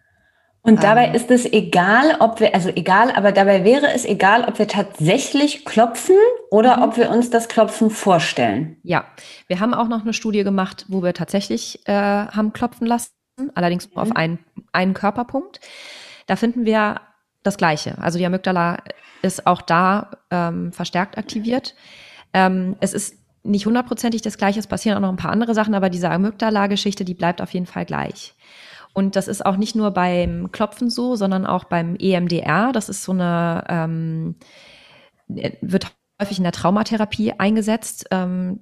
Und 0.66 0.82
dabei 0.82 1.06
ähm. 1.06 1.14
ist 1.14 1.30
es 1.30 1.44
egal, 1.44 2.16
ob 2.18 2.40
wir, 2.40 2.52
also 2.52 2.70
egal, 2.70 3.12
aber 3.12 3.30
dabei 3.30 3.64
wäre 3.64 3.92
es 3.94 4.04
egal, 4.04 4.44
ob 4.48 4.58
wir 4.58 4.66
tatsächlich 4.66 5.64
klopfen 5.64 6.16
oder 6.50 6.78
mhm. 6.78 6.82
ob 6.82 6.96
wir 6.96 7.10
uns 7.10 7.30
das 7.30 7.46
Klopfen 7.46 7.88
vorstellen. 7.88 8.76
Ja, 8.82 9.04
wir 9.46 9.60
haben 9.60 9.74
auch 9.74 9.86
noch 9.86 10.02
eine 10.02 10.12
Studie 10.12 10.42
gemacht, 10.42 10.84
wo 10.88 11.04
wir 11.04 11.14
tatsächlich 11.14 11.86
äh, 11.86 11.92
haben 11.92 12.52
klopfen 12.52 12.84
lassen, 12.84 13.12
allerdings 13.54 13.88
nur 13.94 14.04
mhm. 14.04 14.10
auf 14.10 14.16
einen, 14.16 14.38
einen 14.72 14.92
Körperpunkt. 14.92 15.60
Da 16.26 16.34
finden 16.34 16.64
wir 16.64 17.00
das 17.44 17.58
Gleiche. 17.58 17.96
Also 17.98 18.18
die 18.18 18.26
Amygdala 18.26 18.78
ist 19.22 19.46
auch 19.46 19.62
da 19.62 20.10
ähm, 20.32 20.72
verstärkt 20.72 21.16
aktiviert. 21.16 21.76
Ähm, 22.32 22.74
es 22.80 22.92
ist 22.92 23.14
nicht 23.44 23.66
hundertprozentig 23.66 24.22
das 24.22 24.36
Gleiche, 24.36 24.58
es 24.58 24.66
passieren 24.66 24.96
auch 24.96 25.02
noch 25.02 25.10
ein 25.10 25.16
paar 25.16 25.30
andere 25.30 25.54
Sachen, 25.54 25.74
aber 25.74 25.90
diese 25.90 26.10
Amygdala-Geschichte, 26.10 27.04
die 27.04 27.14
bleibt 27.14 27.40
auf 27.40 27.54
jeden 27.54 27.66
Fall 27.66 27.84
gleich. 27.84 28.34
Und 28.96 29.14
das 29.14 29.28
ist 29.28 29.44
auch 29.44 29.58
nicht 29.58 29.76
nur 29.76 29.90
beim 29.90 30.50
Klopfen 30.52 30.88
so, 30.88 31.16
sondern 31.16 31.44
auch 31.44 31.64
beim 31.64 31.96
EMDR. 31.96 32.72
Das 32.72 32.88
ist 32.88 33.02
so 33.02 33.12
eine, 33.12 33.62
ähm, 33.68 34.36
wird 35.28 35.94
häufig 36.18 36.38
in 36.38 36.44
der 36.44 36.52
Traumatherapie 36.52 37.32
eingesetzt. 37.32 38.06
Ähm, 38.10 38.60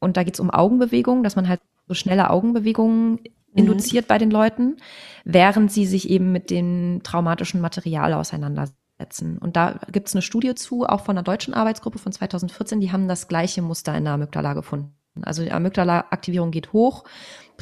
und 0.00 0.16
da 0.16 0.24
geht 0.24 0.34
es 0.34 0.40
um 0.40 0.50
Augenbewegungen, 0.50 1.22
dass 1.22 1.36
man 1.36 1.48
halt 1.48 1.60
so 1.86 1.94
schnelle 1.94 2.30
Augenbewegungen 2.30 3.12
mhm. 3.12 3.18
induziert 3.54 4.08
bei 4.08 4.18
den 4.18 4.32
Leuten, 4.32 4.78
während 5.24 5.70
sie 5.70 5.86
sich 5.86 6.10
eben 6.10 6.32
mit 6.32 6.50
dem 6.50 7.02
traumatischen 7.04 7.60
Material 7.60 8.14
auseinandersetzen. 8.14 9.38
Und 9.38 9.54
da 9.54 9.78
gibt 9.92 10.08
es 10.08 10.14
eine 10.16 10.22
Studie 10.22 10.56
zu, 10.56 10.86
auch 10.86 11.04
von 11.04 11.16
einer 11.16 11.22
deutschen 11.22 11.54
Arbeitsgruppe 11.54 12.00
von 12.00 12.10
2014, 12.10 12.80
die 12.80 12.90
haben 12.90 13.06
das 13.06 13.28
gleiche 13.28 13.62
Muster 13.62 13.96
in 13.96 14.06
der 14.06 14.14
Amygdala 14.14 14.54
gefunden. 14.54 14.92
Also 15.22 15.44
die 15.44 15.52
Amygdala-Aktivierung 15.52 16.50
geht 16.50 16.72
hoch 16.72 17.04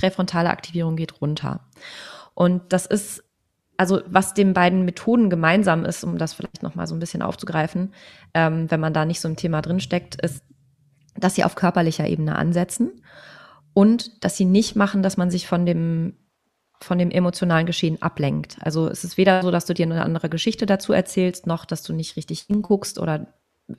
präfrontale 0.01 0.51
Aktivierung 0.51 0.97
geht 0.97 1.21
runter. 1.21 1.61
Und 2.35 2.73
das 2.73 2.87
ist 2.87 3.23
also 3.77 4.03
was 4.05 4.35
den 4.35 4.53
beiden 4.53 4.85
Methoden 4.85 5.31
gemeinsam 5.31 5.87
ist, 5.87 6.05
um 6.05 6.19
das 6.19 6.35
vielleicht 6.35 6.63
noch 6.63 6.75
mal 6.75 6.87
so 6.87 6.95
ein 6.95 6.99
bisschen 6.99 7.23
aufzugreifen, 7.23 7.95
ähm, 8.35 8.71
wenn 8.71 8.79
man 8.79 8.93
da 8.93 9.07
nicht 9.07 9.21
so 9.21 9.29
im 9.29 9.37
Thema 9.37 9.63
drinsteckt, 9.63 10.21
ist, 10.21 10.45
dass 11.17 11.35
sie 11.35 11.45
auf 11.45 11.55
körperlicher 11.55 12.07
Ebene 12.07 12.37
ansetzen 12.37 13.03
und 13.73 14.23
dass 14.23 14.37
sie 14.37 14.45
nicht 14.45 14.77
machen, 14.77 15.03
dass 15.03 15.17
man 15.17 15.31
sich 15.31 15.47
von 15.47 15.65
dem 15.65 16.15
von 16.83 16.99
dem 16.99 17.11
emotionalen 17.11 17.67
Geschehen 17.67 18.01
ablenkt. 18.03 18.57
Also 18.61 18.89
es 18.89 19.03
ist 19.05 19.17
weder 19.17 19.43
so, 19.43 19.51
dass 19.51 19.65
du 19.65 19.73
dir 19.73 19.87
eine 19.87 20.03
andere 20.03 20.29
Geschichte 20.29 20.67
dazu 20.67 20.93
erzählst, 20.93 21.47
noch 21.47 21.65
dass 21.65 21.83
du 21.83 21.95
nicht 21.95 22.17
richtig 22.17 22.41
hinguckst 22.41 22.99
oder 22.99 23.33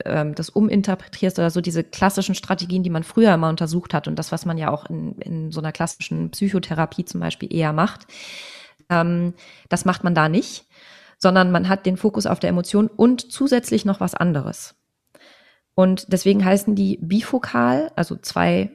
ähm, 0.04 0.34
das 0.34 0.50
uminterpretierst 0.50 1.38
oder 1.38 1.50
so 1.50 1.60
diese 1.60 1.84
klassischen 1.84 2.34
Strategien, 2.34 2.82
die 2.82 2.90
man 2.90 3.04
früher 3.04 3.34
immer 3.34 3.48
untersucht 3.48 3.94
hat 3.94 4.08
und 4.08 4.18
das, 4.18 4.32
was 4.32 4.44
man 4.46 4.58
ja 4.58 4.70
auch 4.70 4.88
in, 4.88 5.18
in 5.18 5.52
so 5.52 5.60
einer 5.60 5.72
klassischen 5.72 6.30
Psychotherapie 6.30 7.04
zum 7.04 7.20
Beispiel 7.20 7.54
eher 7.54 7.72
macht, 7.72 8.06
ähm, 8.88 9.34
das 9.68 9.84
macht 9.84 10.04
man 10.04 10.14
da 10.14 10.28
nicht, 10.28 10.66
sondern 11.18 11.50
man 11.52 11.68
hat 11.68 11.86
den 11.86 11.96
Fokus 11.96 12.26
auf 12.26 12.40
der 12.40 12.50
Emotion 12.50 12.88
und 12.88 13.32
zusätzlich 13.32 13.84
noch 13.84 14.00
was 14.00 14.14
anderes. 14.14 14.74
Und 15.74 16.12
deswegen 16.12 16.44
heißen 16.44 16.74
die 16.74 16.98
bifokal, 17.00 17.92
also 17.96 18.16
zwei, 18.16 18.70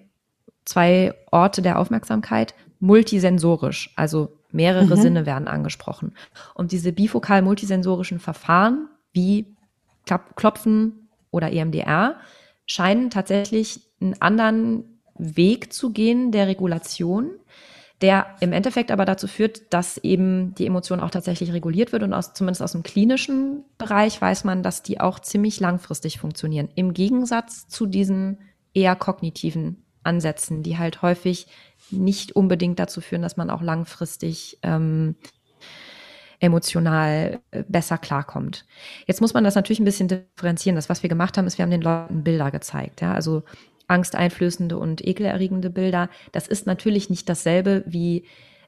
zwei 0.65 1.13
Orte 1.31 1.61
der 1.61 1.77
Aufmerksamkeit, 1.77 2.55
multisensorisch, 2.79 3.93
also 3.95 4.37
mehrere 4.51 4.95
mhm. 4.95 5.01
Sinne 5.01 5.25
werden 5.25 5.47
angesprochen. 5.47 6.13
Und 6.53 6.71
diese 6.71 6.91
bifokal 6.91 7.41
multisensorischen 7.41 8.19
Verfahren 8.19 8.87
wie 9.13 9.55
Klopfen 10.35 11.06
oder 11.37 11.51
EMDR 11.51 12.17
scheinen 12.65 13.09
tatsächlich 13.09 13.79
einen 14.01 14.21
anderen 14.21 15.01
Weg 15.17 15.73
zu 15.73 15.91
gehen 15.91 16.31
der 16.31 16.47
Regulation, 16.47 17.31
der 18.01 18.35
im 18.41 18.53
Endeffekt 18.53 18.91
aber 18.91 19.05
dazu 19.05 19.27
führt, 19.27 19.73
dass 19.73 19.97
eben 19.97 20.53
die 20.55 20.67
Emotion 20.67 20.99
auch 20.99 21.09
tatsächlich 21.09 21.51
reguliert 21.53 21.91
wird 21.91 22.03
und 22.03 22.13
aus, 22.13 22.33
zumindest 22.33 22.61
aus 22.61 22.73
dem 22.73 22.83
klinischen 22.83 23.63
Bereich 23.77 24.21
weiß 24.21 24.43
man, 24.43 24.61
dass 24.61 24.83
die 24.83 24.99
auch 24.99 25.19
ziemlich 25.19 25.59
langfristig 25.59 26.19
funktionieren. 26.19 26.69
Im 26.75 26.93
Gegensatz 26.93 27.67
zu 27.67 27.87
diesen 27.87 28.39
eher 28.73 28.95
kognitiven 28.95 29.83
Ansätzen, 30.03 30.61
die 30.61 30.77
halt 30.77 31.01
häufig 31.01 31.47
nicht 31.89 32.35
unbedingt 32.35 32.79
dazu 32.79 33.01
führen, 33.01 33.23
dass 33.23 33.37
man 33.37 33.49
auch 33.49 33.61
langfristig 33.61 34.59
ähm, 34.61 35.15
emotional 36.39 37.39
äh, 37.51 37.63
besser 37.67 37.97
klarkommt. 37.97 38.65
Jetzt 39.05 39.21
muss 39.21 39.33
man 39.33 39.43
das 39.43 39.55
natürlich 39.55 39.79
ein 39.79 39.85
bisschen 39.85 40.07
differenzieren. 40.07 40.75
Das, 40.75 40.89
was 40.89 41.03
wir 41.03 41.09
gemacht 41.09 41.37
haben, 41.37 41.47
ist, 41.47 41.57
wir 41.57 41.63
haben 41.63 41.71
den 41.71 41.81
Leuten 41.81 42.23
Bilder 42.23 42.51
gezeigt. 42.51 43.01
Ja? 43.01 43.13
Also 43.13 43.43
angsteinflößende 43.87 44.77
und 44.77 45.05
ekelerregende 45.05 45.69
Bilder. 45.69 46.09
Das 46.31 46.47
ist 46.47 46.67
natürlich 46.67 47.09
nicht 47.09 47.27
dasselbe 47.29 47.83
wie 47.87 48.25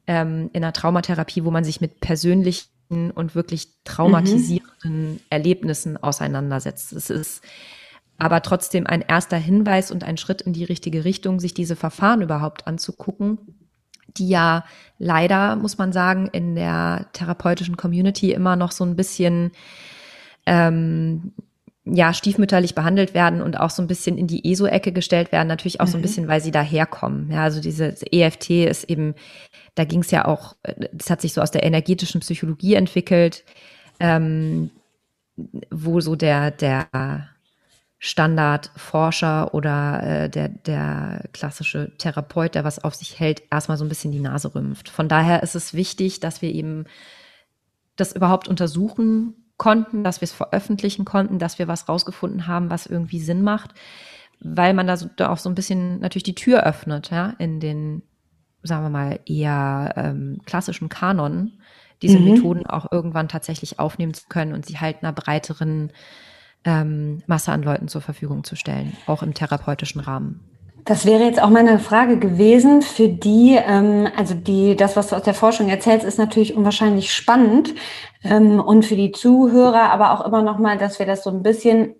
ähm, 0.08 0.50
in 0.54 0.64
einer 0.64 0.74
Traumatherapie, 0.74 1.44
wo 1.44 1.52
man 1.52 1.64
sich 1.64 1.82
mit 1.82 2.00
persönlichen 2.00 3.12
und 3.12 3.36
wirklich 3.36 3.84
traumatisierenden 3.84 5.12
mhm. 5.12 5.20
Erlebnissen 5.30 5.98
auseinandersetzt. 5.98 6.94
Es 6.94 7.10
ist 7.10 7.44
aber 8.18 8.42
trotzdem 8.42 8.88
ein 8.88 9.02
erster 9.02 9.38
Hinweis 9.38 9.92
und 9.92 10.04
ein 10.04 10.18
Schritt 10.18 10.42
in 10.42 10.54
die 10.54 10.64
richtige 10.64 11.06
Richtung, 11.06 11.40
sich 11.40 11.54
diese 11.54 11.76
Verfahren 11.76 12.22
überhaupt 12.22 12.68
anzugucken, 12.68 13.59
die 14.17 14.30
ja 14.30 14.65
leider, 14.98 15.56
muss 15.56 15.78
man 15.78 15.91
sagen, 15.91 16.28
in 16.32 16.56
der 16.56 17.08
therapeutischen 17.13 17.78
Community 17.78 18.32
immer 18.32 18.56
noch 18.56 18.72
so 18.72 18.84
ein 18.84 18.95
bisschen 18.95 19.52
ähm, 20.45 21.34
ja, 21.86 22.13
stiefmütterlich 22.13 22.76
behandelt 22.76 23.13
werden 23.13 23.41
und 23.41 23.60
auch 23.60 23.69
so 23.69 23.82
ein 23.82 23.88
bisschen 23.88 24.17
in 24.17 24.28
die 24.28 24.52
ESO-Ecke 24.52 24.91
gestellt 24.91 25.32
werden, 25.32 25.48
natürlich 25.48 25.82
auch 25.82 25.86
mhm. 25.86 25.91
so 25.91 25.98
ein 25.98 26.02
mhm. 26.02 26.04
bisschen, 26.04 26.28
weil 26.28 26.41
sie 26.41 26.52
daherkommen. 26.52 27.32
Ja, 27.32 27.43
also 27.43 27.62
diese 27.62 27.95
EFT 28.12 28.50
ist 28.50 28.84
eben, 28.86 29.15
da 29.76 29.86
ging 29.86 30.02
es 30.02 30.12
ja 30.12 30.26
auch, 30.26 30.56
das 30.91 31.10
hat 31.10 31.22
sich 31.22 31.34
so 31.34 31.41
aus 31.41 31.52
der 31.52 31.63
energetischen 31.63 32.22
Psychologie 32.22 32.76
entwickelt, 32.76 33.43
ähm, 34.00 34.72
wo 35.72 36.02
so 36.02 36.15
der, 36.15 36.52
der 36.52 36.88
Standardforscher 38.00 39.54
oder 39.54 40.02
äh, 40.04 40.30
der, 40.30 40.48
der 40.48 41.26
klassische 41.34 41.92
Therapeut, 41.98 42.56
der 42.56 42.64
was 42.64 42.82
auf 42.82 42.96
sich 42.96 43.20
hält, 43.20 43.44
erstmal 43.52 43.78
so 43.78 43.84
ein 43.84 43.90
bisschen 43.90 44.14
die 44.14 44.22
Nase 44.22 44.56
rümpft. 44.56 44.88
Von 44.88 45.10
daher 45.10 45.44
ist 45.44 45.56
es 45.56 45.74
wichtig, 45.74 46.22
dass 46.22 46.42
wir 46.42 46.54
eben 46.54 46.86
das 47.98 48.14
überhaupt 48.14 48.48
untersuchen 48.48 49.34
konnten, 49.58 50.06
dass 50.06 50.22
wir 50.22 50.26
es 50.26 50.32
veröffentlichen 50.32 51.04
konnten, 51.04 51.40
dass 51.40 51.60
wir 51.60 51.68
was 51.68 51.90
rausgefunden 51.90 52.48
haben, 52.48 52.70
was 52.70 52.86
irgendwie 52.86 53.20
Sinn 53.20 53.44
macht, 53.44 53.74
weil 54.40 54.74
man 54.74 54.88
da, 54.88 54.96
so, 54.96 55.10
da 55.18 55.30
auch 55.30 55.38
so 55.38 55.50
ein 55.50 55.56
bisschen 55.56 56.00
natürlich 56.00 56.24
die 56.24 56.36
Tür 56.36 56.64
öffnet, 56.64 57.12
ja, 57.12 57.34
in 57.38 57.60
den, 57.60 58.02
sagen 58.64 58.86
wir 58.86 58.90
mal, 58.90 59.20
eher 59.26 59.94
ähm, 59.98 60.40
klassischen 60.46 60.88
Kanon, 60.88 61.60
diese 62.02 62.18
mhm. 62.18 62.26
Methoden 62.32 62.66
auch 62.66 62.90
irgendwann 62.94 63.28
tatsächlich 63.28 63.78
aufnehmen 63.78 64.14
zu 64.14 64.28
können 64.30 64.54
und 64.54 64.66
sie 64.66 64.80
halt 64.80 65.04
einer 65.04 65.12
breiteren 65.12 65.92
ähm, 66.65 67.22
Masse 67.28 67.52
an 67.52 67.63
Leuten 67.63 67.88
zur 67.88 68.02
Verfügung 68.02 68.43
zu 68.43 68.56
stellen, 68.56 68.95
auch 69.08 69.24
im 69.24 69.34
therapeutischen 69.34 70.02
Rahmen. 70.02 70.41
Das 70.86 71.06
wäre 71.06 71.24
jetzt 71.24 71.41
auch 71.41 71.50
meine 71.50 71.78
Frage 71.78 72.17
gewesen 72.17 72.82
für 72.82 73.10
die, 73.10 73.56
ähm, 73.56 74.08
also 74.17 74.34
die, 74.34 74.76
das, 74.76 74.95
was 74.95 75.10
du 75.10 75.15
aus 75.15 75.24
der 75.24 75.34
Forschung 75.34 75.69
erzählst, 75.69 76.06
ist 76.06 76.17
natürlich 76.17 76.56
unwahrscheinlich 76.56 77.13
spannend 77.13 77.76
ähm, 78.24 78.60
und 78.60 78.86
für 78.86 78.95
die 78.95 79.12
Zuhörer, 79.12 79.91
aber 79.91 80.13
auch 80.13 80.26
immer 80.26 80.41
noch 80.41 80.58
mal, 80.58 80.78
dass 80.78 80.98
wir 80.98 81.06
das 81.06 81.24
so 81.24 81.30
ein 81.30 81.43
bisschen 81.43 81.95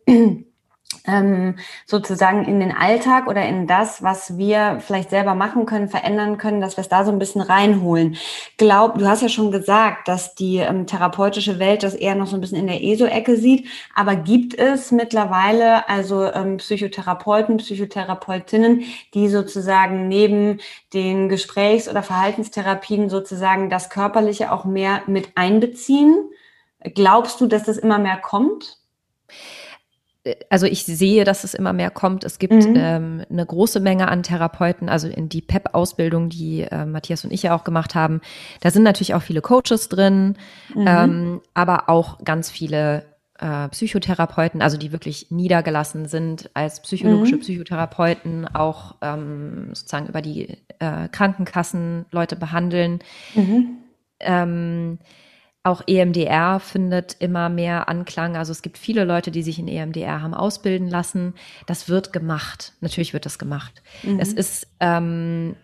sozusagen 1.86 2.46
in 2.46 2.60
den 2.60 2.72
Alltag 2.72 3.28
oder 3.28 3.46
in 3.46 3.68
das, 3.68 4.04
was 4.04 4.38
wir 4.38 4.80
vielleicht 4.80 5.10
selber 5.10 5.36
machen 5.36 5.66
können, 5.66 5.90
verändern 5.90 6.38
können, 6.38 6.62
dass 6.62 6.78
wir 6.78 6.82
es 6.82 6.90
da 6.90 7.06
so 7.06 7.12
ein 7.12 7.20
bisschen 7.20 7.42
reinholen. 7.42 8.18
Glaub, 8.58 8.98
du 8.98 9.08
hast 9.08 9.22
ja 9.22 9.30
schon 9.30 9.52
gesagt, 9.52 10.08
dass 10.08 10.36
die 10.36 10.58
ähm, 10.58 10.88
therapeutische 10.88 11.60
Welt 11.60 11.84
das 11.84 11.96
eher 11.96 12.16
noch 12.16 12.28
so 12.28 12.36
ein 12.36 12.42
bisschen 12.42 12.60
in 12.60 12.68
der 12.68 12.84
ESO-Ecke 12.84 13.38
sieht, 13.38 13.68
aber 13.96 14.16
gibt 14.16 14.58
es 14.58 14.92
mittlerweile 14.92 15.88
also 15.90 16.32
ähm, 16.32 16.58
Psychotherapeuten, 16.58 17.58
Psychotherapeutinnen, 17.58 18.84
die 19.14 19.30
sozusagen 19.30 20.08
neben 20.08 20.60
den 20.94 21.30
Gesprächs- 21.30 21.90
oder 21.90 22.04
Verhaltenstherapien 22.04 23.10
sozusagen 23.10 23.70
das 23.70 23.90
Körperliche 23.90 24.52
auch 24.52 24.66
mehr 24.66 25.02
mit 25.08 25.30
einbeziehen? 25.36 26.30
Glaubst 26.82 27.42
du, 27.42 27.48
dass 27.48 27.64
das 27.64 27.78
immer 27.78 28.00
mehr 28.00 28.18
kommt? 28.18 28.78
Also 30.50 30.66
ich 30.66 30.86
sehe, 30.86 31.24
dass 31.24 31.44
es 31.44 31.54
immer 31.54 31.74
mehr 31.74 31.90
kommt. 31.92 32.24
Es 32.24 32.40
gibt 32.40 32.54
mhm. 32.54 32.74
ähm, 32.76 33.26
eine 33.30 33.46
große 33.46 33.80
Menge 33.80 34.08
an 34.08 34.24
Therapeuten, 34.24 34.90
also 34.90 35.08
in 35.08 35.30
die 35.30 35.42
PEP-Ausbildung, 35.42 36.30
die 36.30 36.62
äh, 36.62 36.86
Matthias 36.86 37.24
und 37.24 37.32
ich 37.32 37.44
ja 37.44 37.56
auch 37.56 37.64
gemacht 37.64 37.96
haben. 37.96 38.22
Da 38.62 38.72
sind 38.72 38.84
natürlich 38.84 39.14
auch 39.14 39.22
viele 39.22 39.42
Coaches 39.42 39.90
drin, 39.90 40.36
mhm. 40.74 40.86
ähm, 40.88 41.42
aber 41.54 41.90
auch 41.90 42.24
ganz 42.24 42.50
viele 42.50 43.06
äh, 43.40 43.70
Psychotherapeuten, 43.70 44.62
also 44.62 44.78
die 44.78 44.92
wirklich 44.92 45.28
niedergelassen 45.30 46.08
sind 46.08 46.50
als 46.54 46.82
psychologische 46.82 47.36
mhm. 47.36 47.42
Psychotherapeuten, 47.42 48.48
auch 48.54 48.96
ähm, 49.02 49.70
sozusagen 49.74 50.08
über 50.08 50.22
die 50.22 50.58
äh, 50.80 51.08
Krankenkassen 51.12 52.06
Leute 52.12 52.36
behandeln. 52.36 53.00
Mhm. 53.36 53.78
Ähm, 54.20 55.00
auch 55.64 55.82
EMDR 55.88 56.60
findet 56.60 57.18
immer 57.20 57.50
mehr 57.50 57.90
Anklang. 57.90 58.38
Also 58.38 58.52
es 58.52 58.62
gibt 58.62 58.78
viele 58.78 59.04
Leute, 59.04 59.30
die 59.30 59.44
sich 59.44 59.60
in 59.60 59.68
EMDR 59.68 60.22
haben 60.22 60.34
ausbilden 60.34 60.88
lassen. 60.88 61.34
Das 61.68 61.90
wird 61.90 62.14
gemacht. 62.14 62.74
Natürlich 62.80 63.14
wird 63.14 63.26
das 63.26 63.40
gemacht. 63.40 63.82
Mhm. 64.04 64.20
Es 64.20 64.32
ist 64.32 64.68
ähm, 64.80 65.56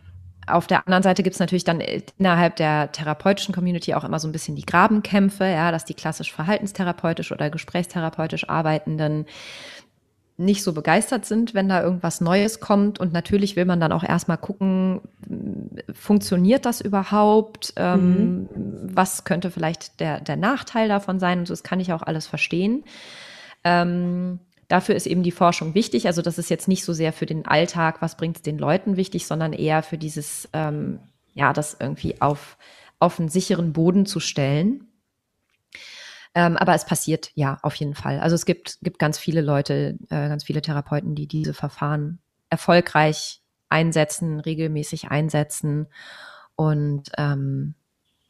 auf 0.47 0.67
der 0.67 0.85
anderen 0.85 1.01
Seite 1.01 1.23
gibt 1.23 1.33
es 1.33 1.39
natürlich 1.39 1.63
dann 1.63 1.81
innerhalb 1.81 2.55
der 2.57 2.91
therapeutischen 2.91 3.53
Community 3.53 3.93
auch 3.93 4.03
immer 4.03 4.19
so 4.19 4.27
ein 4.27 4.31
bisschen 4.31 4.55
die 4.55 4.65
Grabenkämpfe, 4.65 5.45
ja, 5.45 5.71
dass 5.71 5.85
die 5.85 5.95
klassisch 5.95 6.31
verhaltenstherapeutisch 6.31 7.31
oder 7.31 7.49
gesprächstherapeutisch 7.49 8.47
Arbeitenden 8.47 9.25
nicht 10.37 10.63
so 10.63 10.73
begeistert 10.73 11.25
sind, 11.25 11.53
wenn 11.53 11.69
da 11.69 11.81
irgendwas 11.81 12.19
Neues 12.19 12.59
kommt. 12.59 12.99
Und 12.99 13.13
natürlich 13.13 13.55
will 13.55 13.65
man 13.65 13.79
dann 13.79 13.93
auch 13.93 14.03
erstmal 14.03 14.37
gucken, 14.37 15.01
funktioniert 15.93 16.65
das 16.65 16.81
überhaupt? 16.81 17.73
Ähm, 17.77 18.39
mhm. 18.41 18.49
Was 18.93 19.23
könnte 19.23 19.49
vielleicht 19.49 19.99
der, 19.99 20.19
der 20.19 20.35
Nachteil 20.35 20.89
davon 20.89 21.19
sein? 21.19 21.39
Und 21.39 21.47
so, 21.47 21.53
das 21.53 21.63
kann 21.63 21.79
ich 21.79 21.93
auch 21.93 22.01
alles 22.01 22.27
verstehen. 22.27 22.83
Ähm, 23.63 24.39
dafür 24.67 24.95
ist 24.95 25.07
eben 25.07 25.23
die 25.23 25.31
Forschung 25.31 25.73
wichtig. 25.73 26.07
Also 26.07 26.21
das 26.21 26.37
ist 26.37 26.49
jetzt 26.49 26.67
nicht 26.67 26.83
so 26.83 26.91
sehr 26.91 27.13
für 27.13 27.25
den 27.25 27.45
Alltag, 27.45 28.01
was 28.01 28.17
bringt 28.17 28.37
es 28.37 28.41
den 28.41 28.57
Leuten 28.57 28.97
wichtig, 28.97 29.27
sondern 29.27 29.53
eher 29.53 29.83
für 29.83 29.97
dieses, 29.97 30.49
ähm, 30.51 30.99
ja, 31.33 31.53
das 31.53 31.77
irgendwie 31.79 32.21
auf, 32.21 32.57
auf 32.99 33.19
einen 33.19 33.29
sicheren 33.29 33.71
Boden 33.71 34.05
zu 34.05 34.19
stellen. 34.19 34.87
Ähm, 36.35 36.57
aber 36.57 36.75
es 36.75 36.85
passiert 36.85 37.31
ja 37.33 37.57
auf 37.61 37.75
jeden 37.75 37.95
Fall. 37.95 38.19
Also 38.19 38.35
es 38.35 38.45
gibt, 38.45 38.77
gibt 38.81 38.99
ganz 38.99 39.17
viele 39.17 39.41
Leute, 39.41 39.97
äh, 40.09 40.27
ganz 40.27 40.43
viele 40.43 40.61
Therapeuten, 40.61 41.15
die 41.15 41.27
diese 41.27 41.53
Verfahren 41.53 42.19
erfolgreich 42.49 43.41
einsetzen, 43.69 44.41
regelmäßig 44.41 45.09
einsetzen 45.09 45.87
und 46.55 47.09
ähm, 47.17 47.75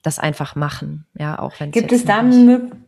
das 0.06 0.20
einfach 0.20 0.56
machen, 0.56 1.06
ja, 1.18 1.40
auch 1.40 1.60
wenn 1.60 1.72
gibt 1.72 1.92
es 1.92 2.06
da 2.06 2.24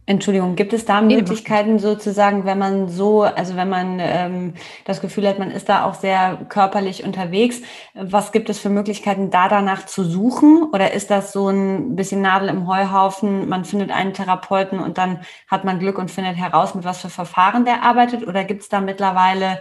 Entschuldigung, 0.10 0.56
gibt 0.56 0.72
es 0.72 0.86
da 0.86 1.02
Möglichkeiten 1.02 1.80
sozusagen, 1.80 2.46
wenn 2.46 2.58
man 2.58 2.88
so, 2.88 3.24
also 3.24 3.58
wenn 3.58 3.68
man 3.68 3.98
ähm, 4.00 4.54
das 4.86 5.02
Gefühl 5.02 5.28
hat, 5.28 5.38
man 5.38 5.52
ist 5.52 5.68
da 5.68 5.84
auch 5.84 5.96
sehr 5.96 6.46
körperlich 6.48 7.04
unterwegs, 7.04 7.62
was 7.94 8.32
gibt 8.32 8.50
es 8.50 8.58
für 8.58 8.70
Möglichkeiten, 8.70 9.32
da 9.32 9.50
danach 9.50 9.86
zu 9.86 10.06
suchen? 10.06 10.64
Oder 10.72 10.94
ist 10.94 11.12
das 11.12 11.34
so 11.34 11.50
ein 11.50 11.98
bisschen 11.98 12.22
Nadel 12.22 12.48
im 12.48 12.68
Heuhaufen? 12.68 13.50
Man 13.50 13.66
findet 13.66 13.92
einen 13.92 14.14
Therapeuten 14.14 14.80
und 14.80 14.98
dann 14.98 15.20
hat 15.48 15.66
man 15.66 15.78
Glück 15.78 15.98
und 15.98 16.10
findet 16.10 16.38
heraus, 16.38 16.74
mit 16.74 16.86
was 16.86 17.02
für 17.02 17.10
Verfahren 17.10 17.66
der 17.66 17.84
arbeitet? 17.84 18.26
Oder 18.26 18.46
gibt 18.46 18.62
es 18.62 18.70
da 18.70 18.80
mittlerweile 18.80 19.60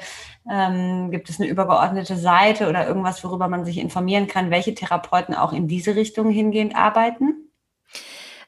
ähm, 0.48 1.10
gibt 1.10 1.28
es 1.28 1.40
eine 1.40 1.48
übergeordnete 1.48 2.16
Seite 2.16 2.68
oder 2.68 2.86
irgendwas, 2.86 3.24
worüber 3.24 3.48
man 3.48 3.64
sich 3.64 3.78
informieren 3.78 4.28
kann, 4.28 4.52
welche 4.52 4.74
Therapeuten 4.74 5.34
auch 5.34 5.52
in 5.52 5.66
diese 5.66 5.96
Richtung 5.96 6.30
hingehend 6.30 6.76
arbeiten? 6.76 7.45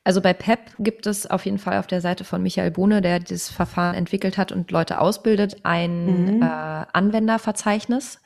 Also 0.09 0.23
bei 0.23 0.33
PEP 0.33 0.61
gibt 0.79 1.07
es 1.07 1.31
auf 1.31 1.45
jeden 1.45 1.59
Fall 1.59 1.79
auf 1.79 1.87
der 1.87 2.01
Seite 2.01 2.25
von 2.25 2.43
Michael 2.43 2.71
Bohne, 2.71 3.03
der 3.03 3.21
das 3.21 3.51
Verfahren 3.51 3.95
entwickelt 3.95 4.39
hat 4.39 4.53
und 4.53 4.71
Leute 4.71 5.03
ausbildet, 5.03 5.59
ein 5.65 6.37
mhm. 6.37 6.43
äh, 6.43 6.47
Anwenderverzeichnis. 6.47 8.19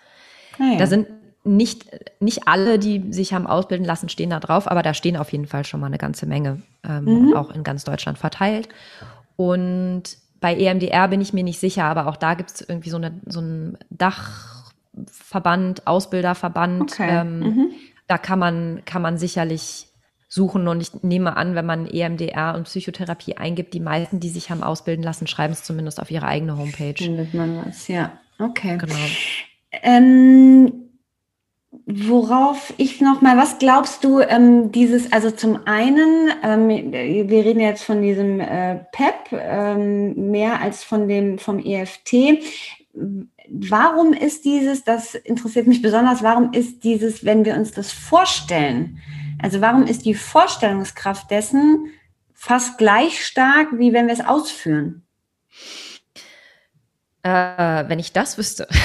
Ah, 0.61 0.75
ja. 0.75 0.79
Da 0.79 0.87
sind 0.87 1.09
nicht, 1.43 1.87
nicht 2.21 2.47
alle, 2.47 2.79
die 2.79 3.13
sich 3.13 3.35
haben 3.35 3.49
ausbilden 3.49 3.85
lassen, 3.85 4.09
stehen 4.09 4.31
da 4.31 4.39
drauf, 4.39 4.71
aber 4.71 4.85
da 4.85 4.95
stehen 4.95 5.17
auf 5.17 5.33
jeden 5.33 5.49
Fall 5.49 5.65
schon 5.65 5.81
mal 5.81 5.89
eine 5.89 5.99
ganze 5.99 6.25
Menge, 6.25 6.63
ähm, 6.89 7.05
mhm. 7.05 7.35
auch 7.35 7.51
in 7.51 7.65
ganz 7.65 7.83
Deutschland 7.83 8.17
verteilt. 8.17 8.69
Und 9.35 10.05
bei 10.41 10.55
EMDR 10.55 11.09
bin 11.09 11.21
ich 11.21 11.33
mir 11.33 11.43
nicht 11.43 11.59
sicher, 11.59 11.87
aber 11.87 12.07
auch 12.07 12.17
da 12.17 12.35
gibt 12.35 12.53
es 12.53 12.61
irgendwie 12.61 12.91
so, 12.91 12.99
eine, 12.99 13.21
so 13.27 13.41
einen 13.41 13.77
Dachverband, 13.91 15.85
Ausbilderverband. 15.89 16.93
Okay. 16.93 17.09
Ähm, 17.11 17.41
mhm. 17.41 17.71
da 18.07 18.19
kann 18.19 18.39
man, 18.39 18.83
kann 18.85 19.03
man 19.03 19.19
sicherlich 19.19 19.89
suchen. 20.33 20.67
Und 20.67 20.81
ich 20.81 21.03
nehme 21.03 21.37
an, 21.37 21.55
wenn 21.55 21.67
man 21.67 21.87
EMDR 21.87 22.55
und 22.55 22.65
Psychotherapie 22.65 23.37
eingibt, 23.37 23.75
die 23.75 23.81
meisten, 23.81 24.19
die 24.19 24.31
sich 24.31 24.51
haben 24.51 24.63
ausbilden 24.63 25.05
lassen, 25.05 25.27
schreiben 25.27 25.53
es 25.53 25.63
zumindest 25.63 26.01
auf 26.01 26.11
ihre 26.11 26.27
eigene 26.27 26.57
Homepage. 26.57 26.95
Findet 26.97 27.35
man 27.35 27.67
was, 27.67 27.87
ja. 27.89 28.13
Okay. 28.39 28.79
Genau. 28.79 28.95
Ähm, 29.83 30.73
worauf 31.85 32.73
ich 32.79 33.03
noch 33.03 33.21
mal, 33.21 33.37
was 33.37 33.59
glaubst 33.59 34.05
du, 34.05 34.21
ähm, 34.21 34.73
dieses, 34.73 35.13
also 35.13 35.31
zum 35.31 35.67
einen, 35.67 36.31
ähm, 36.43 36.69
wir 36.69 37.45
reden 37.45 37.61
jetzt 37.61 37.85
von 37.85 38.01
diesem 38.01 38.41
äh, 38.41 38.77
PEP 38.91 39.33
ähm, 39.33 40.31
mehr 40.31 40.63
als 40.63 40.83
von 40.83 41.09
dem 41.09 41.39
vom 41.39 41.59
EFT. 41.59 42.43
Warum 43.51 44.15
ist 44.15 44.47
dieses, 44.47 44.83
das 44.83 45.15
interessiert 45.15 45.67
mich 45.67 45.83
besonders, 45.83 46.23
warum 46.23 46.55
ist 46.55 46.85
dieses, 46.85 47.23
wenn 47.23 47.45
wir 47.45 47.55
uns 47.55 47.73
das 47.73 47.93
vorstellen, 47.93 48.99
also 49.43 49.61
warum 49.61 49.87
ist 49.87 50.05
die 50.05 50.15
Vorstellungskraft 50.15 51.31
dessen 51.31 51.93
fast 52.33 52.79
gleich 52.79 53.25
stark, 53.25 53.69
wie 53.79 53.93
wenn 53.93 54.07
wir 54.07 54.15
es 54.15 54.25
ausführen? 54.25 55.07
Äh, 57.25 57.85
wenn 57.87 58.01
ich 58.01 58.13
das 58.13 58.37
wüsste. 58.37 58.67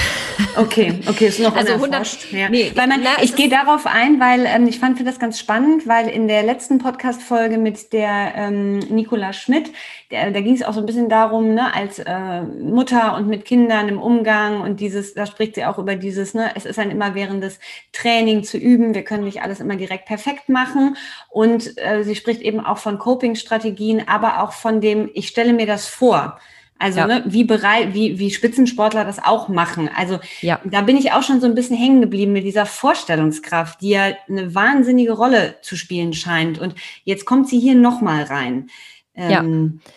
Okay, 0.56 1.00
okay, 1.08 1.26
ist 1.26 1.40
noch 1.40 1.54
also 1.54 1.74
100, 1.74 2.32
ja. 2.32 2.48
nee, 2.48 2.72
weil 2.74 2.86
man, 2.86 3.00
na, 3.02 3.22
ich 3.22 3.34
gehe 3.34 3.48
darauf 3.48 3.86
ein, 3.86 4.20
weil 4.20 4.44
ähm, 4.46 4.66
ich 4.68 4.78
fand 4.78 5.04
das 5.04 5.18
ganz 5.18 5.38
spannend, 5.38 5.86
weil 5.86 6.08
in 6.08 6.28
der 6.28 6.42
letzten 6.42 6.78
Podcast-Folge 6.78 7.58
mit 7.58 7.92
der 7.92 8.34
ähm, 8.36 8.78
Nicola 8.78 9.32
Schmidt, 9.32 9.72
der, 10.10 10.30
da 10.30 10.40
ging 10.40 10.54
es 10.54 10.62
auch 10.62 10.74
so 10.74 10.80
ein 10.80 10.86
bisschen 10.86 11.08
darum, 11.08 11.54
ne, 11.54 11.74
als 11.74 11.98
äh, 11.98 12.42
Mutter 12.42 13.16
und 13.16 13.28
mit 13.28 13.44
Kindern 13.44 13.88
im 13.88 14.00
Umgang 14.00 14.60
und 14.60 14.80
dieses, 14.80 15.14
da 15.14 15.26
spricht 15.26 15.56
sie 15.56 15.64
auch 15.64 15.78
über 15.78 15.96
dieses, 15.96 16.34
ne, 16.34 16.52
es 16.54 16.64
ist 16.64 16.78
ein 16.78 16.90
immerwährendes 16.90 17.58
Training 17.92 18.44
zu 18.44 18.58
üben, 18.58 18.94
wir 18.94 19.02
können 19.02 19.24
nicht 19.24 19.42
alles 19.42 19.60
immer 19.60 19.76
direkt 19.76 20.06
perfekt 20.06 20.48
machen 20.48 20.96
und 21.30 21.76
äh, 21.78 22.04
sie 22.04 22.14
spricht 22.14 22.42
eben 22.42 22.60
auch 22.60 22.78
von 22.78 22.98
Coping-Strategien, 22.98 24.06
aber 24.06 24.42
auch 24.42 24.52
von 24.52 24.80
dem, 24.80 25.10
ich 25.14 25.28
stelle 25.28 25.52
mir 25.52 25.66
das 25.66 25.86
vor. 25.88 26.38
Also 26.78 27.00
ja. 27.00 27.06
ne, 27.06 27.24
wie 27.26 27.44
bereit, 27.44 27.92
wie, 27.92 28.18
wie 28.18 28.30
Spitzensportler 28.30 29.04
das 29.04 29.18
auch 29.18 29.48
machen. 29.48 29.90
Also 29.94 30.20
ja. 30.40 30.60
da 30.64 30.82
bin 30.82 30.96
ich 30.96 31.12
auch 31.12 31.22
schon 31.22 31.40
so 31.40 31.46
ein 31.46 31.54
bisschen 31.54 31.76
hängen 31.76 32.00
geblieben 32.00 32.32
mit 32.32 32.44
dieser 32.44 32.66
Vorstellungskraft, 32.66 33.80
die 33.80 33.90
ja 33.90 34.12
eine 34.28 34.54
wahnsinnige 34.54 35.12
Rolle 35.12 35.56
zu 35.62 35.76
spielen 35.76 36.12
scheint. 36.12 36.58
Und 36.58 36.74
jetzt 37.04 37.24
kommt 37.24 37.48
sie 37.48 37.58
hier 37.58 37.74
nochmal 37.74 38.24
rein. 38.24 38.70
Ähm, 39.14 39.80
ja. 39.84 39.90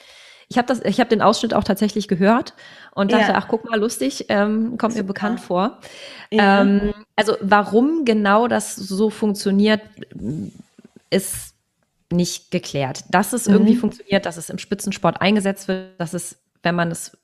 Ich 0.50 0.58
habe 0.58 0.68
das, 0.68 0.82
ich 0.84 1.00
habe 1.00 1.10
den 1.10 1.22
Ausschnitt 1.22 1.54
auch 1.54 1.64
tatsächlich 1.64 2.08
gehört 2.08 2.56
und 2.94 3.14
dachte, 3.14 3.32
ja. 3.32 3.38
ach 3.38 3.48
guck 3.48 3.70
mal, 3.70 3.80
lustig, 3.80 4.26
ähm, 4.28 4.78
kommt 4.78 4.94
Super. 4.94 5.04
mir 5.04 5.08
bekannt 5.08 5.40
vor. 5.40 5.80
Ähm, 6.30 6.94
also 7.16 7.38
warum 7.42 8.04
genau 8.04 8.48
das 8.48 8.76
so 8.76 9.10
funktioniert, 9.10 9.82
ist 11.10 11.54
nicht 12.12 12.52
geklärt. 12.52 13.06
Dass 13.10 13.34
es 13.34 13.48
mhm. 13.48 13.54
irgendwie 13.54 13.76
funktioniert, 13.76 14.26
dass 14.26 14.38
es 14.38 14.50
im 14.50 14.58
Spitzensport 14.58 15.22
eingesetzt 15.22 15.68
wird, 15.68 16.00
dass 16.00 16.14
es 16.14 16.38
wenn 16.64 16.76
man 16.76 16.92
es 16.92 17.18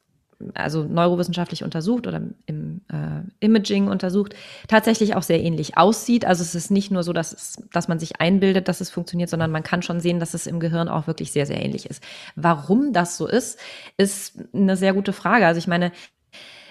also 0.53 0.83
neurowissenschaftlich 0.83 1.63
untersucht 1.63 2.05
oder 2.05 2.21
im 2.45 2.81
äh, 2.89 3.21
Imaging 3.39 3.87
untersucht, 3.87 4.35
tatsächlich 4.67 5.15
auch 5.15 5.23
sehr 5.23 5.41
ähnlich 5.41 5.77
aussieht. 5.77 6.25
Also 6.25 6.43
es 6.43 6.53
ist 6.53 6.69
nicht 6.69 6.91
nur 6.91 7.03
so, 7.03 7.13
dass, 7.13 7.33
es, 7.33 7.63
dass 7.73 7.87
man 7.87 7.99
sich 7.99 8.21
einbildet, 8.21 8.67
dass 8.67 8.81
es 8.81 8.89
funktioniert, 8.89 9.29
sondern 9.29 9.51
man 9.51 9.63
kann 9.63 9.81
schon 9.81 9.99
sehen, 9.99 10.19
dass 10.19 10.33
es 10.33 10.47
im 10.47 10.59
Gehirn 10.59 10.89
auch 10.89 11.07
wirklich 11.07 11.31
sehr, 11.31 11.45
sehr 11.45 11.63
ähnlich 11.63 11.87
ist. 11.87 12.03
Warum 12.35 12.93
das 12.93 13.17
so 13.17 13.27
ist, 13.27 13.59
ist 13.97 14.39
eine 14.53 14.77
sehr 14.77 14.93
gute 14.93 15.13
Frage. 15.13 15.47
Also 15.47 15.57
ich 15.57 15.67
meine, 15.67 15.91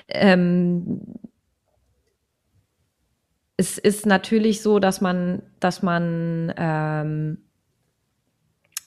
ähm, 0.08 1.02
es 3.56 3.78
ist 3.78 4.06
natürlich 4.06 4.62
so, 4.62 4.78
dass 4.78 5.00
man, 5.00 5.42
dass 5.58 5.82
man 5.82 6.52
ähm, 6.56 7.38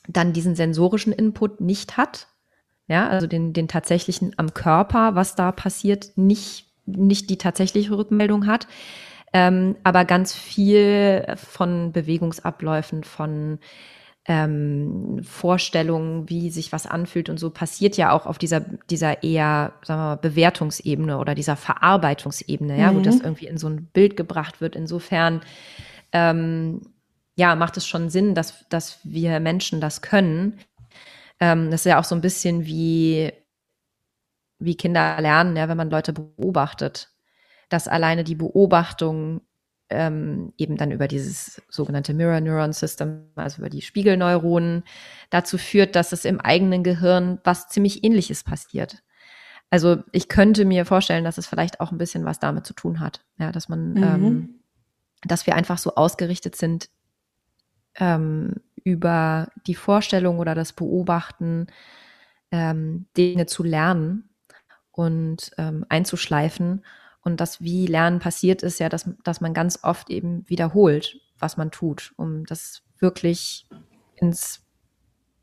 dann 0.08 0.32
diesen 0.32 0.56
sensorischen 0.56 1.12
Input 1.12 1.60
nicht 1.60 1.98
hat 1.98 2.28
ja, 2.90 3.08
also 3.08 3.28
den, 3.28 3.54
den 3.54 3.68
tatsächlichen 3.68 4.34
am 4.38 4.54
Körper, 4.54 5.16
was 5.16 5.36
da 5.36 5.52
passiert, 5.52 6.12
nicht, 6.16 6.66
nicht 6.86 7.30
die 7.30 7.38
tatsächliche 7.38 7.96
Rückmeldung 7.96 8.48
hat. 8.48 8.68
Ähm, 9.32 9.76
aber 9.84 10.06
ganz 10.06 10.34
viel 10.34 11.36
von 11.38 11.92
Bewegungsabläufen, 11.92 13.04
von 13.04 13.60
ähm, 14.26 15.22
Vorstellungen, 15.24 16.30
wie 16.30 16.50
sich 16.50 16.72
was 16.72 16.88
anfühlt 16.88 17.30
und 17.30 17.40
so 17.40 17.52
passiert 17.52 17.96
ja 17.96 18.12
auch 18.12 18.26
auf 18.26 18.40
dieser, 18.40 18.62
dieser 18.90 19.24
eher, 19.24 19.74
sagen 19.84 20.02
wir 20.02 20.06
mal, 20.06 20.16
Bewertungsebene 20.16 21.20
oder 21.20 21.36
dieser 21.36 21.56
Verarbeitungsebene, 21.56 22.78
ja, 22.78 22.92
mhm. 22.92 22.98
wo 22.98 23.00
das 23.02 23.20
irgendwie 23.20 23.48
in 23.48 23.60
so 23.60 23.68
ein 23.68 23.86
Bild 23.86 24.18
gebracht 24.18 24.62
wird. 24.62 24.76
Insofern, 24.76 25.42
ähm, 26.12 26.82
ja, 27.36 27.56
macht 27.56 27.78
es 27.78 27.88
schon 27.88 28.10
Sinn, 28.10 28.34
dass, 28.36 28.68
dass 28.70 29.00
wir 29.04 29.40
Menschen 29.40 29.80
das 29.80 30.02
können. 30.02 30.60
Ähm, 31.40 31.72
das 31.72 31.82
ist 31.82 31.86
ja 31.86 32.00
auch 32.00 32.04
so 32.04 32.16
ein 32.16 32.22
bisschen 32.22 32.66
wie, 32.66 33.32
wie 34.60 34.76
Kinder 34.76 35.20
lernen, 35.22 35.56
ja, 35.56 35.70
wenn 35.70 35.78
man 35.78 35.90
Leute 35.90 36.14
beobachtet, 36.14 37.10
dass 37.70 37.88
alleine 37.88 38.24
die 38.24 38.36
Beobachtung 38.36 39.42
ähm, 39.90 40.54
eben 40.58 40.78
dann 40.78 40.92
über 40.92 41.08
dieses 41.08 41.62
sogenannte 41.70 42.14
Mirror 42.14 42.42
Neuron 42.42 42.74
System, 42.74 43.32
also 43.36 43.60
über 43.60 43.70
die 43.70 43.82
Spiegelneuronen, 43.82 44.84
dazu 45.30 45.58
führt, 45.58 45.96
dass 45.96 46.12
es 46.12 46.26
im 46.26 46.40
eigenen 46.40 46.84
Gehirn 46.84 47.40
was 47.44 47.70
ziemlich 47.70 48.04
ähnliches 48.04 48.44
passiert. 48.44 49.04
Also 49.72 50.04
ich 50.12 50.30
könnte 50.30 50.66
mir 50.66 50.86
vorstellen, 50.86 51.24
dass 51.24 51.38
es 51.38 51.48
vielleicht 51.48 51.80
auch 51.80 51.92
ein 51.92 51.98
bisschen 51.98 52.26
was 52.26 52.40
damit 52.40 52.66
zu 52.66 52.74
tun 52.74 53.00
hat, 53.00 53.22
ja, 53.38 53.52
dass 53.52 53.70
man, 53.70 53.94
mhm. 53.94 54.04
ähm, 54.04 54.50
dass 55.24 55.48
wir 55.48 55.56
einfach 55.56 55.78
so 55.78 55.96
ausgerichtet 55.96 56.56
sind, 56.56 56.90
ähm, 57.96 58.56
über 58.84 59.50
die 59.68 59.76
Vorstellung 59.76 60.40
oder 60.40 60.56
das 60.56 60.74
Beobachten 60.74 61.68
ähm, 62.52 63.08
Dinge 63.18 63.46
zu 63.46 63.64
lernen 63.64 64.30
und 64.92 65.52
ähm, 65.58 65.86
einzuschleifen. 65.90 66.84
Und 67.22 67.40
das, 67.40 67.62
wie 67.62 67.86
Lernen 67.86 68.20
passiert, 68.20 68.64
ist 68.64 68.80
ja, 68.80 68.90
dass, 68.90 69.10
dass 69.24 69.42
man 69.42 69.54
ganz 69.54 69.80
oft 69.84 70.10
eben 70.10 70.48
wiederholt, 70.50 71.20
was 71.38 71.58
man 71.58 71.72
tut, 71.72 72.14
um 72.18 72.46
das 72.46 72.84
wirklich 73.00 73.68
ins 74.16 74.66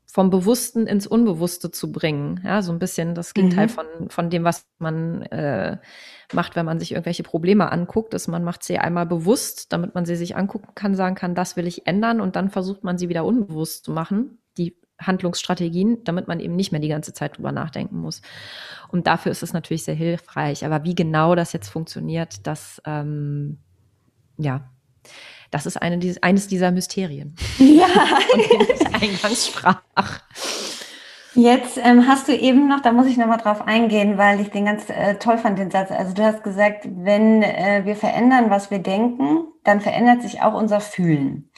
vom 0.09 0.29
Bewussten 0.29 0.87
ins 0.87 1.05
Unbewusste 1.05 1.69
zu 1.69 1.91
bringen. 1.91 2.41
Ja, 2.43 2.61
so 2.61 2.71
ein 2.71 2.79
bisschen 2.79 3.13
das 3.13 3.33
Gegenteil 3.33 3.67
mhm. 3.67 3.71
von, 3.71 3.85
von 4.09 4.29
dem, 4.29 4.43
was 4.45 4.65
man 4.79 5.21
äh, 5.23 5.77
macht, 6.33 6.55
wenn 6.55 6.65
man 6.65 6.79
sich 6.79 6.93
irgendwelche 6.93 7.23
Probleme 7.23 7.71
anguckt, 7.71 8.13
ist, 8.13 8.27
man 8.27 8.43
macht 8.43 8.63
sie 8.63 8.79
einmal 8.79 9.05
bewusst, 9.05 9.73
damit 9.73 9.95
man 9.95 10.05
sie 10.05 10.15
sich 10.15 10.35
angucken 10.35 10.69
kann, 10.75 10.95
sagen 10.95 11.15
kann, 11.15 11.35
das 11.35 11.57
will 11.57 11.67
ich 11.67 11.87
ändern 11.87 12.21
und 12.21 12.35
dann 12.37 12.49
versucht 12.49 12.83
man 12.83 12.97
sie 12.97 13.09
wieder 13.09 13.25
unbewusst 13.25 13.83
zu 13.83 13.91
machen, 13.91 14.39
die 14.57 14.77
Handlungsstrategien, 14.99 16.03
damit 16.05 16.27
man 16.27 16.39
eben 16.39 16.55
nicht 16.55 16.71
mehr 16.71 16.81
die 16.81 16.87
ganze 16.87 17.13
Zeit 17.13 17.37
drüber 17.37 17.51
nachdenken 17.51 17.99
muss. 17.99 18.21
Und 18.87 19.07
dafür 19.07 19.31
ist 19.31 19.43
es 19.43 19.53
natürlich 19.53 19.83
sehr 19.83 19.93
hilfreich. 19.93 20.65
Aber 20.65 20.83
wie 20.85 20.95
genau 20.95 21.35
das 21.35 21.53
jetzt 21.53 21.69
funktioniert, 21.69 22.47
das, 22.47 22.81
ähm, 22.85 23.59
ja, 24.37 24.71
das 25.51 25.65
ist 25.65 25.77
eine, 25.77 25.99
eines 26.21 26.47
dieser 26.47 26.71
Mysterien. 26.71 27.35
Ja. 27.59 27.87
Eingangssprach. 28.99 29.81
Jetzt 31.37 31.77
ähm, 31.77 32.07
hast 32.07 32.27
du 32.27 32.35
eben 32.35 32.67
noch, 32.67 32.79
da 32.79 32.91
muss 32.91 33.05
ich 33.05 33.15
nochmal 33.15 33.37
drauf 33.37 33.67
eingehen, 33.67 34.17
weil 34.17 34.41
ich 34.41 34.49
den 34.49 34.65
ganz 34.65 34.89
äh, 34.89 35.15
toll 35.19 35.37
fand, 35.37 35.59
den 35.59 35.69
Satz. 35.69 35.91
Also 35.91 36.15
du 36.15 36.23
hast 36.23 36.43
gesagt, 36.43 36.87
wenn 36.89 37.43
äh, 37.43 37.83
wir 37.85 37.95
verändern, 37.95 38.49
was 38.49 38.71
wir 38.71 38.79
denken, 38.79 39.41
dann 39.63 39.79
verändert 39.79 40.23
sich 40.23 40.41
auch 40.41 40.55
unser 40.55 40.79
Fühlen. 40.79 41.51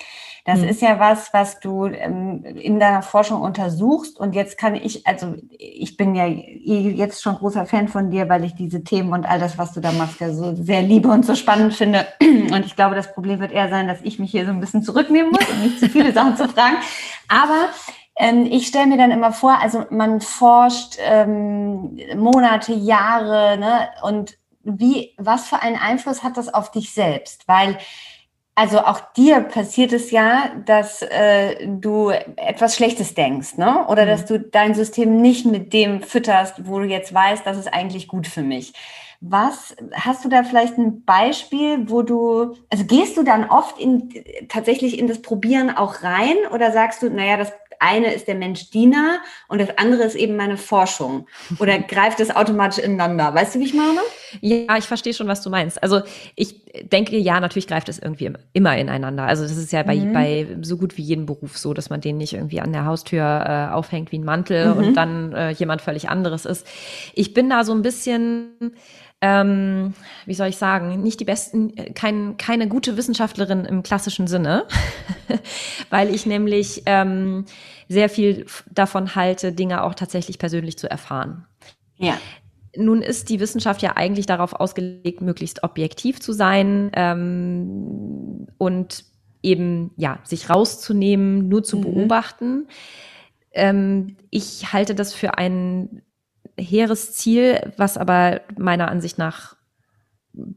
Das 0.43 0.59
mhm. 0.59 0.67
ist 0.67 0.81
ja 0.81 0.99
was, 0.99 1.31
was 1.31 1.61
du 1.61 1.85
ähm, 1.85 2.43
in 2.43 2.77
deiner 2.81 3.01
Forschung 3.03 3.39
untersuchst. 3.39 4.19
Und 4.19 4.35
jetzt 4.35 4.57
kann 4.57 4.75
ich, 4.75 5.07
also 5.07 5.35
ich 5.57 5.95
bin 5.95 6.13
ja 6.13 6.25
eh 6.25 6.89
jetzt 6.89 7.21
schon 7.21 7.35
großer 7.35 7.65
Fan 7.65 7.87
von 7.87 8.11
dir, 8.11 8.27
weil 8.27 8.43
ich 8.43 8.55
diese 8.55 8.83
Themen 8.83 9.13
und 9.13 9.25
all 9.25 9.39
das, 9.39 9.57
was 9.57 9.71
du 9.71 9.79
da 9.79 9.93
machst, 9.93 10.19
ja 10.19 10.33
so 10.33 10.55
sehr 10.55 10.81
liebe 10.81 11.07
und 11.07 11.25
so 11.25 11.35
spannend 11.35 11.73
finde. 11.73 12.05
Und 12.21 12.65
ich 12.65 12.75
glaube, 12.75 12.95
das 12.95 13.13
Problem 13.13 13.39
wird 13.39 13.51
eher 13.51 13.69
sein, 13.69 13.87
dass 13.87 14.01
ich 14.01 14.19
mich 14.19 14.31
hier 14.31 14.45
so 14.45 14.51
ein 14.51 14.59
bisschen 14.59 14.81
zurücknehmen 14.81 15.31
muss 15.31 15.47
und 15.49 15.61
nicht 15.61 15.79
zu 15.79 15.87
viele 15.87 16.11
Sachen 16.11 16.35
zu 16.35 16.49
fragen. 16.49 16.77
Aber 17.27 17.69
ähm, 18.19 18.45
ich 18.51 18.67
stelle 18.67 18.87
mir 18.87 18.97
dann 18.97 19.11
immer 19.11 19.31
vor, 19.31 19.57
also 19.61 19.85
man 19.89 20.19
forscht 20.19 20.97
ähm, 20.99 21.97
Monate, 22.17 22.73
Jahre, 22.73 23.57
ne? 23.57 23.89
Und 24.03 24.37
wie, 24.61 25.15
was 25.17 25.47
für 25.47 25.61
einen 25.61 25.77
Einfluss 25.77 26.21
hat 26.21 26.35
das 26.35 26.53
auf 26.53 26.69
dich 26.69 26.93
selbst? 26.93 27.47
Weil 27.47 27.77
also 28.55 28.79
auch 28.79 28.99
dir 29.13 29.39
passiert 29.39 29.93
es 29.93 30.11
ja, 30.11 30.51
dass 30.65 31.01
äh, 31.01 31.65
du 31.65 32.09
etwas 32.09 32.75
Schlechtes 32.75 33.13
denkst, 33.13 33.55
ne? 33.55 33.87
Oder 33.87 34.03
mhm. 34.03 34.09
dass 34.09 34.25
du 34.25 34.37
dein 34.37 34.75
System 34.75 35.21
nicht 35.21 35.45
mit 35.45 35.71
dem 35.71 36.01
fütterst, 36.01 36.67
wo 36.67 36.79
du 36.79 36.85
jetzt 36.85 37.13
weißt, 37.13 37.45
das 37.45 37.57
ist 37.57 37.73
eigentlich 37.73 38.09
gut 38.09 38.27
für 38.27 38.43
mich. 38.43 38.73
Was 39.21 39.77
hast 39.93 40.25
du 40.25 40.29
da 40.29 40.43
vielleicht 40.43 40.77
ein 40.77 41.05
Beispiel, 41.05 41.89
wo 41.89 42.01
du, 42.01 42.55
also 42.69 42.83
gehst 42.83 43.15
du 43.15 43.23
dann 43.23 43.49
oft 43.49 43.79
in 43.79 44.13
tatsächlich 44.49 44.99
in 44.99 45.07
das 45.07 45.21
Probieren 45.21 45.69
auch 45.69 46.03
rein 46.03 46.35
oder 46.53 46.73
sagst 46.73 47.01
du, 47.01 47.09
naja, 47.09 47.37
das 47.37 47.53
eine 47.79 48.13
ist 48.13 48.27
der 48.27 48.35
Mensch 48.35 48.69
Diener 48.69 49.19
und 49.47 49.59
das 49.59 49.69
andere 49.77 50.03
ist 50.03 50.15
eben 50.15 50.35
meine 50.35 50.57
Forschung? 50.57 51.27
Oder 51.59 51.79
greift 51.87 52.19
es 52.19 52.35
automatisch 52.35 52.83
ineinander? 52.83 53.33
Weißt 53.33 53.55
du, 53.55 53.59
wie 53.59 53.65
ich 53.65 53.73
meine? 53.73 53.99
Ja, 54.41 54.77
ich 54.77 54.85
verstehe 54.85 55.13
schon, 55.13 55.27
was 55.27 55.41
du 55.41 55.49
meinst. 55.49 55.81
Also 55.81 56.01
ich 56.35 56.63
denke, 56.83 57.17
ja, 57.17 57.39
natürlich 57.39 57.67
greift 57.67 57.89
es 57.89 57.99
irgendwie 57.99 58.31
immer 58.53 58.77
ineinander. 58.77 59.23
Also 59.23 59.43
das 59.43 59.57
ist 59.57 59.71
ja 59.71 59.83
bei, 59.83 59.95
mhm. 59.95 60.13
bei 60.13 60.47
so 60.61 60.77
gut 60.77 60.97
wie 60.97 61.01
jedem 61.03 61.25
Beruf 61.25 61.57
so, 61.57 61.73
dass 61.73 61.89
man 61.89 62.01
den 62.01 62.17
nicht 62.17 62.33
irgendwie 62.33 62.61
an 62.61 62.73
der 62.73 62.85
Haustür 62.85 63.23
äh, 63.23 63.73
aufhängt 63.73 64.11
wie 64.11 64.19
ein 64.19 64.25
Mantel 64.25 64.73
mhm. 64.73 64.77
und 64.77 64.93
dann 64.93 65.33
äh, 65.33 65.51
jemand 65.51 65.81
völlig 65.81 66.09
anderes 66.09 66.45
ist. 66.45 66.67
Ich 67.13 67.33
bin 67.33 67.49
da 67.49 67.63
so 67.63 67.73
ein 67.73 67.81
bisschen 67.81 68.73
ähm, 69.21 69.93
wie 70.25 70.33
soll 70.33 70.47
ich 70.47 70.57
sagen, 70.57 71.01
nicht 71.03 71.19
die 71.19 71.25
besten, 71.25 71.73
kein, 71.93 72.37
keine 72.37 72.67
gute 72.67 72.95
Wissenschaftlerin 72.95 73.65
im 73.65 73.83
klassischen 73.83 74.27
Sinne, 74.27 74.65
weil 75.89 76.13
ich 76.13 76.25
nämlich 76.25 76.83
ähm, 76.85 77.45
sehr 77.89 78.09
viel 78.09 78.45
davon 78.71 79.15
halte, 79.15 79.51
Dinge 79.51 79.83
auch 79.83 79.93
tatsächlich 79.93 80.39
persönlich 80.39 80.77
zu 80.77 80.89
erfahren. 80.89 81.45
Ja. 81.97 82.17
Nun 82.77 83.01
ist 83.01 83.29
die 83.29 83.39
Wissenschaft 83.39 83.81
ja 83.81 83.97
eigentlich 83.97 84.25
darauf 84.25 84.53
ausgelegt, 84.53 85.21
möglichst 85.21 85.63
objektiv 85.63 86.21
zu 86.21 86.31
sein 86.31 86.91
ähm, 86.93 88.47
und 88.57 89.03
eben 89.41 89.91
ja 89.97 90.19
sich 90.23 90.49
rauszunehmen, 90.49 91.49
nur 91.49 91.63
zu 91.63 91.77
mhm. 91.77 91.81
beobachten. 91.81 92.67
Ähm, 93.51 94.15
ich 94.29 94.71
halte 94.71 94.95
das 94.95 95.13
für 95.13 95.37
ein 95.37 96.03
hehres 96.59 97.13
Ziel, 97.13 97.73
was 97.77 97.97
aber 97.97 98.41
meiner 98.57 98.89
Ansicht 98.89 99.17
nach 99.17 99.55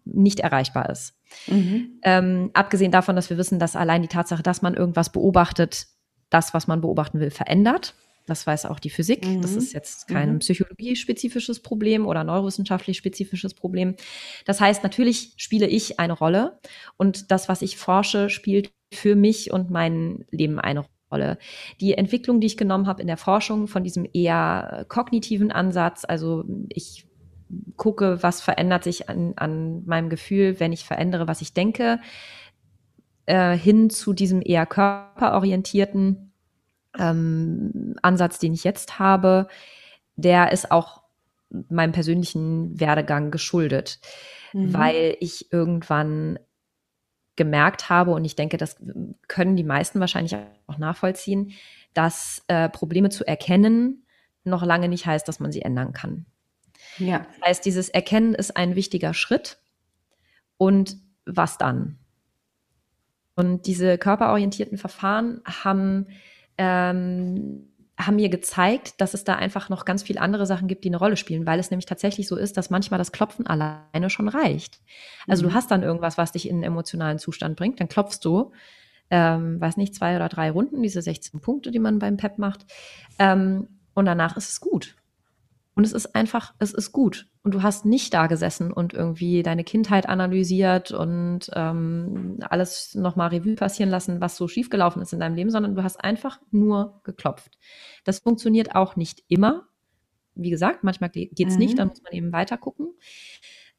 nicht 0.04 0.40
erreichbar 0.40 0.90
ist. 0.90 1.14
Mhm. 1.46 2.00
Ähm, 2.02 2.50
abgesehen 2.52 2.92
davon, 2.92 3.16
dass 3.16 3.30
wir 3.30 3.38
wissen, 3.38 3.58
dass 3.58 3.76
allein 3.76 4.02
die 4.02 4.08
Tatsache, 4.08 4.42
dass 4.42 4.62
man 4.62 4.74
irgendwas 4.74 5.10
beobachtet, 5.10 5.86
das, 6.30 6.54
was 6.54 6.66
man 6.66 6.80
beobachten 6.80 7.20
will, 7.20 7.30
verändert. 7.30 7.94
Das 8.26 8.46
weiß 8.46 8.66
auch 8.66 8.78
die 8.78 8.90
Physik. 8.90 9.26
Mhm. 9.26 9.42
Das 9.42 9.56
ist 9.56 9.72
jetzt 9.72 10.08
kein 10.08 10.34
mhm. 10.34 10.38
psychologiespezifisches 10.38 11.60
Problem 11.60 12.06
oder 12.06 12.22
neurowissenschaftlich 12.22 12.96
spezifisches 12.96 13.54
Problem. 13.54 13.96
Das 14.44 14.60
heißt, 14.60 14.82
natürlich 14.82 15.34
spiele 15.36 15.66
ich 15.66 15.98
eine 15.98 16.12
Rolle 16.12 16.58
und 16.96 17.30
das, 17.30 17.48
was 17.48 17.62
ich 17.62 17.76
forsche, 17.76 18.30
spielt 18.30 18.70
für 18.92 19.16
mich 19.16 19.52
und 19.52 19.70
mein 19.70 20.24
Leben 20.30 20.60
eine 20.60 20.80
Rolle. 20.80 20.88
Rolle. 21.12 21.38
Die 21.80 21.94
Entwicklung, 21.94 22.40
die 22.40 22.46
ich 22.46 22.56
genommen 22.56 22.86
habe 22.86 23.00
in 23.00 23.06
der 23.06 23.16
Forschung 23.16 23.68
von 23.68 23.84
diesem 23.84 24.06
eher 24.12 24.86
kognitiven 24.88 25.52
Ansatz, 25.52 26.04
also 26.06 26.44
ich 26.68 27.06
gucke, 27.76 28.22
was 28.22 28.40
verändert 28.40 28.84
sich 28.84 29.08
an, 29.08 29.34
an 29.36 29.84
meinem 29.84 30.08
Gefühl, 30.08 30.58
wenn 30.58 30.72
ich 30.72 30.84
verändere, 30.84 31.28
was 31.28 31.42
ich 31.42 31.52
denke, 31.52 32.00
äh, 33.26 33.56
hin 33.56 33.90
zu 33.90 34.12
diesem 34.12 34.42
eher 34.42 34.66
körperorientierten 34.66 36.32
ähm, 36.98 37.94
Ansatz, 38.02 38.38
den 38.38 38.54
ich 38.54 38.64
jetzt 38.64 38.98
habe, 38.98 39.48
der 40.16 40.52
ist 40.52 40.70
auch 40.70 41.02
meinem 41.68 41.92
persönlichen 41.92 42.80
Werdegang 42.80 43.30
geschuldet, 43.30 44.00
mhm. 44.52 44.72
weil 44.72 45.16
ich 45.20 45.52
irgendwann 45.52 46.38
gemerkt 47.36 47.88
habe, 47.88 48.12
und 48.12 48.24
ich 48.24 48.36
denke, 48.36 48.56
das 48.56 48.76
können 49.28 49.56
die 49.56 49.64
meisten 49.64 50.00
wahrscheinlich 50.00 50.36
auch 50.66 50.78
nachvollziehen, 50.78 51.52
dass 51.94 52.42
äh, 52.48 52.68
Probleme 52.68 53.10
zu 53.10 53.26
erkennen 53.26 54.04
noch 54.44 54.64
lange 54.64 54.88
nicht 54.88 55.06
heißt, 55.06 55.26
dass 55.28 55.40
man 55.40 55.52
sie 55.52 55.62
ändern 55.62 55.92
kann. 55.92 56.26
Ja. 56.98 57.26
Das 57.38 57.48
heißt, 57.48 57.64
dieses 57.64 57.88
Erkennen 57.88 58.34
ist 58.34 58.56
ein 58.56 58.74
wichtiger 58.74 59.14
Schritt. 59.14 59.58
Und 60.58 60.96
was 61.24 61.58
dann? 61.58 61.98
Und 63.34 63.66
diese 63.66 63.98
körperorientierten 63.98 64.78
Verfahren 64.78 65.40
haben 65.44 66.06
ähm, 66.58 67.71
haben 68.06 68.16
mir 68.16 68.28
gezeigt, 68.28 69.00
dass 69.00 69.14
es 69.14 69.24
da 69.24 69.36
einfach 69.36 69.68
noch 69.68 69.84
ganz 69.84 70.02
viele 70.02 70.20
andere 70.20 70.46
Sachen 70.46 70.68
gibt, 70.68 70.84
die 70.84 70.88
eine 70.88 70.96
Rolle 70.96 71.16
spielen, 71.16 71.46
weil 71.46 71.58
es 71.58 71.70
nämlich 71.70 71.86
tatsächlich 71.86 72.28
so 72.28 72.36
ist, 72.36 72.56
dass 72.56 72.70
manchmal 72.70 72.98
das 72.98 73.12
Klopfen 73.12 73.46
alleine 73.46 74.10
schon 74.10 74.28
reicht. 74.28 74.80
Also 75.26 75.44
mhm. 75.44 75.48
du 75.48 75.54
hast 75.54 75.70
dann 75.70 75.82
irgendwas, 75.82 76.18
was 76.18 76.32
dich 76.32 76.48
in 76.48 76.56
einen 76.56 76.62
emotionalen 76.64 77.18
Zustand 77.18 77.56
bringt, 77.56 77.80
dann 77.80 77.88
klopfst 77.88 78.20
du, 78.22 78.52
ähm, 79.10 79.60
weiß 79.60 79.76
nicht, 79.76 79.94
zwei 79.94 80.16
oder 80.16 80.28
drei 80.28 80.50
Runden, 80.50 80.82
diese 80.82 81.02
16 81.02 81.40
Punkte, 81.40 81.70
die 81.70 81.78
man 81.78 81.98
beim 81.98 82.16
PEP 82.16 82.38
macht, 82.38 82.66
ähm, 83.18 83.68
und 83.94 84.06
danach 84.06 84.36
ist 84.36 84.48
es 84.48 84.60
gut. 84.60 84.96
Und 85.74 85.84
es 85.84 85.92
ist 85.92 86.14
einfach, 86.14 86.54
es 86.58 86.72
ist 86.72 86.92
gut. 86.92 87.26
Und 87.44 87.54
du 87.54 87.62
hast 87.62 87.84
nicht 87.84 88.14
da 88.14 88.28
gesessen 88.28 88.72
und 88.72 88.94
irgendwie 88.94 89.42
deine 89.42 89.64
Kindheit 89.64 90.08
analysiert 90.08 90.92
und 90.92 91.50
ähm, 91.54 92.38
alles 92.48 92.94
nochmal 92.94 93.30
Revue 93.30 93.56
passieren 93.56 93.90
lassen, 93.90 94.20
was 94.20 94.36
so 94.36 94.46
schiefgelaufen 94.46 95.02
ist 95.02 95.12
in 95.12 95.18
deinem 95.18 95.34
Leben, 95.34 95.50
sondern 95.50 95.74
du 95.74 95.82
hast 95.82 96.02
einfach 96.02 96.40
nur 96.52 97.00
geklopft. 97.02 97.58
Das 98.04 98.20
funktioniert 98.20 98.76
auch 98.76 98.94
nicht 98.94 99.24
immer. 99.26 99.66
Wie 100.36 100.50
gesagt, 100.50 100.84
manchmal 100.84 101.10
geht 101.10 101.36
es 101.36 101.54
mhm. 101.54 101.58
nicht, 101.58 101.78
dann 101.78 101.88
muss 101.88 102.02
man 102.02 102.12
eben 102.12 102.32
weiter 102.32 102.56
gucken. 102.56 102.94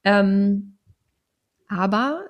Ähm, 0.04 0.78
aber 1.69 2.26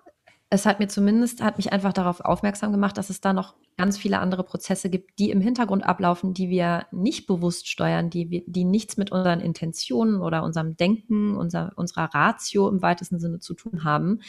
es 0.53 0.67
hat 0.67 0.79
mir 0.79 0.87
zumindest, 0.87 1.41
hat 1.41 1.57
mich 1.57 1.73
einfach 1.73 1.93
darauf 1.93 2.19
aufmerksam 2.21 2.71
gemacht, 2.71 2.95
dass 2.99 3.09
es 3.09 3.21
da 3.21 3.33
noch 3.33 3.55
ganz 3.75 3.97
viele 3.97 4.19
andere 4.19 4.43
Prozesse 4.43 4.91
gibt, 4.91 5.17
die 5.17 5.31
im 5.31 5.41
Hintergrund 5.41 5.83
ablaufen, 5.83 6.35
die 6.35 6.47
wir 6.47 6.85
nicht 6.91 7.25
bewusst 7.25 7.67
steuern, 7.67 8.11
die, 8.11 8.43
die 8.45 8.63
nichts 8.63 8.95
mit 8.95 9.11
unseren 9.11 9.39
Intentionen 9.39 10.21
oder 10.21 10.43
unserem 10.43 10.77
Denken, 10.77 11.35
unser, 11.37 11.71
unserer 11.75 12.13
Ratio 12.13 12.69
im 12.69 12.83
weitesten 12.83 13.19
Sinne 13.19 13.39
zu 13.39 13.55
tun 13.55 13.83
haben, 13.83 14.19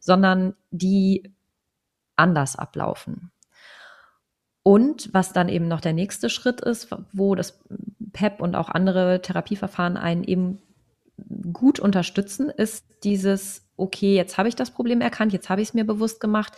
sondern 0.00 0.54
die 0.72 1.32
anders 2.16 2.56
ablaufen. 2.56 3.30
Und 4.64 5.14
was 5.14 5.32
dann 5.32 5.48
eben 5.48 5.68
noch 5.68 5.80
der 5.80 5.92
nächste 5.92 6.28
Schritt 6.28 6.60
ist, 6.60 6.88
wo 7.12 7.36
das 7.36 7.60
PEP 8.12 8.40
und 8.40 8.56
auch 8.56 8.68
andere 8.68 9.22
Therapieverfahren 9.22 9.96
einen 9.96 10.24
eben 10.24 10.60
gut 11.52 11.78
unterstützen, 11.78 12.50
ist 12.50 12.84
dieses, 13.04 13.71
okay, 13.76 14.14
jetzt 14.14 14.38
habe 14.38 14.48
ich 14.48 14.56
das 14.56 14.70
Problem 14.70 15.00
erkannt, 15.00 15.32
jetzt 15.32 15.48
habe 15.48 15.60
ich 15.62 15.68
es 15.68 15.74
mir 15.74 15.84
bewusst 15.84 16.20
gemacht. 16.20 16.54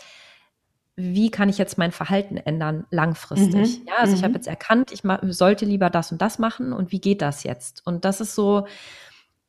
Wie 0.96 1.30
kann 1.30 1.48
ich 1.48 1.58
jetzt 1.58 1.76
mein 1.76 1.90
Verhalten 1.90 2.36
ändern 2.36 2.86
langfristig? 2.90 3.80
Mhm. 3.80 3.86
Ja, 3.88 3.94
also 3.98 4.12
mhm. 4.12 4.18
ich 4.18 4.24
habe 4.24 4.34
jetzt 4.34 4.46
erkannt, 4.46 4.92
ich 4.92 5.02
sollte 5.34 5.64
lieber 5.64 5.90
das 5.90 6.12
und 6.12 6.22
das 6.22 6.38
machen 6.38 6.72
und 6.72 6.92
wie 6.92 7.00
geht 7.00 7.22
das 7.22 7.42
jetzt? 7.42 7.84
Und 7.86 8.04
das 8.04 8.20
ist 8.20 8.34
so 8.34 8.66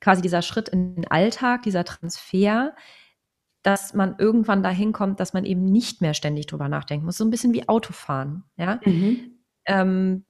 quasi 0.01 0.21
dieser 0.21 0.41
Schritt 0.41 0.69
in 0.69 0.95
den 0.95 1.07
Alltag, 1.07 1.63
dieser 1.63 1.83
Transfer, 1.83 2.75
dass 3.63 3.93
man 3.93 4.15
irgendwann 4.19 4.61
dahin 4.61 4.93
kommt, 4.93 5.19
dass 5.19 5.33
man 5.33 5.45
eben 5.45 5.65
nicht 5.65 6.01
mehr 6.01 6.13
ständig 6.13 6.45
drüber 6.47 6.69
nachdenken 6.69 7.05
muss. 7.05 7.17
So 7.17 7.25
ein 7.25 7.31
bisschen 7.31 7.53
wie 7.53 7.67
Autofahren, 7.67 8.43
ja. 8.57 8.79
Mhm. 8.85 9.39
Ähm, 9.65 10.25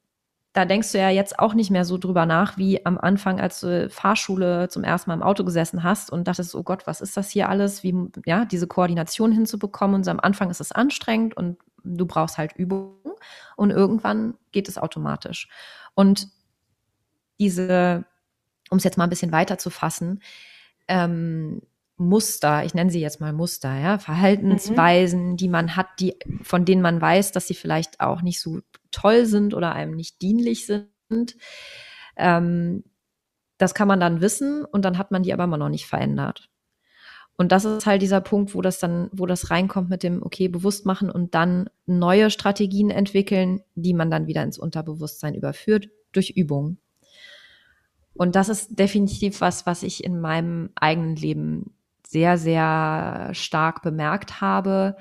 da 0.56 0.64
denkst 0.64 0.94
du 0.94 0.98
ja 0.98 1.10
jetzt 1.10 1.38
auch 1.38 1.54
nicht 1.54 1.70
mehr 1.70 1.84
so 1.84 1.98
drüber 1.98 2.26
nach, 2.26 2.58
wie 2.58 2.86
am 2.86 2.98
Anfang, 2.98 3.42
als 3.42 3.60
du 3.60 3.90
Fahrschule 3.90 4.70
zum 4.70 4.86
ersten 4.86 5.10
Mal 5.10 5.16
im 5.16 5.22
Auto 5.22 5.44
gesessen 5.44 5.84
hast 5.84 6.10
und 6.10 6.30
dachtest, 6.30 6.56
oh 6.56 6.64
Gott, 6.64 6.88
was 6.88 7.02
ist 7.02 7.18
das 7.18 7.30
hier 7.30 7.50
alles? 7.50 7.84
Wie, 7.84 7.94
ja, 8.26 8.46
diese 8.46 8.66
Koordination 8.66 9.34
hinzubekommen. 9.34 9.98
Und 9.98 10.04
so 10.06 10.12
am 10.12 10.22
Anfang 10.22 10.50
ist 10.50 10.62
es 10.62 10.72
anstrengend 10.72 11.36
und 11.36 11.58
du 11.84 12.06
brauchst 12.06 12.38
halt 12.38 12.54
Übung 12.54 12.96
und 13.58 13.72
irgendwann 13.72 14.36
geht 14.54 14.70
es 14.70 14.78
automatisch. 14.78 15.50
Und 15.94 16.30
diese, 17.38 18.06
um 18.70 18.78
es 18.78 18.86
jetzt 18.86 18.98
mal 18.98 19.04
ein 19.04 19.10
bisschen 19.10 19.34
weiter 19.34 19.58
zu 19.58 19.70
fassen, 19.70 20.22
ähm, 20.88 21.64
Muster, 21.98 22.64
ich 22.64 22.74
nenne 22.74 22.92
sie 22.92 23.02
jetzt 23.02 23.20
mal 23.20 23.34
Muster, 23.34 23.78
ja, 23.78 23.98
Verhaltensweisen, 23.98 25.32
mhm. 25.32 25.38
die 25.38 25.50
man 25.50 25.76
hat, 25.76 25.88
die, 26.00 26.16
von 26.44 26.64
denen 26.64 26.82
man 26.82 27.02
weiß, 27.02 27.34
dass 27.34 27.48
sie 27.48 27.56
vielleicht 27.56 28.00
auch 28.00 28.22
nicht 28.22 28.40
so 28.40 28.62
toll 28.96 29.26
sind 29.26 29.54
oder 29.54 29.74
einem 29.74 29.96
nicht 29.96 30.22
dienlich 30.22 30.66
sind. 30.66 31.36
Ähm, 32.16 32.84
das 33.58 33.74
kann 33.74 33.88
man 33.88 34.00
dann 34.00 34.22
wissen 34.22 34.66
und 34.66 34.84
dann 34.84 34.98
hat 34.98 35.12
man 35.12 35.24
die 35.24 35.34
aber 35.34 35.44
immer 35.44 35.58
noch 35.58 35.70
nicht 35.70 35.86
verändert. 35.86 36.50
Und 37.38 37.52
das 37.52 37.66
ist 37.66 37.86
halt 37.86 38.02
dieser 38.02 38.22
Punkt, 38.22 38.56
wo 38.56 38.62
das 38.62 38.80
dann, 38.80 39.10
wo 39.12 39.26
das 39.26 39.52
reinkommt 39.52 39.90
mit 39.90 40.04
dem, 40.04 40.24
okay, 40.24 40.48
bewusst 40.48 40.86
machen 40.86 41.10
und 41.10 41.36
dann 41.36 41.70
neue 41.86 42.30
Strategien 42.30 42.90
entwickeln, 42.90 43.62
die 43.76 43.94
man 43.94 44.10
dann 44.10 44.28
wieder 44.28 44.42
ins 44.42 44.58
Unterbewusstsein 44.58 45.36
überführt 45.36 45.90
durch 46.14 46.32
Übung. 46.32 46.78
Und 48.14 48.38
das 48.38 48.48
ist 48.48 48.80
definitiv 48.80 49.42
was, 49.42 49.66
was 49.66 49.84
ich 49.84 50.06
in 50.06 50.22
meinem 50.22 50.70
eigenen 50.76 51.18
Leben 51.18 51.76
sehr, 52.08 52.38
sehr 52.38 53.32
stark 53.34 53.82
bemerkt 53.82 54.40
habe, 54.40 54.96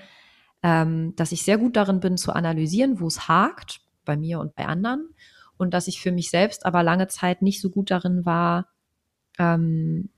ähm, 0.65 1.15
dass 1.15 1.31
ich 1.31 1.45
sehr 1.45 1.59
gut 1.59 1.77
darin 1.77 2.01
bin 2.01 2.17
zu 2.17 2.33
analysieren, 2.33 2.99
wo 2.99 3.07
es 3.07 3.29
hakt 3.29 3.84
bei 4.05 4.17
mir 4.17 4.41
und 4.41 4.55
bei 4.55 4.67
anderen. 4.67 5.09
Und 5.57 5.73
dass 5.73 5.89
ich 5.89 6.01
für 6.01 6.13
mich 6.13 6.31
selbst 6.31 6.67
aber 6.67 6.83
lange 6.83 7.07
Zeit 7.09 7.43
nicht 7.43 7.61
so 7.61 7.71
gut 7.71 7.91
darin 7.91 8.25
war, 8.25 8.69
ähm, 9.39 10.11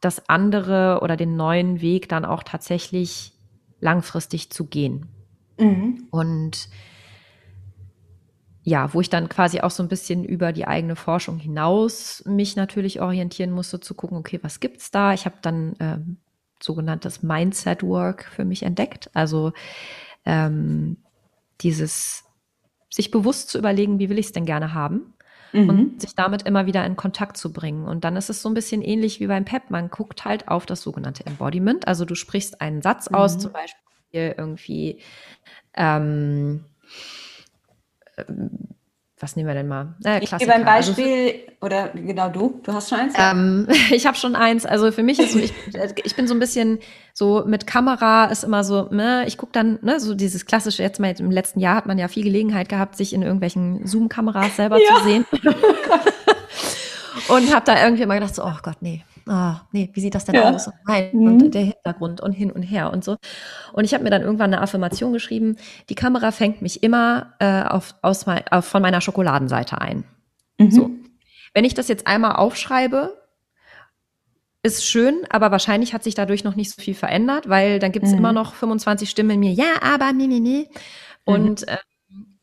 das 0.00 0.28
andere 0.28 1.00
oder 1.02 1.16
den 1.16 1.36
neuen 1.36 1.80
Weg 1.80 2.08
dann 2.08 2.24
auch 2.24 2.42
tatsächlich 2.42 3.32
langfristig 3.80 4.50
zu 4.50 4.66
gehen. 4.66 5.06
Mhm. 5.58 6.06
Und 6.10 6.68
ja, 8.62 8.92
wo 8.92 9.00
ich 9.00 9.08
dann 9.08 9.28
quasi 9.28 9.60
auch 9.60 9.70
so 9.70 9.82
ein 9.82 9.88
bisschen 9.88 10.24
über 10.24 10.52
die 10.52 10.66
eigene 10.66 10.96
Forschung 10.96 11.38
hinaus 11.38 12.24
mich 12.26 12.56
natürlich 12.56 13.00
orientieren 13.00 13.52
musste, 13.52 13.78
zu 13.78 13.94
gucken, 13.94 14.18
okay, 14.18 14.40
was 14.42 14.58
gibt's 14.60 14.90
da? 14.90 15.14
Ich 15.14 15.24
habe 15.24 15.36
dann 15.40 15.76
ähm, 15.78 16.16
sogenanntes 16.60 17.22
Mindset 17.22 17.82
Work 17.82 18.24
für 18.24 18.44
mich 18.44 18.64
entdeckt. 18.64 19.08
Also 19.14 19.52
ähm, 20.24 20.96
dieses 21.60 22.24
sich 22.90 23.10
bewusst 23.10 23.50
zu 23.50 23.58
überlegen, 23.58 23.98
wie 23.98 24.08
will 24.08 24.18
ich 24.18 24.26
es 24.26 24.32
denn 24.32 24.46
gerne 24.46 24.74
haben 24.74 25.14
mhm. 25.52 25.68
und 25.68 26.00
sich 26.00 26.14
damit 26.14 26.42
immer 26.42 26.66
wieder 26.66 26.84
in 26.84 26.96
Kontakt 26.96 27.36
zu 27.36 27.52
bringen. 27.52 27.86
Und 27.86 28.04
dann 28.04 28.16
ist 28.16 28.30
es 28.30 28.42
so 28.42 28.48
ein 28.48 28.54
bisschen 28.54 28.82
ähnlich 28.82 29.20
wie 29.20 29.26
beim 29.26 29.44
PEP. 29.44 29.70
Man 29.70 29.90
guckt 29.90 30.24
halt 30.24 30.48
auf 30.48 30.66
das 30.66 30.82
sogenannte 30.82 31.26
Embodiment. 31.26 31.86
Also 31.86 32.04
du 32.04 32.14
sprichst 32.14 32.60
einen 32.60 32.82
Satz 32.82 33.08
aus, 33.08 33.36
mhm. 33.36 33.40
zum 33.40 33.52
Beispiel 33.52 34.34
irgendwie 34.36 35.00
ähm, 35.74 36.64
was 39.18 39.34
nehmen 39.34 39.48
wir 39.48 39.54
denn 39.54 39.66
mal? 39.66 39.94
Äh, 40.04 40.22
ich 40.22 40.30
gebe 40.36 40.52
ein 40.52 40.66
also 40.68 40.92
Beispiel, 40.92 41.28
also, 41.28 41.40
oder 41.62 41.88
genau 41.88 42.28
du, 42.28 42.60
du 42.62 42.72
hast 42.74 42.90
schon 42.90 42.98
eins? 42.98 43.14
Ähm, 43.16 43.66
ich 43.90 44.06
habe 44.06 44.16
schon 44.16 44.36
eins. 44.36 44.66
Also 44.66 44.92
für 44.92 45.02
mich 45.02 45.18
ist 45.18 45.32
so, 45.32 45.38
ich, 45.38 45.54
ich 46.04 46.14
bin 46.14 46.28
so 46.28 46.34
ein 46.34 46.38
bisschen 46.38 46.80
so 47.14 47.42
mit 47.46 47.66
Kamera 47.66 48.26
ist 48.26 48.44
immer 48.44 48.62
so, 48.62 48.88
ne, 48.90 49.24
ich 49.26 49.38
gucke 49.38 49.52
dann, 49.52 49.78
ne, 49.80 50.00
so 50.00 50.14
dieses 50.14 50.44
klassische, 50.44 50.82
jetzt 50.82 51.00
mal 51.00 51.14
im 51.18 51.30
letzten 51.30 51.60
Jahr 51.60 51.76
hat 51.76 51.86
man 51.86 51.96
ja 51.96 52.08
viel 52.08 52.24
Gelegenheit 52.24 52.68
gehabt, 52.68 52.96
sich 52.96 53.14
in 53.14 53.22
irgendwelchen 53.22 53.86
Zoom-Kameras 53.86 54.56
selber 54.56 54.78
ja. 54.78 54.98
zu 54.98 55.04
sehen. 55.04 55.24
Und 57.28 57.54
habe 57.54 57.64
da 57.64 57.82
irgendwie 57.82 58.02
immer 58.02 58.14
gedacht, 58.14 58.34
so, 58.34 58.44
oh 58.44 58.58
Gott, 58.62 58.76
nee, 58.80 59.02
oh, 59.26 59.54
nee, 59.72 59.90
wie 59.92 60.00
sieht 60.00 60.14
das 60.14 60.24
denn 60.24 60.34
ja. 60.34 60.50
aus? 60.50 60.70
Nein, 60.86 61.10
mhm. 61.12 61.26
und 61.26 61.54
der 61.54 61.62
Hintergrund 61.62 62.20
und 62.20 62.32
hin 62.32 62.50
und 62.50 62.62
her 62.62 62.92
und 62.92 63.04
so. 63.04 63.16
Und 63.72 63.84
ich 63.84 63.94
habe 63.94 64.04
mir 64.04 64.10
dann 64.10 64.22
irgendwann 64.22 64.52
eine 64.52 64.62
Affirmation 64.62 65.12
geschrieben, 65.12 65.56
die 65.88 65.94
Kamera 65.94 66.30
fängt 66.30 66.62
mich 66.62 66.82
immer 66.82 67.34
äh, 67.38 67.62
auf, 67.62 67.94
aus 68.02 68.26
mein, 68.26 68.42
auf, 68.50 68.64
von 68.64 68.82
meiner 68.82 69.00
Schokoladenseite 69.00 69.80
ein. 69.80 70.04
Mhm. 70.58 70.70
So. 70.70 70.90
Wenn 71.54 71.64
ich 71.64 71.74
das 71.74 71.88
jetzt 71.88 72.06
einmal 72.06 72.36
aufschreibe, 72.36 73.16
ist 74.62 74.84
schön, 74.84 75.24
aber 75.30 75.50
wahrscheinlich 75.50 75.94
hat 75.94 76.02
sich 76.02 76.14
dadurch 76.14 76.44
noch 76.44 76.56
nicht 76.56 76.70
so 76.72 76.82
viel 76.82 76.94
verändert, 76.94 77.48
weil 77.48 77.78
dann 77.78 77.92
gibt 77.92 78.04
es 78.04 78.12
mhm. 78.12 78.18
immer 78.18 78.32
noch 78.32 78.54
25 78.54 79.08
Stimmen 79.08 79.30
in 79.30 79.40
mir, 79.40 79.52
ja, 79.52 79.80
aber, 79.80 80.12
nee, 80.12 80.26
nee, 80.26 80.40
nee. 80.40 80.68
Und 81.24 81.62
mhm. 81.62 81.68
äh, 81.68 81.76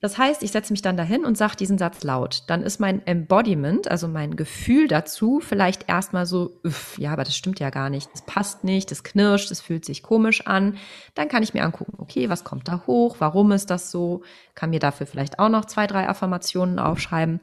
das 0.04 0.18
heißt, 0.18 0.43
ich 0.43 0.51
setze 0.51 0.74
mich 0.74 0.82
dann 0.82 0.97
dahin 0.97 1.24
und 1.24 1.38
sage 1.38 1.56
diesen 1.56 1.78
Satz 1.78 2.04
laut. 2.04 2.43
Dann 2.47 2.62
ist 2.62 2.82
mein 2.82 3.08
Embodiment, 3.08 3.89
also 3.89 4.10
mein 4.10 4.36
Gefühl 4.36 4.89
dazu, 4.89 5.39
vielleicht 5.39 5.88
erstmal 5.88 6.26
so, 6.26 6.60
üff, 6.66 6.97
ja, 6.99 7.14
aber 7.14 7.24
das 7.24 7.38
stimmt 7.38 7.62
ja 7.62 7.70
gar 7.70 7.89
nicht. 7.89 8.10
Das 8.12 8.22
passt 8.24 8.66
nicht, 8.66 8.91
das 8.91 9.06
knirscht, 9.06 9.49
das 9.49 9.62
fühlt 9.62 9.86
sich 9.86 10.04
komisch 10.04 10.45
an. 10.45 10.76
Dann 11.16 11.30
kann 11.30 11.41
ich 11.41 11.54
mir 11.54 11.64
angucken, 11.64 11.93
okay, 11.99 12.28
was 12.28 12.43
kommt 12.43 12.68
da 12.68 12.84
hoch? 12.86 13.16
Warum 13.20 13.54
ist 13.54 13.70
das 13.70 13.91
so? 13.91 14.24
Kann 14.56 14.72
mir 14.72 14.82
dafür 14.82 15.08
vielleicht 15.08 15.39
auch 15.39 15.47
noch 15.47 15.64
zwei, 15.64 15.88
drei 15.88 16.10
Affirmationen 16.10 16.80
aufschreiben. 16.80 17.39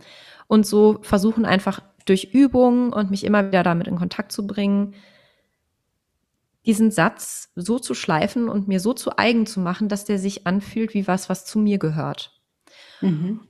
Und 0.46 0.66
so 0.66 0.98
versuchen 1.00 1.46
einfach 1.46 1.80
durch 2.04 2.34
Übungen 2.34 2.92
und 2.92 3.10
mich 3.10 3.24
immer 3.24 3.46
wieder 3.46 3.62
damit 3.62 3.88
in 3.88 3.96
Kontakt 3.96 4.32
zu 4.32 4.46
bringen, 4.46 4.92
diesen 6.66 6.90
Satz 6.90 7.52
so 7.56 7.78
zu 7.78 7.94
schleifen 7.94 8.50
und 8.50 8.68
mir 8.68 8.80
so 8.80 8.92
zu 8.92 9.16
eigen 9.16 9.46
zu 9.46 9.60
machen, 9.60 9.88
dass 9.88 10.04
der 10.04 10.18
sich 10.18 10.46
anfühlt 10.46 10.92
wie 10.92 11.06
was, 11.06 11.30
was 11.30 11.46
zu 11.46 11.58
mir 11.58 11.78
gehört. 11.78 12.36
Mhm. 13.00 13.40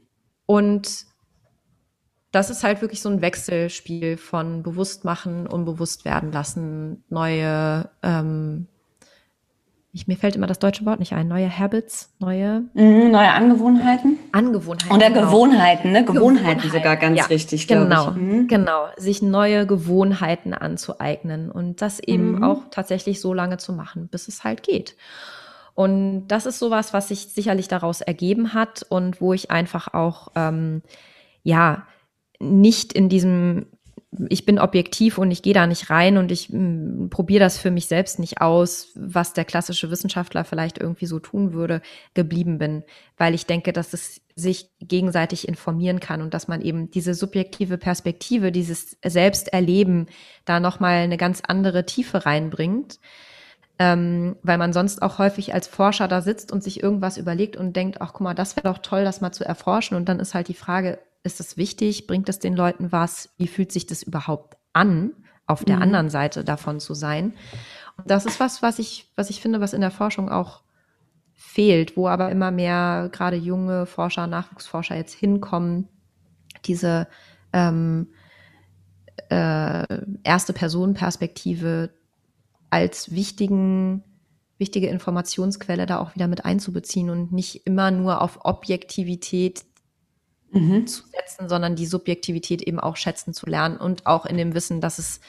Und 0.47 1.07
das 2.33 2.51
ist 2.51 2.63
halt 2.63 2.81
wirklich 2.81 3.03
so 3.03 3.09
ein 3.09 3.23
Wechselspiel 3.23 4.17
von 4.17 4.63
bewusst 4.63 5.05
machen, 5.05 5.47
unbewusst 5.47 6.05
werden 6.05 6.31
lassen, 6.31 7.03
neue, 7.09 7.89
ähm, 8.03 8.67
ich, 9.93 10.07
mir 10.07 10.17
fällt 10.17 10.37
immer 10.37 10.47
das 10.47 10.61
deutsche 10.61 10.87
Wort 10.87 11.01
nicht 11.01 11.13
ein, 11.15 11.27
neue 11.27 11.51
Habits, 11.51 12.15
neue 12.21 12.61
mhm, 12.75 13.11
neue 13.11 13.33
Angewohnheiten. 13.33 14.19
Angewohnheiten. 14.31 14.95
Oder 14.95 15.11
genau. 15.11 15.27
Gewohnheiten, 15.27 15.91
ne? 15.91 16.05
Gewohnheiten, 16.05 16.37
Gewohnheiten 16.45 16.71
sogar 16.71 16.97
ganz 16.97 17.19
ja, 17.19 17.25
richtig, 17.25 17.67
genau. 17.67 18.13
Mhm. 18.13 18.47
Genau, 18.47 18.87
sich 18.97 19.21
neue 19.21 19.67
Gewohnheiten 19.67 20.55
anzueignen 20.55 21.51
und 21.51 21.83
das 21.83 21.99
eben 21.99 22.37
mhm. 22.37 22.45
auch 22.45 22.63
tatsächlich 22.71 23.21
so 23.21 23.35
lange 23.35 23.57
zu 23.57 23.73
machen, 23.73 24.07
bis 24.07 24.29
es 24.29 24.45
halt 24.45 24.63
geht. 24.63 24.95
Und 25.75 26.29
das 26.29 26.47
ist 26.47 26.59
sowas, 26.59 26.93
was 26.93 27.09
sich 27.09 27.29
sicherlich 27.29 27.69
daraus 27.69 28.01
ergeben 28.01 28.55
hat 28.55 28.85
und 28.89 29.21
wo 29.21 29.33
ich 29.33 29.51
einfach 29.51 29.95
auch, 29.95 30.29
ähm, 30.35 30.83
ja, 31.43 31.87
nicht 32.39 32.93
in 32.93 33.09
diesem, 33.09 33.67
ich 34.29 34.45
bin 34.45 34.59
objektiv 34.59 35.19
und 35.19 35.31
ich 35.31 35.43
gehe 35.43 35.55
da 35.55 35.67
nicht 35.67 35.89
rein 35.91 36.17
und 36.17 36.33
ich 36.33 36.49
hm, 36.49 37.09
probiere 37.11 37.41
das 37.41 37.59
für 37.59 37.71
mich 37.71 37.87
selbst 37.87 38.19
nicht 38.19 38.41
aus, 38.41 38.89
was 38.95 39.35
der 39.35 39.45
klassische 39.45 39.91
Wissenschaftler 39.91 40.45
vielleicht 40.45 40.79
irgendwie 40.79 41.07
so 41.07 41.21
tun 41.21 41.53
würde, 41.53 41.81
geblieben 42.15 42.59
bin, 42.59 42.83
weil 43.17 43.35
ich 43.35 43.47
denke, 43.47 43.73
dass 43.73 43.93
es 43.93 44.21
sich 44.35 44.71
gegenseitig 44.81 45.47
informieren 45.47 46.01
kann 46.01 46.23
und 46.23 46.35
dass 46.35 46.49
man 46.49 46.63
eben 46.63 46.91
diese 46.91 47.15
subjektive 47.15 47.79
Perspektive, 47.79 48.51
dieses 48.53 48.97
Selbsterleben 49.05 50.07
da 50.45 50.61
nochmal 50.61 50.97
eine 50.97 51.19
ganz 51.19 51.43
andere 51.47 51.87
Tiefe 51.87 52.27
reinbringt 52.27 52.99
ähm, 53.81 54.37
weil 54.43 54.59
man 54.59 54.75
sonst 54.75 55.01
auch 55.01 55.19
häufig 55.19 55.55
als 55.55 55.67
Forscher 55.67 56.07
da 56.07 56.21
sitzt 56.21 56.53
und 56.53 56.63
sich 56.63 56.83
irgendwas 56.83 57.17
überlegt 57.17 57.57
und 57.57 57.75
denkt, 57.75 58.03
ach 58.03 58.13
guck 58.13 58.21
mal, 58.21 58.35
das 58.35 58.55
wäre 58.55 58.69
doch 58.69 58.83
toll, 58.83 59.05
das 59.05 59.23
mal 59.23 59.33
zu 59.33 59.43
erforschen. 59.43 59.97
Und 59.97 60.07
dann 60.07 60.21
ist 60.21 60.35
halt 60.35 60.49
die 60.49 60.55
Frage, 60.55 60.99
ist 61.23 61.41
es 61.41 61.57
wichtig? 61.57 62.07
Bringt 62.07 62.29
es 62.29 62.39
den 62.39 62.55
Leuten 62.55 62.93
was? 62.93 63.31
Wie 63.39 63.47
fühlt 63.47 63.73
sich 63.73 63.87
das 63.87 64.03
überhaupt 64.03 64.59
an, 64.75 65.13
auf 65.47 65.65
der 65.65 65.77
mhm. 65.77 65.83
anderen 65.83 66.11
Seite 66.11 66.45
davon 66.45 66.79
zu 66.79 66.93
sein? 66.93 67.33
Und 67.97 68.11
das 68.11 68.27
ist 68.27 68.39
was, 68.39 68.61
was 68.61 68.79
ich, 68.79 69.11
was 69.17 69.31
ich 69.31 69.41
finde, 69.41 69.63
was 69.63 69.73
in 69.73 69.81
der 69.81 69.91
Forschung 69.91 70.29
auch 70.29 70.61
fehlt, 71.33 71.97
wo 71.97 72.07
aber 72.07 72.31
immer 72.31 72.51
mehr 72.51 73.09
gerade 73.11 73.37
junge 73.37 73.87
Forscher, 73.87 74.27
Nachwuchsforscher 74.27 74.97
jetzt 74.97 75.15
hinkommen, 75.15 75.89
diese 76.67 77.09
ähm, 77.55 78.09
äh, 79.31 79.87
erste 80.23 80.53
Personenperspektive 80.53 81.95
als 82.71 83.11
wichtigen, 83.11 84.03
wichtige 84.59 84.89
Informationsquelle 84.89 85.87
da 85.87 85.99
auch 85.99 86.15
wieder 86.15 86.29
mit 86.29 86.45
einzubeziehen 86.45 87.11
und 87.11 87.33
nicht 87.33 87.67
immer 87.67 87.91
nur 87.91 88.23
auf 88.23 88.45
Objektivität 88.45 89.65
mhm. 90.53 90.87
zu 90.87 91.05
setzen, 91.09 91.49
sondern 91.49 91.77
die 91.77 91.87
Subjektivität 91.87 92.63
eben 92.63 92.81
auch 92.81 92.97
schätzen 92.97 93.35
zu 93.35 93.47
lernen 93.47 93.77
und 93.77 94.07
auch 94.07 94.27
in 94.27 94.37
dem 94.37 94.55
Wissen, 94.55 94.81
dass 94.81 94.99
es 94.99 95.21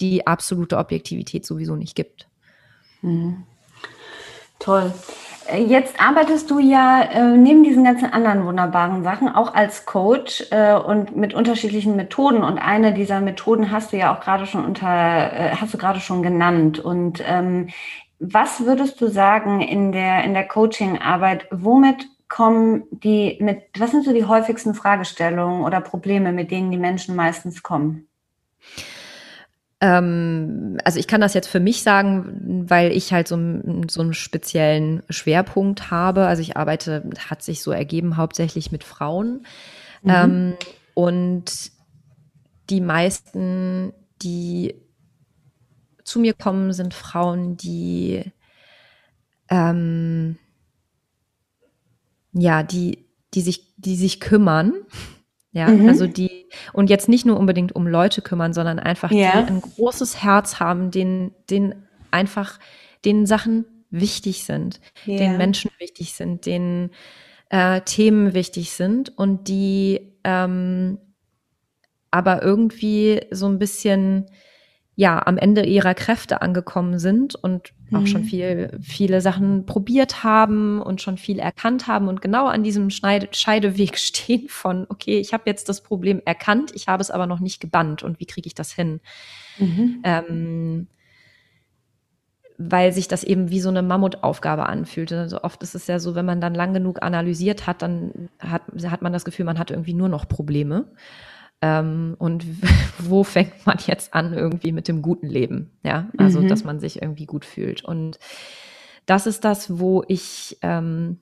die 0.00 0.26
absolute 0.26 0.78
Objektivität 0.78 1.46
sowieso 1.46 1.76
nicht 1.76 1.94
gibt. 1.94 2.28
Mhm. 3.02 3.44
Toll. 4.58 4.92
Jetzt 5.54 6.00
arbeitest 6.00 6.50
du 6.50 6.58
ja 6.58 7.02
äh, 7.02 7.36
neben 7.36 7.62
diesen 7.62 7.84
ganzen 7.84 8.12
anderen 8.12 8.44
wunderbaren 8.44 9.04
Sachen 9.04 9.28
auch 9.28 9.54
als 9.54 9.86
Coach 9.86 10.44
äh, 10.50 10.74
und 10.74 11.16
mit 11.16 11.34
unterschiedlichen 11.34 11.94
Methoden. 11.94 12.42
Und 12.42 12.58
eine 12.58 12.92
dieser 12.92 13.20
Methoden 13.20 13.70
hast 13.70 13.92
du 13.92 13.96
ja 13.96 14.14
auch 14.14 14.20
gerade 14.20 14.46
schon 14.46 14.64
unter, 14.64 14.88
äh, 14.88 15.50
hast 15.54 15.72
du 15.72 15.78
gerade 15.78 16.00
schon 16.00 16.22
genannt. 16.22 16.78
Und 16.78 17.22
ähm, 17.26 17.68
was 18.18 18.64
würdest 18.64 19.00
du 19.00 19.08
sagen 19.08 19.60
in 19.60 19.92
der, 19.92 20.24
in 20.24 20.34
der 20.34 20.48
Coaching-Arbeit, 20.48 21.46
womit 21.50 22.06
kommen 22.28 22.84
die 22.90 23.38
mit, 23.40 23.62
was 23.78 23.92
sind 23.92 24.04
so 24.04 24.12
die 24.12 24.24
häufigsten 24.24 24.74
Fragestellungen 24.74 25.62
oder 25.62 25.80
Probleme, 25.80 26.32
mit 26.32 26.50
denen 26.50 26.70
die 26.70 26.78
Menschen 26.78 27.14
meistens 27.14 27.62
kommen? 27.62 28.08
Ähm, 29.80 30.78
also 30.84 30.98
ich 30.98 31.06
kann 31.06 31.20
das 31.20 31.34
jetzt 31.34 31.48
für 31.48 31.60
mich 31.60 31.82
sagen, 31.82 32.64
weil 32.68 32.92
ich 32.92 33.12
halt 33.12 33.28
so, 33.28 33.36
so 33.88 34.00
einen 34.00 34.14
speziellen 34.14 35.02
Schwerpunkt 35.10 35.90
habe. 35.90 36.26
Also 36.26 36.42
ich 36.42 36.56
arbeite, 36.56 37.08
hat 37.28 37.42
sich 37.42 37.62
so 37.62 37.72
ergeben, 37.72 38.16
hauptsächlich 38.16 38.72
mit 38.72 38.84
Frauen. 38.84 39.46
Mhm. 40.02 40.10
Ähm, 40.10 40.54
und 40.94 41.70
die 42.70 42.80
meisten, 42.80 43.92
die 44.22 44.74
zu 46.04 46.20
mir 46.20 46.34
kommen, 46.34 46.72
sind 46.72 46.94
Frauen, 46.94 47.56
die 47.56 48.24
ähm, 49.48 50.38
ja, 52.32 52.62
die, 52.62 53.06
die 53.34 53.40
sich, 53.40 53.74
die 53.76 53.96
sich 53.96 54.20
kümmern 54.20 54.74
ja, 55.56 55.68
mhm. 55.68 55.88
also 55.88 56.06
die, 56.06 56.44
und 56.74 56.90
jetzt 56.90 57.08
nicht 57.08 57.24
nur 57.24 57.38
unbedingt 57.38 57.74
um 57.74 57.86
Leute 57.86 58.20
kümmern, 58.20 58.52
sondern 58.52 58.78
einfach 58.78 59.10
ja. 59.10 59.40
die 59.40 59.48
ein 59.48 59.62
großes 59.62 60.22
Herz 60.22 60.60
haben, 60.60 60.90
denen, 60.90 61.34
denen 61.48 61.86
einfach, 62.10 62.58
denen 63.06 63.24
Sachen 63.24 63.64
wichtig 63.88 64.44
sind, 64.44 64.82
ja. 65.06 65.16
denen 65.16 65.38
Menschen 65.38 65.70
wichtig 65.78 66.12
sind, 66.12 66.44
denen 66.44 66.90
äh, 67.48 67.80
Themen 67.80 68.34
wichtig 68.34 68.72
sind 68.72 69.16
und 69.16 69.48
die 69.48 70.12
ähm, 70.24 70.98
aber 72.10 72.42
irgendwie 72.42 73.22
so 73.30 73.46
ein 73.46 73.58
bisschen 73.58 74.26
ja 74.96 75.24
am 75.26 75.36
Ende 75.36 75.64
ihrer 75.64 75.94
Kräfte 75.94 76.40
angekommen 76.40 76.98
sind 76.98 77.34
und 77.34 77.72
auch 77.92 78.00
mhm. 78.00 78.06
schon 78.06 78.24
viel, 78.24 78.70
viele 78.80 79.20
Sachen 79.20 79.66
probiert 79.66 80.24
haben 80.24 80.80
und 80.80 81.02
schon 81.02 81.18
viel 81.18 81.38
erkannt 81.38 81.86
haben 81.86 82.08
und 82.08 82.22
genau 82.22 82.46
an 82.46 82.64
diesem 82.64 82.88
Schneide 82.88 83.28
Scheideweg 83.30 83.98
stehen 83.98 84.48
von, 84.48 84.86
okay, 84.88 85.20
ich 85.20 85.34
habe 85.34 85.44
jetzt 85.46 85.68
das 85.68 85.82
Problem 85.82 86.22
erkannt, 86.24 86.72
ich 86.74 86.88
habe 86.88 87.02
es 87.02 87.10
aber 87.10 87.26
noch 87.26 87.40
nicht 87.40 87.60
gebannt 87.60 88.02
und 88.02 88.18
wie 88.18 88.26
kriege 88.26 88.46
ich 88.46 88.54
das 88.54 88.72
hin? 88.72 89.00
Mhm. 89.58 90.00
Ähm, 90.02 90.86
weil 92.58 92.90
sich 92.94 93.06
das 93.06 93.22
eben 93.22 93.50
wie 93.50 93.60
so 93.60 93.68
eine 93.68 93.82
Mammutaufgabe 93.82 94.64
anfühlt. 94.64 95.12
Also 95.12 95.42
oft 95.42 95.62
ist 95.62 95.74
es 95.74 95.86
ja 95.88 95.98
so, 95.98 96.14
wenn 96.14 96.24
man 96.24 96.40
dann 96.40 96.54
lang 96.54 96.72
genug 96.72 97.02
analysiert 97.02 97.66
hat, 97.66 97.82
dann 97.82 98.30
hat, 98.38 98.62
hat 98.86 99.02
man 99.02 99.12
das 99.12 99.26
Gefühl, 99.26 99.44
man 99.44 99.58
hat 99.58 99.70
irgendwie 99.70 99.92
nur 99.92 100.08
noch 100.08 100.26
Probleme. 100.26 100.86
Ähm, 101.62 102.16
und 102.18 102.44
wo 102.98 103.24
fängt 103.24 103.66
man 103.66 103.78
jetzt 103.86 104.14
an 104.14 104.34
irgendwie 104.34 104.72
mit 104.72 104.88
dem 104.88 105.02
guten 105.02 105.28
Leben? 105.28 105.70
Ja, 105.82 106.08
also 106.18 106.40
mhm. 106.40 106.48
dass 106.48 106.64
man 106.64 106.80
sich 106.80 107.02
irgendwie 107.02 107.26
gut 107.26 107.44
fühlt. 107.44 107.84
Und 107.84 108.18
das 109.06 109.26
ist 109.26 109.44
das, 109.44 109.78
wo 109.78 110.04
ich 110.08 110.58
ähm, 110.62 111.20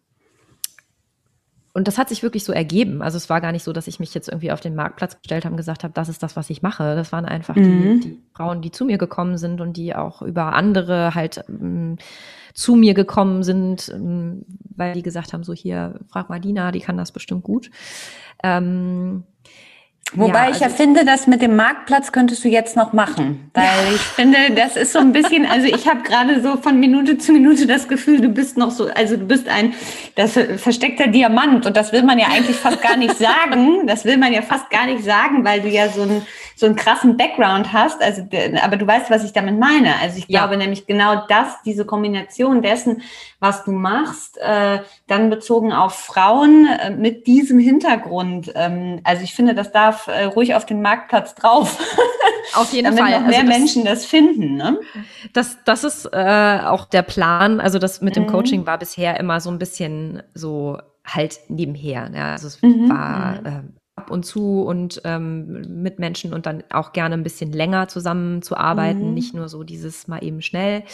und 1.76 1.88
das 1.88 1.98
hat 1.98 2.08
sich 2.08 2.22
wirklich 2.22 2.44
so 2.44 2.52
ergeben. 2.52 3.02
Also 3.02 3.16
es 3.16 3.28
war 3.28 3.40
gar 3.40 3.50
nicht 3.50 3.64
so, 3.64 3.72
dass 3.72 3.88
ich 3.88 3.98
mich 3.98 4.14
jetzt 4.14 4.28
irgendwie 4.28 4.52
auf 4.52 4.60
den 4.60 4.76
Marktplatz 4.76 5.18
gestellt 5.20 5.44
habe 5.44 5.54
und 5.54 5.56
gesagt 5.56 5.82
habe, 5.82 5.92
das 5.92 6.08
ist 6.08 6.22
das, 6.22 6.36
was 6.36 6.48
ich 6.48 6.62
mache. 6.62 6.94
Das 6.94 7.10
waren 7.10 7.24
einfach 7.24 7.56
mhm. 7.56 8.00
die, 8.00 8.08
die, 8.10 8.22
Frauen, 8.32 8.62
die 8.62 8.70
zu 8.70 8.84
mir 8.84 8.96
gekommen 8.96 9.38
sind 9.38 9.60
und 9.60 9.76
die 9.76 9.92
auch 9.92 10.22
über 10.22 10.52
andere 10.52 11.16
halt 11.16 11.44
ähm, 11.48 11.96
zu 12.54 12.76
mir 12.76 12.94
gekommen 12.94 13.42
sind, 13.42 13.90
ähm, 13.92 14.46
weil 14.76 14.94
die 14.94 15.02
gesagt 15.02 15.32
haben, 15.32 15.42
so 15.42 15.52
hier, 15.52 15.98
frag 16.06 16.30
mal 16.30 16.40
Dina, 16.40 16.70
die 16.70 16.78
kann 16.78 16.96
das 16.96 17.10
bestimmt 17.10 17.42
gut. 17.42 17.72
Ähm, 18.44 19.24
Wobei 20.14 20.44
ja, 20.46 20.50
ich 20.50 20.60
ja 20.60 20.66
also 20.66 20.76
finde, 20.76 21.04
das 21.04 21.26
mit 21.26 21.42
dem 21.42 21.56
Marktplatz 21.56 22.12
könntest 22.12 22.44
du 22.44 22.48
jetzt 22.48 22.76
noch 22.76 22.92
machen, 22.92 23.50
weil 23.54 23.64
ja. 23.64 23.94
ich 23.94 24.00
finde, 24.00 24.38
das 24.54 24.76
ist 24.76 24.92
so 24.92 24.98
ein 25.00 25.12
bisschen, 25.12 25.46
also 25.50 25.66
ich 25.66 25.88
habe 25.88 26.02
gerade 26.02 26.40
so 26.40 26.56
von 26.56 26.78
Minute 26.78 27.18
zu 27.18 27.32
Minute 27.32 27.66
das 27.66 27.88
Gefühl, 27.88 28.20
du 28.20 28.28
bist 28.28 28.56
noch 28.56 28.70
so, 28.70 28.88
also 28.88 29.16
du 29.16 29.26
bist 29.26 29.48
ein 29.48 29.74
das 30.14 30.32
versteckter 30.32 31.08
Diamant 31.08 31.66
und 31.66 31.76
das 31.76 31.92
will 31.92 32.02
man 32.02 32.18
ja 32.18 32.26
eigentlich 32.28 32.56
fast 32.56 32.80
gar 32.82 32.96
nicht 32.96 33.16
sagen, 33.16 33.86
das 33.86 34.04
will 34.04 34.16
man 34.16 34.32
ja 34.32 34.42
fast 34.42 34.70
gar 34.70 34.86
nicht 34.86 35.04
sagen, 35.04 35.44
weil 35.44 35.60
du 35.60 35.68
ja 35.68 35.88
so 35.88 36.02
ein 36.02 36.22
so 36.56 36.66
einen 36.66 36.76
krassen 36.76 37.16
Background 37.16 37.72
hast, 37.72 38.00
also 38.00 38.22
aber 38.62 38.76
du 38.76 38.86
weißt, 38.86 39.10
was 39.10 39.24
ich 39.24 39.32
damit 39.32 39.58
meine. 39.58 39.96
Also 40.00 40.18
ich 40.18 40.28
glaube 40.28 40.56
nämlich 40.56 40.86
genau 40.86 41.24
das, 41.28 41.60
diese 41.64 41.84
Kombination 41.84 42.62
dessen, 42.62 43.02
was 43.40 43.64
du 43.64 43.72
machst, 43.72 44.38
äh, 44.38 44.78
dann 45.08 45.30
bezogen 45.30 45.72
auf 45.72 45.94
Frauen 45.94 46.66
äh, 46.66 46.90
mit 46.90 47.26
diesem 47.26 47.58
Hintergrund. 47.58 48.52
Ähm, 48.54 49.00
also 49.02 49.24
ich 49.24 49.34
finde, 49.34 49.54
das 49.54 49.72
darf 49.72 50.03
äh, 50.08 50.24
ruhig 50.24 50.54
auf 50.54 50.66
den 50.66 50.82
Marktplatz 50.82 51.34
drauf. 51.34 51.78
Auf 52.54 52.72
jeden 52.72 52.84
Damit 52.84 53.00
Fall. 53.00 53.10
noch 53.20 53.26
mehr 53.26 53.38
also 53.38 53.48
das, 53.48 53.58
Menschen 53.58 53.84
das 53.84 54.04
finden. 54.04 54.54
Ne? 54.56 54.78
Das, 55.32 55.58
das 55.64 55.82
ist 55.82 56.08
äh, 56.12 56.60
auch 56.62 56.84
der 56.84 57.02
Plan. 57.02 57.58
Also 57.58 57.78
das 57.78 58.00
mit 58.00 58.16
dem 58.16 58.24
mhm. 58.24 58.28
Coaching 58.28 58.66
war 58.66 58.78
bisher 58.78 59.18
immer 59.18 59.40
so 59.40 59.50
ein 59.50 59.58
bisschen 59.58 60.22
so 60.34 60.78
halt 61.04 61.40
nebenher. 61.48 62.10
Ja. 62.14 62.32
Also 62.32 62.48
es 62.48 62.62
mhm. 62.62 62.88
war 62.88 63.40
mhm. 63.40 63.46
äh, 63.46 63.62
ab 63.96 64.10
und 64.10 64.24
zu 64.24 64.62
und 64.62 65.00
ähm, 65.04 65.82
mit 65.82 65.98
Menschen 65.98 66.34
und 66.34 66.46
dann 66.46 66.62
auch 66.70 66.92
gerne 66.92 67.14
ein 67.14 67.22
bisschen 67.22 67.52
länger 67.52 67.88
zusammenzuarbeiten, 67.88 69.08
mhm. 69.08 69.14
nicht 69.14 69.34
nur 69.34 69.48
so 69.48 69.64
dieses 69.64 70.08
mal 70.08 70.22
eben 70.22 70.42
schnell. 70.42 70.84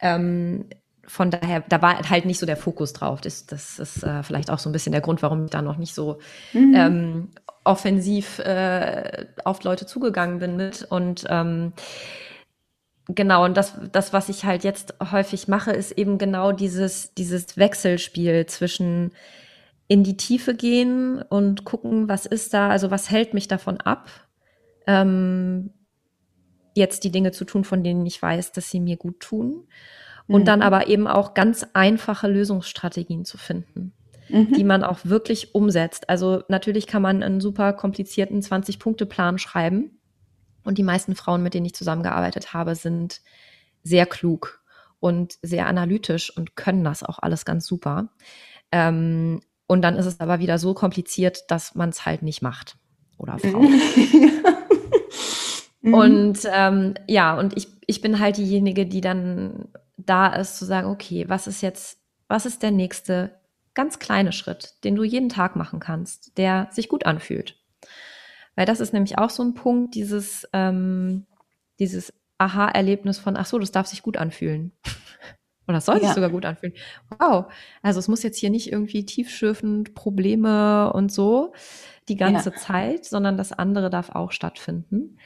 Ähm, 0.00 0.66
von 1.06 1.30
daher, 1.30 1.62
da 1.68 1.82
war 1.82 2.08
halt 2.08 2.24
nicht 2.24 2.38
so 2.38 2.46
der 2.46 2.56
Fokus 2.56 2.92
drauf. 2.92 3.20
Das, 3.20 3.46
das 3.46 3.78
ist 3.78 4.02
äh, 4.02 4.22
vielleicht 4.22 4.50
auch 4.50 4.58
so 4.58 4.68
ein 4.68 4.72
bisschen 4.72 4.92
der 4.92 5.00
Grund, 5.00 5.22
warum 5.22 5.44
ich 5.44 5.50
da 5.50 5.62
noch 5.62 5.76
nicht 5.76 5.94
so 5.94 6.18
mhm. 6.52 6.74
ähm, 6.74 7.28
offensiv 7.64 8.38
äh, 8.40 9.26
auf 9.44 9.64
Leute 9.64 9.86
zugegangen 9.86 10.38
bin 10.38 10.56
mit. 10.56 10.86
Und 10.88 11.24
ähm, 11.28 11.72
genau, 13.08 13.44
und 13.44 13.56
das, 13.56 13.74
das, 13.92 14.12
was 14.12 14.28
ich 14.28 14.44
halt 14.44 14.64
jetzt 14.64 14.94
häufig 15.10 15.48
mache, 15.48 15.72
ist 15.72 15.92
eben 15.92 16.18
genau 16.18 16.52
dieses, 16.52 17.14
dieses 17.14 17.56
Wechselspiel 17.56 18.46
zwischen 18.46 19.12
in 19.86 20.02
die 20.02 20.16
Tiefe 20.16 20.54
gehen 20.54 21.20
und 21.22 21.64
gucken, 21.64 22.08
was 22.08 22.26
ist 22.26 22.54
da, 22.54 22.70
also 22.70 22.90
was 22.90 23.10
hält 23.10 23.34
mich 23.34 23.48
davon 23.48 23.80
ab, 23.80 24.08
ähm, 24.86 25.70
jetzt 26.74 27.04
die 27.04 27.10
Dinge 27.10 27.32
zu 27.32 27.44
tun, 27.44 27.64
von 27.64 27.84
denen 27.84 28.04
ich 28.06 28.20
weiß, 28.20 28.52
dass 28.52 28.70
sie 28.70 28.80
mir 28.80 28.96
gut 28.96 29.20
tun. 29.20 29.66
Und 30.26 30.42
mhm. 30.42 30.46
dann 30.46 30.62
aber 30.62 30.86
eben 30.86 31.06
auch 31.06 31.34
ganz 31.34 31.66
einfache 31.74 32.28
Lösungsstrategien 32.28 33.26
zu 33.26 33.36
finden, 33.36 33.92
mhm. 34.28 34.52
die 34.52 34.64
man 34.64 34.84
auch 34.84 35.00
wirklich 35.04 35.54
umsetzt. 35.54 36.08
Also 36.08 36.42
natürlich 36.48 36.86
kann 36.86 37.02
man 37.02 37.22
einen 37.22 37.40
super 37.40 37.72
komplizierten 37.72 38.40
20-Punkte-Plan 38.40 39.38
schreiben. 39.38 39.98
Und 40.64 40.78
die 40.78 40.82
meisten 40.82 41.14
Frauen, 41.14 41.42
mit 41.42 41.54
denen 41.54 41.66
ich 41.66 41.74
zusammengearbeitet 41.74 42.54
habe, 42.54 42.74
sind 42.74 43.20
sehr 43.82 44.06
klug 44.06 44.62
und 44.98 45.34
sehr 45.42 45.66
analytisch 45.66 46.34
und 46.34 46.56
können 46.56 46.84
das 46.84 47.02
auch 47.02 47.18
alles 47.18 47.44
ganz 47.44 47.66
super. 47.66 48.08
Ähm, 48.72 49.40
und 49.66 49.82
dann 49.82 49.96
ist 49.96 50.06
es 50.06 50.20
aber 50.20 50.38
wieder 50.38 50.58
so 50.58 50.74
kompliziert, 50.74 51.42
dass 51.48 51.74
man 51.74 51.90
es 51.90 52.06
halt 52.06 52.22
nicht 52.22 52.40
macht. 52.40 52.76
Oder 53.18 53.38
Frau. 53.38 53.60
mhm. 55.82 55.94
Und 55.94 56.38
ähm, 56.50 56.94
ja, 57.06 57.38
und 57.38 57.56
ich, 57.56 57.68
ich 57.86 58.00
bin 58.00 58.18
halt 58.18 58.38
diejenige, 58.38 58.86
die 58.86 59.02
dann 59.02 59.68
da 59.96 60.34
ist, 60.34 60.58
zu 60.58 60.64
sagen, 60.64 60.88
okay, 60.88 61.26
was 61.28 61.46
ist 61.46 61.60
jetzt, 61.60 61.98
was 62.28 62.46
ist 62.46 62.62
der 62.62 62.70
nächste 62.70 63.38
ganz 63.74 63.98
kleine 63.98 64.32
Schritt, 64.32 64.74
den 64.84 64.94
du 64.94 65.02
jeden 65.04 65.28
Tag 65.28 65.56
machen 65.56 65.80
kannst, 65.80 66.38
der 66.38 66.68
sich 66.70 66.88
gut 66.88 67.06
anfühlt. 67.06 67.56
Weil 68.56 68.66
das 68.66 68.80
ist 68.80 68.92
nämlich 68.92 69.18
auch 69.18 69.30
so 69.30 69.42
ein 69.42 69.54
Punkt, 69.54 69.94
dieses, 69.94 70.48
ähm, 70.52 71.26
dieses 71.78 72.12
Aha-Erlebnis 72.38 73.18
von, 73.18 73.36
ach 73.36 73.46
so, 73.46 73.58
das 73.58 73.72
darf 73.72 73.86
sich 73.86 74.02
gut 74.02 74.16
anfühlen. 74.16 74.72
Oder 75.66 75.80
soll 75.80 75.96
sich 75.96 76.08
ja. 76.08 76.14
sogar 76.14 76.30
gut 76.30 76.44
anfühlen. 76.44 76.74
Wow. 77.18 77.46
Also 77.82 77.98
es 77.98 78.08
muss 78.08 78.22
jetzt 78.22 78.38
hier 78.38 78.50
nicht 78.50 78.70
irgendwie 78.70 79.06
tiefschürfend 79.06 79.94
Probleme 79.94 80.92
und 80.92 81.10
so 81.10 81.54
die 82.08 82.16
ganze 82.16 82.50
ja. 82.50 82.56
Zeit, 82.56 83.06
sondern 83.06 83.38
das 83.38 83.52
andere 83.52 83.88
darf 83.88 84.10
auch 84.10 84.30
stattfinden. 84.30 85.18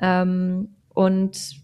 Ähm, 0.00 0.76
und 0.88 1.61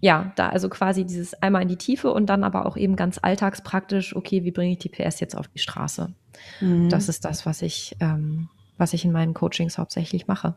ja, 0.00 0.32
da 0.36 0.48
also 0.48 0.68
quasi 0.68 1.04
dieses 1.04 1.34
einmal 1.42 1.62
in 1.62 1.68
die 1.68 1.76
Tiefe 1.76 2.12
und 2.12 2.26
dann 2.26 2.44
aber 2.44 2.66
auch 2.66 2.76
eben 2.76 2.96
ganz 2.96 3.18
alltagspraktisch, 3.20 4.16
okay, 4.16 4.44
wie 4.44 4.50
bringe 4.50 4.72
ich 4.72 4.78
die 4.78 4.88
PS 4.88 5.20
jetzt 5.20 5.36
auf 5.36 5.48
die 5.48 5.58
Straße? 5.58 6.12
Mhm. 6.60 6.88
Das 6.88 7.08
ist 7.08 7.24
das, 7.24 7.46
was 7.46 7.62
ich, 7.62 7.96
ähm, 8.00 8.48
was 8.78 8.94
ich 8.94 9.04
in 9.04 9.12
meinen 9.12 9.34
Coachings 9.34 9.78
hauptsächlich 9.78 10.26
mache. 10.26 10.56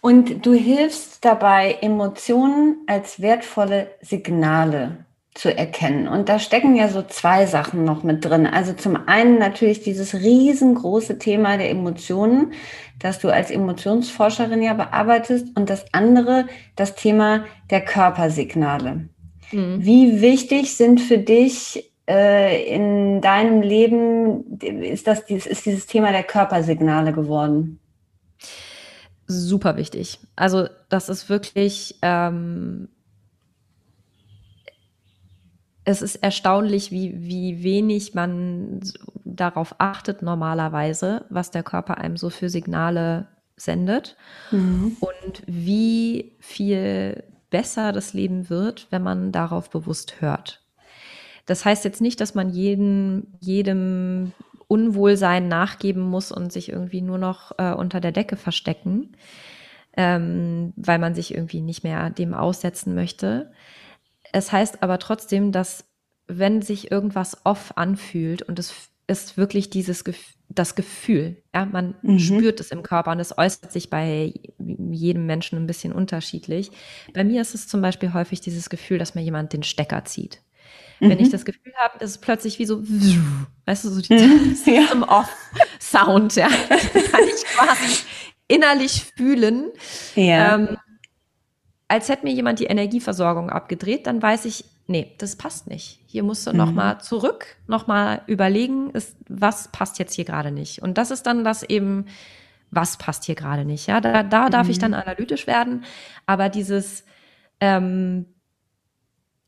Und 0.00 0.44
du 0.44 0.52
hilfst 0.52 1.24
dabei, 1.24 1.78
Emotionen 1.80 2.76
als 2.86 3.20
wertvolle 3.20 3.90
Signale 4.02 5.06
zu 5.34 5.54
erkennen. 5.56 6.06
Und 6.06 6.28
da 6.28 6.38
stecken 6.38 6.76
ja 6.76 6.88
so 6.88 7.02
zwei 7.02 7.46
Sachen 7.46 7.84
noch 7.84 8.04
mit 8.04 8.24
drin. 8.24 8.46
Also 8.46 8.72
zum 8.72 8.96
einen 9.08 9.38
natürlich 9.38 9.82
dieses 9.82 10.14
riesengroße 10.14 11.18
Thema 11.18 11.56
der 11.56 11.70
Emotionen, 11.70 12.52
das 13.00 13.18
du 13.18 13.28
als 13.28 13.50
Emotionsforscherin 13.50 14.62
ja 14.62 14.74
bearbeitest. 14.74 15.48
Und 15.56 15.70
das 15.70 15.86
andere, 15.92 16.46
das 16.76 16.94
Thema 16.94 17.44
der 17.70 17.80
Körpersignale. 17.80 19.08
Mhm. 19.50 19.84
Wie 19.84 20.20
wichtig 20.20 20.76
sind 20.76 21.00
für 21.00 21.18
dich 21.18 21.90
äh, 22.08 22.72
in 22.72 23.20
deinem 23.20 23.60
Leben, 23.60 24.58
ist, 24.60 25.08
das, 25.08 25.20
ist 25.28 25.66
dieses 25.66 25.86
Thema 25.86 26.12
der 26.12 26.22
Körpersignale 26.22 27.12
geworden? 27.12 27.80
Super 29.26 29.76
wichtig. 29.76 30.20
Also 30.36 30.68
das 30.90 31.08
ist 31.08 31.28
wirklich 31.28 31.98
ähm, 32.02 32.88
es 35.84 36.02
ist 36.02 36.16
erstaunlich, 36.16 36.90
wie, 36.90 37.14
wie 37.28 37.62
wenig 37.62 38.14
man 38.14 38.80
darauf 39.24 39.74
achtet 39.78 40.22
normalerweise, 40.22 41.26
was 41.28 41.50
der 41.50 41.62
Körper 41.62 41.98
einem 41.98 42.16
so 42.16 42.30
für 42.30 42.48
Signale 42.48 43.28
sendet 43.56 44.16
mhm. 44.50 44.96
und 45.00 45.42
wie 45.46 46.36
viel 46.40 47.24
besser 47.50 47.92
das 47.92 48.14
Leben 48.14 48.48
wird, 48.50 48.88
wenn 48.90 49.02
man 49.02 49.30
darauf 49.30 49.70
bewusst 49.70 50.20
hört. 50.20 50.62
Das 51.46 51.64
heißt 51.64 51.84
jetzt 51.84 52.00
nicht, 52.00 52.20
dass 52.20 52.34
man 52.34 52.50
jeden, 52.50 53.36
jedem 53.40 54.32
Unwohlsein 54.66 55.46
nachgeben 55.48 56.02
muss 56.02 56.32
und 56.32 56.52
sich 56.52 56.70
irgendwie 56.70 57.02
nur 57.02 57.18
noch 57.18 57.52
äh, 57.58 57.72
unter 57.72 58.00
der 58.00 58.12
Decke 58.12 58.36
verstecken, 58.36 59.12
ähm, 59.96 60.72
weil 60.76 60.98
man 60.98 61.14
sich 61.14 61.34
irgendwie 61.34 61.60
nicht 61.60 61.84
mehr 61.84 62.10
dem 62.10 62.32
aussetzen 62.34 62.94
möchte. 62.94 63.52
Es 64.34 64.50
heißt 64.50 64.82
aber 64.82 64.98
trotzdem, 64.98 65.52
dass 65.52 65.84
wenn 66.26 66.60
sich 66.60 66.90
irgendwas 66.90 67.38
off 67.44 67.76
anfühlt 67.76 68.42
und 68.42 68.58
es 68.58 68.74
ist 69.06 69.36
wirklich 69.36 69.70
dieses 69.70 70.02
das 70.48 70.74
Gefühl, 70.74 71.40
ja, 71.54 71.66
man 71.66 71.94
mhm. 72.02 72.18
spürt 72.18 72.58
es 72.58 72.72
im 72.72 72.82
Körper 72.82 73.12
und 73.12 73.20
es 73.20 73.38
äußert 73.38 73.70
sich 73.70 73.90
bei 73.90 74.34
jedem 74.58 75.26
Menschen 75.26 75.56
ein 75.56 75.68
bisschen 75.68 75.92
unterschiedlich. 75.92 76.72
Bei 77.12 77.22
mir 77.22 77.42
ist 77.42 77.54
es 77.54 77.68
zum 77.68 77.80
Beispiel 77.80 78.12
häufig 78.12 78.40
dieses 78.40 78.70
Gefühl, 78.70 78.98
dass 78.98 79.14
mir 79.14 79.22
jemand 79.22 79.52
den 79.52 79.62
Stecker 79.62 80.04
zieht. 80.04 80.42
Mhm. 80.98 81.10
Wenn 81.10 81.20
ich 81.20 81.28
mhm. 81.28 81.32
das 81.32 81.44
Gefühl 81.44 81.72
habe, 81.78 82.02
ist 82.02 82.10
es 82.10 82.18
plötzlich 82.18 82.58
wie 82.58 82.66
so, 82.66 82.82
weißt 83.66 83.84
du, 83.84 83.90
so 83.90 84.02
mhm. 84.12 84.56
ja. 84.66 84.88
zum 84.90 85.04
Off-Sound, 85.04 86.34
ja. 86.34 86.48
kann 86.68 87.24
ich 87.24 87.44
quasi 87.44 88.04
innerlich 88.48 89.12
fühlen. 89.16 89.70
Ja. 90.16 90.56
Ähm, 90.56 90.76
als 91.94 92.08
hätte 92.08 92.24
mir 92.24 92.32
jemand 92.32 92.58
die 92.58 92.64
Energieversorgung 92.64 93.50
abgedreht, 93.50 94.08
dann 94.08 94.20
weiß 94.20 94.46
ich, 94.46 94.64
nee, 94.88 95.14
das 95.18 95.36
passt 95.36 95.68
nicht. 95.68 96.00
Hier 96.06 96.24
musst 96.24 96.44
du 96.44 96.50
mhm. 96.50 96.56
nochmal 96.56 97.00
zurück, 97.00 97.56
nochmal 97.68 98.22
überlegen, 98.26 98.90
ist, 98.90 99.16
was 99.28 99.68
passt 99.68 100.00
jetzt 100.00 100.12
hier 100.12 100.24
gerade 100.24 100.50
nicht. 100.50 100.82
Und 100.82 100.98
das 100.98 101.12
ist 101.12 101.22
dann 101.22 101.44
das 101.44 101.62
eben, 101.62 102.06
was 102.72 102.96
passt 102.96 103.22
hier 103.24 103.36
gerade 103.36 103.64
nicht. 103.64 103.86
Ja, 103.86 104.00
da, 104.00 104.24
da 104.24 104.48
darf 104.48 104.68
ich 104.68 104.80
dann 104.80 104.90
mhm. 104.90 104.96
analytisch 104.96 105.46
werden. 105.46 105.84
Aber 106.26 106.48
dieses 106.48 107.04
ähm, 107.60 108.26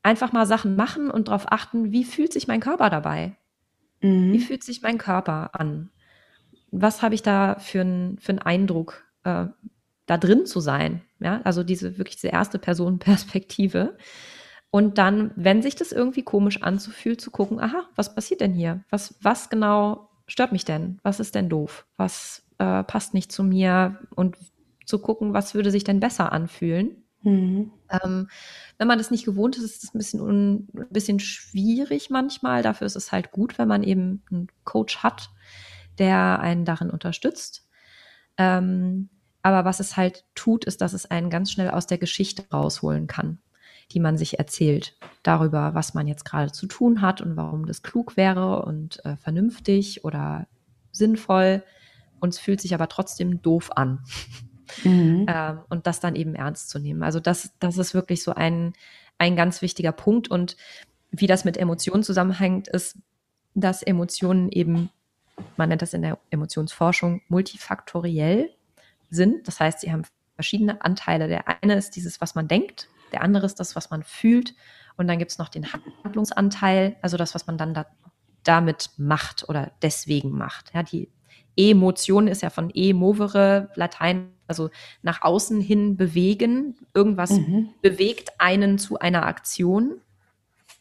einfach 0.03 0.31
mal 0.31 0.45
Sachen 0.45 0.77
machen 0.77 1.11
und 1.11 1.27
darauf 1.27 1.51
achten, 1.51 1.91
wie 1.91 2.05
fühlt 2.05 2.31
sich 2.31 2.47
mein 2.47 2.61
Körper 2.61 2.89
dabei? 2.89 3.35
Mhm. 3.99 4.31
Wie 4.31 4.39
fühlt 4.39 4.63
sich 4.63 4.81
mein 4.81 4.97
Körper 4.97 5.49
an? 5.51 5.89
Was 6.71 7.01
habe 7.01 7.13
ich 7.13 7.23
da 7.23 7.57
für 7.59 7.81
einen 7.81 8.19
für 8.19 8.45
Eindruck? 8.45 9.03
Äh, 9.25 9.47
da 10.05 10.17
drin 10.17 10.45
zu 10.45 10.61
sein. 10.61 11.01
Ja, 11.19 11.41
also 11.43 11.63
diese 11.63 11.97
wirklich 11.97 12.17
diese 12.17 12.29
erste 12.29 12.59
Personenperspektive. 12.59 13.97
Und 14.69 14.97
dann, 14.97 15.31
wenn 15.35 15.61
sich 15.61 15.75
das 15.75 15.91
irgendwie 15.91 16.23
komisch 16.23 16.61
anzufühlt, 16.61 17.21
zu 17.21 17.31
gucken, 17.31 17.59
aha, 17.59 17.87
was 17.95 18.13
passiert 18.13 18.41
denn 18.41 18.53
hier? 18.53 18.83
Was, 18.89 19.15
was 19.21 19.49
genau 19.49 20.09
stört 20.27 20.51
mich 20.51 20.65
denn? 20.65 20.99
Was 21.03 21.19
ist 21.19 21.35
denn 21.35 21.49
doof? 21.49 21.85
Was 21.95 22.43
äh, 22.57 22.83
passt 22.83 23.13
nicht 23.13 23.31
zu 23.31 23.43
mir? 23.43 23.99
Und 24.13 24.35
zu 24.85 24.99
gucken, 24.99 25.33
was 25.33 25.53
würde 25.53 25.71
sich 25.71 25.83
denn 25.83 25.99
besser 25.99 26.31
anfühlen? 26.31 27.03
Mhm. 27.23 27.71
Ähm, 27.89 28.29
wenn 28.77 28.87
man 28.87 28.97
das 28.97 29.11
nicht 29.11 29.25
gewohnt 29.25 29.57
ist, 29.57 29.63
ist 29.63 29.83
es 29.83 29.93
ein 29.93 29.97
bisschen, 29.97 30.21
un, 30.21 30.67
ein 30.75 30.87
bisschen 30.89 31.19
schwierig 31.19 32.09
manchmal. 32.09 32.63
Dafür 32.63 32.87
ist 32.87 32.95
es 32.95 33.11
halt 33.11 33.31
gut, 33.31 33.57
wenn 33.57 33.67
man 33.67 33.83
eben 33.83 34.23
einen 34.31 34.47
Coach 34.63 34.99
hat, 34.99 35.29
der 35.99 36.39
einen 36.39 36.63
darin 36.65 36.89
unterstützt. 36.89 37.67
Ähm, 38.37 39.09
aber 39.41 39.65
was 39.65 39.79
es 39.79 39.97
halt 39.97 40.25
tut, 40.35 40.65
ist, 40.65 40.81
dass 40.81 40.93
es 40.93 41.05
einen 41.05 41.29
ganz 41.29 41.51
schnell 41.51 41.69
aus 41.69 41.87
der 41.87 41.97
Geschichte 41.97 42.45
rausholen 42.51 43.07
kann, 43.07 43.39
die 43.91 43.99
man 43.99 44.17
sich 44.17 44.39
erzählt, 44.39 44.97
darüber, 45.23 45.73
was 45.73 45.93
man 45.93 46.07
jetzt 46.07 46.25
gerade 46.25 46.51
zu 46.51 46.67
tun 46.67 47.01
hat 47.01 47.21
und 47.21 47.37
warum 47.37 47.65
das 47.65 47.83
klug 47.83 48.17
wäre 48.17 48.63
und 48.63 49.03
äh, 49.05 49.15
vernünftig 49.15 50.03
oder 50.03 50.47
sinnvoll. 50.91 51.63
Und 52.19 52.33
es 52.33 52.39
fühlt 52.39 52.61
sich 52.61 52.73
aber 52.73 52.89
trotzdem 52.89 53.41
doof 53.41 53.71
an. 53.75 53.99
Mhm. 54.83 55.25
Ähm, 55.29 55.59
und 55.69 55.87
das 55.87 56.01
dann 56.01 56.15
eben 56.15 56.35
ernst 56.35 56.69
zu 56.69 56.77
nehmen. 56.77 57.01
Also 57.01 57.19
das, 57.19 57.51
das 57.59 57.77
ist 57.77 57.93
wirklich 57.93 58.21
so 58.21 58.33
ein, 58.33 58.73
ein 59.17 59.35
ganz 59.35 59.61
wichtiger 59.61 59.93
Punkt. 59.93 60.27
Und 60.27 60.57
wie 61.09 61.27
das 61.27 61.45
mit 61.45 61.57
Emotionen 61.57 62.03
zusammenhängt, 62.03 62.67
ist, 62.67 62.97
dass 63.55 63.81
Emotionen 63.81 64.49
eben, 64.49 64.89
man 65.55 65.69
nennt 65.69 65.81
das 65.81 65.93
in 65.93 66.01
der 66.01 66.19
Emotionsforschung, 66.29 67.21
multifaktoriell 67.27 68.49
sind. 69.09 69.47
Das 69.47 69.59
heißt, 69.59 69.81
sie 69.81 69.91
haben 69.91 70.03
verschiedene 70.35 70.81
Anteile. 70.81 71.27
Der 71.27 71.63
eine 71.63 71.75
ist 71.75 71.95
dieses, 71.95 72.21
was 72.21 72.35
man 72.35 72.47
denkt, 72.47 72.89
der 73.11 73.21
andere 73.21 73.45
ist 73.45 73.59
das, 73.59 73.75
was 73.75 73.89
man 73.89 74.03
fühlt. 74.03 74.53
Und 74.97 75.07
dann 75.07 75.19
gibt 75.19 75.31
es 75.31 75.37
noch 75.37 75.49
den 75.49 75.67
Handlungsanteil, 76.03 76.95
also 77.01 77.17
das, 77.17 77.35
was 77.35 77.47
man 77.47 77.57
dann 77.57 77.73
da, 77.73 77.85
damit 78.43 78.91
macht 78.97 79.47
oder 79.47 79.71
deswegen 79.81 80.31
macht. 80.31 80.73
Ja, 80.73 80.83
die 80.83 81.09
Emotion 81.55 82.27
ist 82.27 82.41
ja 82.41 82.49
von 82.49 82.71
e 82.73 82.93
movere, 82.93 83.69
Latein, 83.75 84.31
also 84.47 84.69
nach 85.01 85.21
außen 85.21 85.59
hin 85.59 85.97
bewegen. 85.97 86.77
Irgendwas 86.93 87.31
mhm. 87.31 87.69
bewegt 87.81 88.29
einen 88.39 88.77
zu 88.77 88.99
einer 88.99 89.25
Aktion. 89.25 90.01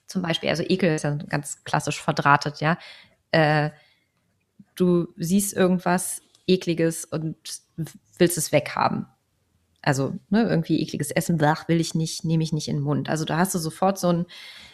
Zum 0.07 0.23
Beispiel, 0.23 0.51
also 0.51 0.63
Ekel 0.63 0.95
ist 0.95 1.03
ja 1.03 1.15
ganz 1.15 1.65
klassisch 1.65 2.01
verdrahtet, 2.01 2.61
ja. 2.61 2.79
Äh, 3.33 3.71
du 4.77 5.09
siehst 5.17 5.55
irgendwas 5.55 6.23
Ekliges 6.47 7.05
und 7.05 7.37
willst 8.19 8.39
es 8.39 8.53
weghaben. 8.53 9.07
Also 9.83 10.15
ne, 10.31 10.49
irgendwie 10.49 10.83
ekliges 10.83 11.13
Essen, 11.13 11.41
ach, 11.45 11.69
will 11.69 11.81
ich 11.81 11.95
nicht, 11.95 12.25
nehme 12.25 12.43
ich 12.43 12.53
nicht 12.53 12.67
in 12.67 12.77
den 12.77 12.83
Mund. 12.83 13.09
Also 13.09 13.25
da 13.25 13.39
hast 13.39 13.55
du 13.55 13.59
sofort 13.59 13.99
so 13.99 14.09
ein, 14.09 14.27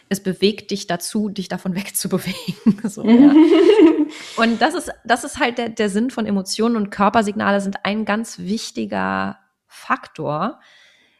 es 0.09 0.23
bewegt 0.23 0.70
dich 0.70 0.87
dazu, 0.87 1.29
dich 1.29 1.49
davon 1.49 1.75
wegzubewegen. 1.77 2.89
so, 2.89 3.05
ja. 3.05 3.35
Und 4.37 4.62
das 4.62 4.75
ist, 4.75 4.91
das 5.05 5.25
ist 5.25 5.39
halt 5.39 5.59
der, 5.59 5.68
der 5.68 5.91
Sinn 5.91 6.11
von 6.11 6.27
Emotionen 6.27 6.77
und 6.77 6.91
Körpersignale 6.91 7.61
sind 7.61 7.85
ein 7.85 8.05
ganz 8.05 8.39
wichtiger 8.39 9.39
Faktor, 9.66 10.61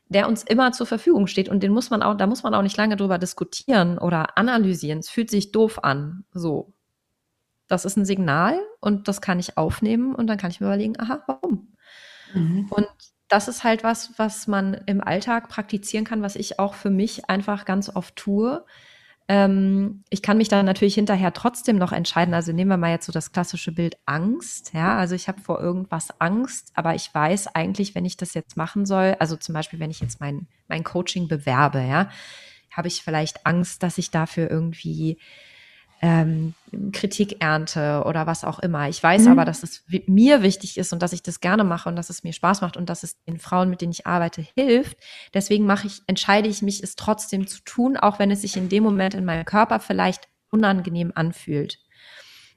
der 0.09 0.29
uns 0.29 0.43
immer 0.43 0.73
zur 0.73 0.87
Verfügung 0.87 1.27
steht. 1.27 1.49
Und 1.49 1.63
den 1.63 1.73
muss 1.73 1.91
man 1.91 2.03
auch, 2.03 2.17
da 2.17 2.27
muss 2.27 2.43
man 2.43 2.55
auch 2.55 2.63
nicht 2.63 2.77
lange 2.77 2.97
drüber 2.97 3.19
diskutieren 3.19 3.99
oder 3.99 4.37
analysieren. 4.37 4.99
Es 4.99 5.09
fühlt 5.09 5.31
sich 5.31 5.53
doof 5.53 5.83
an. 5.85 6.25
So. 6.33 6.73
Das 7.73 7.85
ist 7.85 7.97
ein 7.97 8.05
Signal 8.05 8.61
und 8.81 9.09
das 9.09 9.20
kann 9.23 9.39
ich 9.39 9.57
aufnehmen 9.57 10.14
und 10.14 10.27
dann 10.27 10.37
kann 10.37 10.51
ich 10.51 10.61
mir 10.61 10.66
überlegen, 10.66 10.99
aha, 10.99 11.23
warum? 11.27 11.73
Mhm. 12.35 12.66
Und 12.70 12.89
das 13.29 13.49
ist 13.49 13.64
halt 13.64 13.83
was, 13.83 14.12
was 14.18 14.47
man 14.47 14.75
im 14.85 15.01
Alltag 15.01 15.49
praktizieren 15.49 16.05
kann, 16.05 16.20
was 16.20 16.37
ich 16.37 16.59
auch 16.59 16.75
für 16.75 16.91
mich 16.91 17.31
einfach 17.31 17.64
ganz 17.64 17.89
oft 17.89 18.14
tue. 18.14 18.62
Ähm, 19.27 20.05
ich 20.11 20.20
kann 20.20 20.37
mich 20.37 20.49
dann 20.49 20.66
natürlich 20.66 20.97
hinterher 20.97 21.33
trotzdem 21.33 21.79
noch 21.79 21.93
entscheiden. 21.93 22.35
Also 22.35 22.53
nehmen 22.53 22.70
wir 22.70 22.77
mal 22.77 22.91
jetzt 22.91 23.07
so 23.07 23.12
das 23.12 23.33
klassische 23.33 23.73
Bild 23.73 23.97
Angst. 24.05 24.75
Ja, 24.75 24.99
also 24.99 25.14
ich 25.14 25.29
habe 25.29 25.41
vor 25.41 25.59
irgendwas 25.59 26.20
Angst, 26.20 26.73
aber 26.75 26.95
ich 26.95 27.09
weiß 27.14 27.55
eigentlich, 27.55 27.95
wenn 27.95 28.05
ich 28.05 28.18
das 28.18 28.35
jetzt 28.35 28.59
machen 28.59 28.85
soll, 28.85 29.16
also 29.18 29.37
zum 29.37 29.55
Beispiel, 29.55 29.81
wenn 29.81 29.91
ich 29.91 30.01
jetzt 30.01 30.20
mein, 30.20 30.47
mein 30.68 30.85
Coaching 30.85 31.27
bewerbe, 31.27 31.81
ja, 31.81 32.11
habe 32.70 32.89
ich 32.89 33.03
vielleicht 33.03 33.47
Angst, 33.47 33.83
dass 33.83 33.97
ich 33.97 34.11
dafür 34.11 34.51
irgendwie 34.51 35.16
ähm, 36.03 36.55
Kritik 36.93 37.41
ernte 37.41 38.03
oder 38.05 38.27
was 38.27 38.43
auch 38.43 38.59
immer. 38.59 38.89
Ich 38.89 39.01
weiß 39.01 39.23
mhm. 39.23 39.33
aber, 39.33 39.45
dass 39.45 39.63
es 39.63 39.85
mir 40.07 40.43
wichtig 40.43 40.77
ist 40.77 40.93
und 40.93 41.01
dass 41.01 41.13
ich 41.13 41.23
das 41.23 41.41
gerne 41.41 41.63
mache 41.63 41.89
und 41.89 41.95
dass 41.95 42.11
es 42.11 42.25
mir 42.25 42.33
Spaß 42.33 42.61
macht 42.61 42.77
und 42.77 42.91
dass 42.91 43.05
es 43.05 43.23
den 43.23 43.39
Frauen, 43.39 43.71
mit 43.71 43.81
denen 43.81 43.93
ich 43.93 44.05
arbeite, 44.05 44.45
hilft. 44.57 44.99
Deswegen 45.33 45.65
mache 45.65 45.87
ich, 45.87 46.03
entscheide 46.09 46.49
ich 46.49 46.61
mich, 46.61 46.83
es 46.83 46.97
trotzdem 46.97 47.47
zu 47.47 47.63
tun, 47.65 47.97
auch 47.97 48.19
wenn 48.19 48.33
es 48.33 48.43
sich 48.43 48.57
in 48.57 48.69
dem 48.69 48.83
Moment 48.83 49.15
in 49.15 49.25
meinem 49.25 49.45
Körper 49.45 49.79
vielleicht 49.79 50.29
unangenehm 50.51 51.13
anfühlt. 51.15 51.79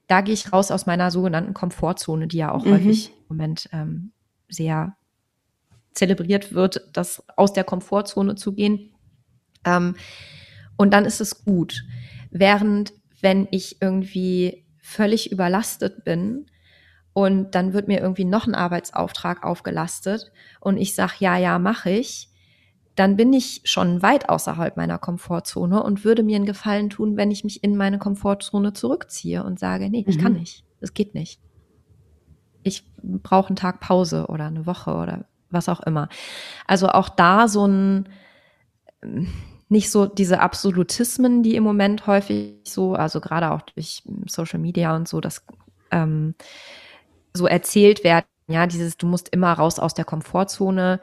Da 0.08 0.22
gehe 0.22 0.34
ich 0.34 0.52
raus 0.52 0.72
aus 0.72 0.88
meiner 0.88 1.12
sogenannten 1.12 1.54
Komfortzone, 1.54 2.28
die 2.28 2.38
ja 2.38 2.52
auch 2.52 2.66
mhm. 2.66 2.72
häufig 2.72 3.10
im 3.12 3.38
Moment 3.38 3.70
ähm, 3.72 4.12
sehr 4.50 4.98
zelebriert 5.94 6.54
wird, 6.54 6.82
das 6.94 7.24
aus 7.38 7.54
der 7.54 7.64
Komfortzone 7.64 8.36
zu 8.36 8.54
gehen. 8.54 8.92
Ähm, 9.66 9.96
und 10.78 10.94
dann 10.94 11.06
ist 11.06 11.22
es 11.22 11.46
gut. 11.46 11.84
Während 12.32 12.92
wenn 13.26 13.48
ich 13.50 13.82
irgendwie 13.82 14.68
völlig 14.78 15.32
überlastet 15.32 16.04
bin 16.04 16.46
und 17.12 17.56
dann 17.56 17.74
wird 17.74 17.88
mir 17.88 18.00
irgendwie 18.00 18.24
noch 18.24 18.46
ein 18.46 18.54
Arbeitsauftrag 18.54 19.44
aufgelastet 19.44 20.32
und 20.60 20.78
ich 20.78 20.94
sage, 20.94 21.14
ja, 21.18 21.36
ja, 21.36 21.58
mache 21.58 21.90
ich, 21.90 22.30
dann 22.94 23.16
bin 23.16 23.34
ich 23.34 23.62
schon 23.64 24.04
weit 24.04 24.30
außerhalb 24.30 24.78
meiner 24.78 25.00
Komfortzone 25.00 25.82
und 25.82 26.06
würde 26.06 26.22
mir 26.22 26.36
einen 26.36 26.46
Gefallen 26.46 26.92
tun, 26.92 27.18
wenn 27.18 27.32
ich 27.32 27.44
mich 27.44 27.64
in 27.64 27.76
meine 27.76 27.98
Komfortzone 27.98 28.74
zurückziehe 28.74 29.44
und 29.44 29.58
sage, 29.58 29.90
nee, 29.90 30.06
ich 30.08 30.20
kann 30.20 30.34
mhm. 30.34 30.40
nicht, 30.42 30.64
das 30.80 30.94
geht 30.94 31.16
nicht. 31.16 31.42
Ich 32.62 32.84
brauche 33.02 33.48
einen 33.48 33.56
Tag 33.56 33.80
Pause 33.80 34.28
oder 34.28 34.46
eine 34.46 34.68
Woche 34.68 34.94
oder 34.94 35.26
was 35.50 35.68
auch 35.68 35.80
immer. 35.80 36.10
Also 36.68 36.90
auch 36.90 37.10
da 37.10 37.48
so 37.48 37.66
ein 37.66 38.08
nicht 39.76 39.92
so 39.92 40.06
diese 40.06 40.40
Absolutismen, 40.40 41.44
die 41.44 41.58
im 41.58 41.64
Moment 41.64 42.08
häufig 42.08 42.56
so, 42.64 42.94
also 42.94 43.20
gerade 43.20 43.52
auch 43.52 43.62
durch 43.62 44.04
Social 44.26 44.58
Media 44.58 44.96
und 44.96 45.06
so, 45.06 45.20
das 45.20 45.46
ähm, 45.92 46.34
so 47.34 47.46
erzählt 47.46 48.06
werden. 48.06 48.26
Ja, 48.48 48.68
dieses, 48.68 48.96
du 48.96 49.06
musst 49.06 49.28
immer 49.30 49.52
raus 49.52 49.78
aus 49.78 49.94
der 49.94 50.06
Komfortzone, 50.06 51.02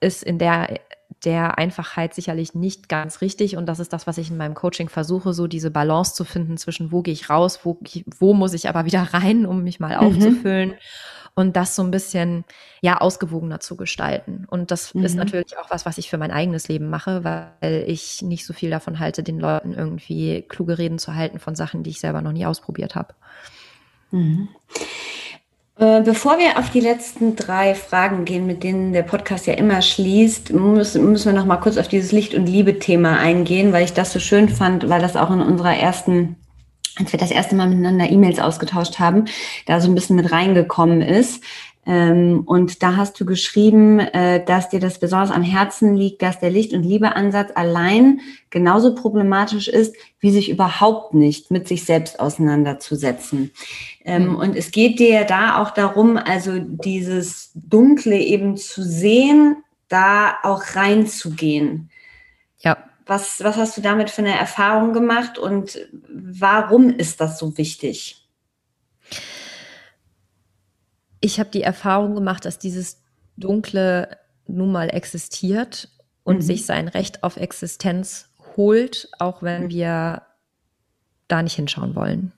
ist 0.00 0.24
in 0.24 0.38
der 0.38 0.80
der 1.24 1.58
Einfachheit 1.58 2.14
sicherlich 2.14 2.54
nicht 2.54 2.88
ganz 2.88 3.20
richtig. 3.20 3.56
Und 3.56 3.66
das 3.66 3.78
ist 3.78 3.92
das, 3.92 4.06
was 4.06 4.16
ich 4.16 4.30
in 4.30 4.38
meinem 4.38 4.54
Coaching 4.54 4.88
versuche, 4.88 5.34
so 5.34 5.46
diese 5.46 5.70
Balance 5.70 6.14
zu 6.14 6.24
finden 6.24 6.56
zwischen, 6.56 6.92
wo 6.92 7.02
gehe 7.02 7.12
ich 7.12 7.28
raus, 7.28 7.60
wo, 7.64 7.78
wo 8.18 8.32
muss 8.32 8.54
ich 8.54 8.68
aber 8.68 8.86
wieder 8.86 9.02
rein, 9.12 9.44
um 9.44 9.62
mich 9.62 9.80
mal 9.80 10.00
mhm. 10.00 10.06
aufzufüllen 10.06 10.74
und 11.34 11.56
das 11.56 11.76
so 11.76 11.82
ein 11.82 11.90
bisschen 11.90 12.44
ja 12.80 13.00
ausgewogener 13.00 13.60
zu 13.60 13.76
gestalten. 13.76 14.46
Und 14.48 14.70
das 14.70 14.94
mhm. 14.94 15.04
ist 15.04 15.14
natürlich 15.14 15.56
auch 15.58 15.70
was, 15.70 15.86
was 15.86 15.98
ich 15.98 16.10
für 16.10 16.18
mein 16.18 16.30
eigenes 16.30 16.68
Leben 16.68 16.90
mache, 16.90 17.24
weil 17.24 17.84
ich 17.86 18.22
nicht 18.22 18.46
so 18.46 18.52
viel 18.52 18.70
davon 18.70 18.98
halte, 18.98 19.22
den 19.22 19.38
Leuten 19.38 19.72
irgendwie 19.72 20.42
kluge 20.42 20.78
Reden 20.78 20.98
zu 20.98 21.14
halten 21.14 21.38
von 21.38 21.54
Sachen, 21.54 21.82
die 21.82 21.90
ich 21.90 22.00
selber 22.00 22.22
noch 22.22 22.32
nie 22.32 22.46
ausprobiert 22.46 22.94
habe. 22.94 23.14
Mhm. 24.10 24.48
Äh, 25.80 26.02
bevor 26.02 26.38
wir 26.38 26.58
auf 26.58 26.68
die 26.68 26.80
letzten 26.80 27.36
drei 27.36 27.74
Fragen 27.74 28.26
gehen, 28.26 28.46
mit 28.46 28.62
denen 28.62 28.92
der 28.92 29.02
Podcast 29.02 29.46
ja 29.46 29.54
immer 29.54 29.80
schließt, 29.80 30.52
müssen, 30.52 31.10
müssen 31.10 31.32
wir 31.32 31.38
noch 31.38 31.46
mal 31.46 31.56
kurz 31.56 31.78
auf 31.78 31.88
dieses 31.88 32.12
Licht- 32.12 32.34
und 32.34 32.44
Liebe-Thema 32.44 33.18
eingehen, 33.18 33.72
weil 33.72 33.84
ich 33.84 33.94
das 33.94 34.12
so 34.12 34.18
schön 34.18 34.50
fand, 34.50 34.90
weil 34.90 35.00
das 35.00 35.16
auch 35.16 35.30
in 35.30 35.40
unserer 35.40 35.74
ersten 35.74 36.36
als 36.96 37.12
wir 37.12 37.18
das 37.18 37.30
erste 37.30 37.54
Mal 37.54 37.68
miteinander 37.68 38.10
E-Mails 38.10 38.38
ausgetauscht 38.38 38.98
haben, 38.98 39.26
da 39.66 39.80
so 39.80 39.90
ein 39.90 39.94
bisschen 39.94 40.16
mit 40.16 40.32
reingekommen 40.32 41.02
ist. 41.02 41.42
Ähm, 41.86 42.42
und 42.44 42.82
da 42.82 42.96
hast 42.96 43.18
du 43.18 43.24
geschrieben, 43.24 44.00
äh, 44.00 44.44
dass 44.44 44.68
dir 44.68 44.80
das 44.80 45.00
besonders 45.00 45.30
am 45.30 45.42
Herzen 45.42 45.96
liegt, 45.96 46.20
dass 46.20 46.38
der 46.38 46.50
Licht- 46.50 46.74
und 46.74 46.82
Liebeansatz 46.82 47.52
allein 47.54 48.20
genauso 48.50 48.94
problematisch 48.94 49.66
ist, 49.66 49.96
wie 50.20 50.30
sich 50.30 50.50
überhaupt 50.50 51.14
nicht 51.14 51.50
mit 51.50 51.66
sich 51.66 51.84
selbst 51.84 52.20
auseinanderzusetzen. 52.20 53.50
Mhm. 54.04 54.36
Und 54.36 54.56
es 54.56 54.70
geht 54.72 54.98
dir 54.98 55.24
da 55.24 55.62
auch 55.62 55.70
darum, 55.70 56.18
also 56.18 56.58
dieses 56.58 57.50
Dunkle 57.54 58.18
eben 58.18 58.56
zu 58.56 58.82
sehen, 58.82 59.56
da 59.88 60.34
auch 60.42 60.62
reinzugehen. 60.74 61.90
Ja. 62.58 62.89
Was, 63.10 63.42
was 63.42 63.56
hast 63.56 63.76
du 63.76 63.80
damit 63.80 64.08
für 64.08 64.22
eine 64.22 64.38
Erfahrung 64.38 64.92
gemacht 64.92 65.36
und 65.36 65.80
warum 66.08 66.90
ist 66.90 67.20
das 67.20 67.40
so 67.40 67.58
wichtig? 67.58 68.28
Ich 71.20 71.40
habe 71.40 71.50
die 71.50 71.62
Erfahrung 71.62 72.14
gemacht, 72.14 72.44
dass 72.44 72.60
dieses 72.60 73.02
Dunkle 73.36 74.16
nun 74.46 74.70
mal 74.70 74.90
existiert 74.90 75.88
und 76.22 76.36
mhm. 76.36 76.42
sich 76.42 76.66
sein 76.66 76.86
Recht 76.86 77.24
auf 77.24 77.36
Existenz 77.36 78.28
holt, 78.56 79.08
auch 79.18 79.42
wenn 79.42 79.64
mhm. 79.64 79.70
wir 79.70 80.22
da 81.26 81.42
nicht 81.42 81.56
hinschauen 81.56 81.96
wollen. 81.96 82.30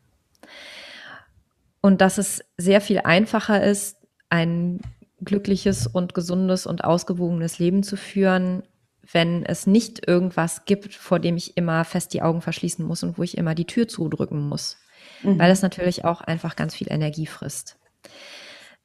Und 1.82 2.00
dass 2.00 2.16
es 2.16 2.42
sehr 2.56 2.80
viel 2.80 3.00
einfacher 3.00 3.62
ist, 3.62 3.98
ein 4.30 4.80
glückliches 5.20 5.86
und 5.86 6.14
gesundes 6.14 6.64
und 6.64 6.82
ausgewogenes 6.82 7.58
Leben 7.58 7.82
zu 7.82 7.98
führen, 7.98 8.62
wenn 9.10 9.44
es 9.44 9.66
nicht 9.66 10.06
irgendwas 10.06 10.64
gibt, 10.64 10.94
vor 10.94 11.18
dem 11.18 11.36
ich 11.36 11.56
immer 11.56 11.84
fest 11.84 12.14
die 12.14 12.22
Augen 12.22 12.40
verschließen 12.40 12.84
muss 12.84 13.02
und 13.02 13.18
wo 13.18 13.22
ich 13.22 13.36
immer 13.36 13.54
die 13.54 13.66
Tür 13.66 13.88
zudrücken 13.88 14.48
muss. 14.48 14.78
mhm. 15.22 15.38
weil 15.38 15.50
es 15.50 15.62
natürlich 15.62 16.04
auch 16.04 16.20
einfach 16.20 16.56
ganz 16.56 16.74
viel 16.74 16.90
Energie 16.90 17.26
frisst. 17.26 17.78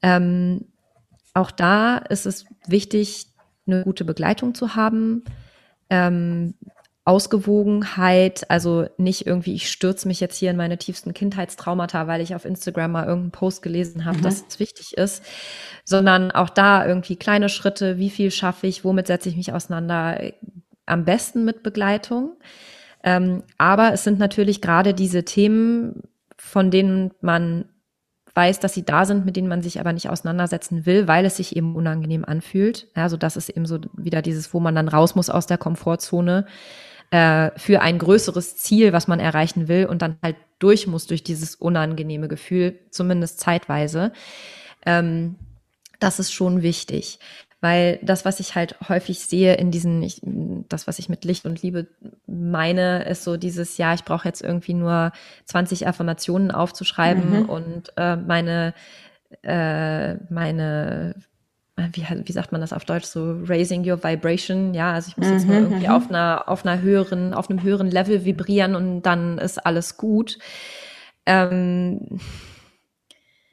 Ähm, 0.01 0.65
auch 1.34 1.51
da 1.51 1.97
ist 1.97 2.26
es 2.26 2.45
wichtig, 2.68 3.28
eine 3.65 3.84
gute 3.84 4.05
Begleitung 4.05 4.55
zu 4.55 4.76
haben. 4.76 5.24
Ähm, 5.89 6.55
Ausgewogenheit, 7.08 8.51
also 8.51 8.88
nicht 8.97 9.26
irgendwie, 9.26 9.55
ich 9.55 9.72
stürze 9.72 10.10
mich 10.10 10.20
jetzt 10.20 10.36
hier 10.36 10.51
in 10.51 10.58
meine 10.58 10.78
tiefsten 10.78 11.14
Kindheitstraumata, 11.14 12.05
weil 12.05 12.20
ich 12.20 12.36
auf 12.36 12.43
Instagram 12.43 12.91
mal 12.91 13.05
irgendeinen 13.05 13.32
Post 13.32 13.62
gelesen 13.62 14.03
habe, 14.03 14.18
mhm. 14.18 14.24
dass 14.24 14.43
es 14.45 14.60
wichtig 14.60 14.97
ist, 14.97 15.24
sondern 15.86 16.32
auch 16.32 16.49
da 16.49 16.86
irgendwie 16.86 17.16
kleine 17.16 17.47
Schritte, 17.47 17.97
wie 17.97 18.10
viel 18.10 18.30
schaffe 18.30 18.68
ich, 18.68 18.84
womit 18.84 19.08
setze 19.08 19.30
ich 19.30 19.38
mich 19.38 19.53
auseinander, 19.53 20.20
am 20.86 21.05
besten 21.05 21.45
mit 21.45 21.64
Begleitung. 21.64 22.36
Ähm, 23.05 23.43
aber 23.58 23.93
es 23.93 24.03
sind 24.03 24.20
natürlich 24.20 24.62
gerade 24.62 24.93
diese 24.93 25.24
Themen, 25.24 26.03
von 26.36 26.72
denen 26.72 27.12
man 27.22 27.70
weiß, 28.34 28.60
dass 28.60 28.74
sie 28.74 28.84
da 28.84 29.05
sind, 29.05 29.26
mit 29.26 29.38
denen 29.38 29.47
man 29.47 29.62
sich 29.62 29.80
aber 29.80 29.93
nicht 29.93 30.10
auseinandersetzen 30.10 30.86
will, 30.86 31.08
weil 31.08 31.24
es 31.24 31.38
sich 31.38 31.55
eben 31.55 31.74
unangenehm 31.74 32.26
anfühlt. 32.26 32.88
Also 32.95 33.16
das 33.16 33.38
ist 33.38 33.47
eben 33.47 33.66
so 33.66 33.80
wieder 33.95 34.22
dieses, 34.22 34.53
wo 34.53 34.60
man 34.60 34.76
dann 34.76 34.89
raus 34.89 35.16
muss 35.16 35.30
aus 35.30 35.47
der 35.47 35.58
Komfortzone 35.58 36.45
äh, 37.12 37.51
für 37.58 37.82
ein 37.82 37.99
größeres 37.99 38.58
Ziel, 38.58 38.93
was 38.93 39.08
man 39.08 39.20
erreichen 39.20 39.68
will 39.68 39.86
und 39.86 40.01
dann 40.01 40.18
halt 40.22 40.36
durch 40.60 40.88
muss 40.88 41.08
durch 41.08 41.24
dieses 41.24 41.55
unangenehme 41.55 42.28
Gefühl, 42.28 42.80
zumindest 42.89 43.39
zeitweise. 43.39 44.12
Ähm, 44.86 45.36
das 45.99 46.20
ist 46.20 46.32
schon 46.32 46.62
wichtig. 46.62 47.20
Weil 47.60 47.97
das, 48.03 48.24
was 48.24 48.39
ich 48.39 48.53
halt 48.53 48.76
häufig 48.88 49.20
sehe 49.20 49.55
in 49.55 49.72
diesen, 49.72 50.03
ich, 50.03 50.22
das, 50.70 50.86
was 50.86 50.99
ich 50.99 51.10
mit 51.10 51.26
Licht 51.26 51.45
und 51.45 51.64
Liebe 51.64 51.88
meine, 52.28 53.03
ist 53.05 53.24
so 53.24 53.36
dieses, 53.36 53.78
ja, 53.80 53.95
ich 53.95 54.03
brauche 54.03 54.28
jetzt 54.28 54.43
irgendwie 54.43 54.76
nur 54.76 55.12
20 55.45 55.88
Affirmationen 55.88 56.51
aufzuschreiben 56.51 57.41
mhm. 57.41 57.49
und 57.49 57.93
äh, 57.97 58.16
meine, 58.16 58.76
äh, 59.41 60.16
meine 60.32 61.16
wie, 61.93 62.05
wie 62.25 62.32
sagt 62.32 62.51
man 62.51 62.61
das 62.61 62.73
auf 62.73 62.86
Deutsch, 62.86 63.05
so 63.05 63.38
raising 63.45 63.88
your 63.88 64.03
vibration, 64.03 64.73
ja, 64.73 64.93
also 64.93 65.09
ich 65.09 65.17
muss 65.17 65.30
jetzt 65.30 65.47
mal 65.47 65.59
mhm, 65.59 65.65
irgendwie 65.65 65.88
mhm. 65.88 65.93
auf 65.93 66.09
einer, 66.09 66.43
auf 66.47 66.65
einer 66.65 66.82
höheren, 66.82 67.34
auf 67.34 67.49
einem 67.49 67.61
höheren 67.61 67.91
Level 67.91 68.25
vibrieren 68.25 68.75
und 68.75 69.03
dann 69.03 69.38
ist 69.38 69.63
alles 69.65 69.97
gut. 69.97 70.39
Ähm, 71.25 72.19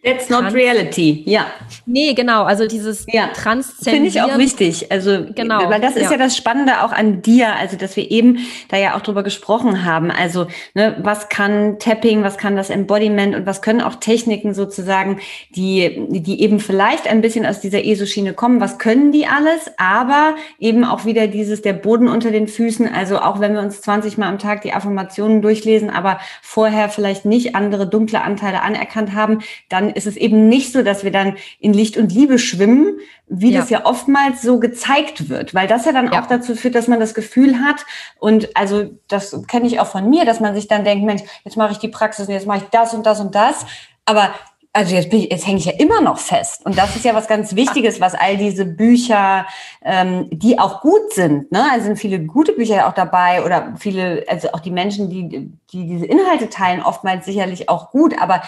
That's 0.05 0.29
not 0.29 0.53
reality, 0.53 1.23
ja. 1.25 1.47
Nee, 1.87 2.13
genau, 2.13 2.45
also 2.45 2.67
dieses 2.67 3.07
ja. 3.11 3.29
Transzendieren. 3.29 4.05
Finde 4.05 4.09
ich 4.09 4.21
auch 4.21 4.39
wichtig, 4.39 4.93
also 4.93 5.25
genau, 5.35 5.71
weil 5.71 5.81
das 5.81 5.97
ist 5.97 6.05
ja. 6.05 6.11
ja. 6.13 6.17
das 6.19 6.37
Spannende 6.37 6.83
auch 6.83 6.93
an 6.93 7.23
dir, 7.23 7.57
also 7.57 7.79
dass 7.79 7.97
wir 7.97 8.11
eben 8.11 8.39
da 8.69 8.77
ja 8.77 8.97
auch 8.97 9.01
drüber 9.01 9.23
gesprochen 9.23 9.87
haben, 9.87 10.11
also 10.11 10.47
ne, 10.75 10.97
was 10.99 11.31
kann 11.31 11.79
Tapping, 11.79 12.23
was 12.23 12.37
kann 12.37 12.55
das 12.55 12.69
Embodiment 12.69 13.35
und 13.35 13.47
was 13.47 13.63
können 13.63 13.81
auch 13.81 13.95
Techniken 13.95 14.53
sozusagen, 14.53 15.21
die, 15.57 16.07
die 16.11 16.43
eben 16.43 16.61
vielleicht 16.61 17.09
ein 17.09 17.23
bisschen 17.23 17.47
aus 17.47 17.61
dieser 17.61 17.83
ESO-Schiene 17.83 18.35
kommen, 18.35 18.61
was 18.61 18.77
können 18.77 19.11
die 19.11 19.27
alles, 19.27 19.71
aber 19.79 20.35
eben 20.59 20.85
auch 20.85 21.07
wieder 21.07 21.29
dieses, 21.29 21.63
der 21.63 21.73
Boden 21.73 22.09
unter 22.09 22.31
den 22.31 22.47
Füßen, 22.47 22.93
also 22.93 23.21
auch 23.21 23.41
wenn 23.41 23.55
wir 23.55 23.61
uns 23.61 23.81
20 23.81 24.19
Mal 24.19 24.29
am 24.29 24.39
Tag 24.39 24.61
die 24.61 24.75
Affirmationen 24.75 25.41
durchlesen, 25.41 25.89
aber 25.89 26.21
vorher 26.43 26.91
vielleicht 26.91 27.25
nicht 27.25 27.55
andere 27.55 27.89
dunkle 27.89 28.21
Anteile 28.21 28.61
anerkannt 28.61 29.15
haben, 29.15 29.39
dann 29.71 29.94
ist 29.95 30.07
es 30.07 30.17
eben 30.17 30.49
nicht 30.49 30.73
so, 30.73 30.83
dass 30.83 31.05
wir 31.05 31.11
dann 31.11 31.37
in 31.59 31.73
Licht 31.73 31.97
und 31.97 32.13
Liebe 32.13 32.39
schwimmen, 32.39 32.99
wie 33.27 33.53
ja. 33.53 33.61
das 33.61 33.71
ja 33.71 33.87
oftmals 33.87 34.43
so 34.43 34.59
gezeigt 34.59 35.29
wird, 35.29 35.55
weil 35.55 35.67
das 35.67 35.85
ja 35.85 35.93
dann 35.93 36.13
ja. 36.13 36.23
auch 36.23 36.27
dazu 36.27 36.55
führt, 36.55 36.75
dass 36.75 36.89
man 36.89 37.01
das 37.01 37.15
Gefühl 37.15 37.61
hat 37.61 37.85
und 38.19 38.57
also 38.57 38.91
das 39.09 39.37
kenne 39.47 39.67
ich 39.67 39.81
auch 39.81 39.87
von 39.87 40.09
mir, 40.09 40.25
dass 40.25 40.41
man 40.41 40.55
sich 40.55 40.69
dann 40.69 40.85
denkt, 40.85 41.05
Mensch, 41.05 41.23
jetzt 41.45 41.57
mache 41.57 41.73
ich 41.73 41.79
die 41.79 41.89
Praxis 41.89 42.29
und 42.29 42.35
jetzt 42.35 42.47
mache 42.47 42.59
ich 42.59 42.71
das 42.71 42.95
und 42.95 43.07
das 43.07 43.21
und 43.21 43.35
das, 43.35 43.67
aber 44.05 44.35
also 44.77 44.93
jetzt, 44.97 45.09
bin 45.09 45.21
ich, 45.21 45.31
jetzt 45.31 45.47
hänge 45.47 45.59
ich 45.59 45.67
ja 45.67 45.73
immer 45.79 46.01
noch 46.01 46.19
fest. 46.19 46.67
Und 46.67 46.77
das 46.77 46.97
ist 46.97 47.05
ja 47.05 47.15
was 47.15 47.29
ganz 47.29 47.55
Wichtiges, 47.55 48.01
was 48.01 48.15
all 48.15 48.37
diese 48.37 48.67
Bücher, 48.67 49.47
ähm, 49.83 50.29
die 50.33 50.59
auch 50.59 50.81
gut 50.81 51.13
sind, 51.13 51.53
ne? 51.53 51.65
Also 51.71 51.87
sind 51.87 51.97
viele 51.97 52.19
gute 52.19 52.53
Bücher 52.53 52.89
auch 52.89 52.93
dabei 52.93 53.45
oder 53.45 53.75
viele, 53.79 54.25
also 54.27 54.51
auch 54.51 54.59
die 54.59 54.73
Menschen, 54.73 55.09
die, 55.09 55.29
die 55.71 55.87
diese 55.87 56.07
Inhalte 56.07 56.51
teilen, 56.51 56.83
oftmals 56.83 57.25
sicherlich 57.25 57.69
auch 57.69 57.93
gut. 57.93 58.21
Aber 58.21 58.43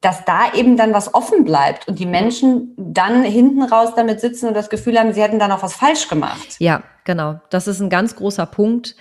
dass 0.00 0.24
da 0.24 0.52
eben 0.54 0.76
dann 0.76 0.92
was 0.92 1.14
offen 1.14 1.44
bleibt 1.44 1.88
und 1.88 1.98
die 1.98 2.06
Menschen 2.06 2.74
dann 2.76 3.24
hinten 3.24 3.62
raus 3.62 3.94
damit 3.96 4.20
sitzen 4.20 4.46
und 4.46 4.54
das 4.54 4.70
Gefühl 4.70 4.98
haben, 4.98 5.12
sie 5.12 5.22
hätten 5.22 5.38
da 5.38 5.48
noch 5.48 5.62
was 5.62 5.74
falsch 5.74 6.08
gemacht. 6.08 6.56
Ja, 6.58 6.82
genau. 7.04 7.40
Das 7.50 7.66
ist 7.66 7.80
ein 7.80 7.90
ganz 7.90 8.14
großer 8.14 8.46
Punkt, 8.46 8.94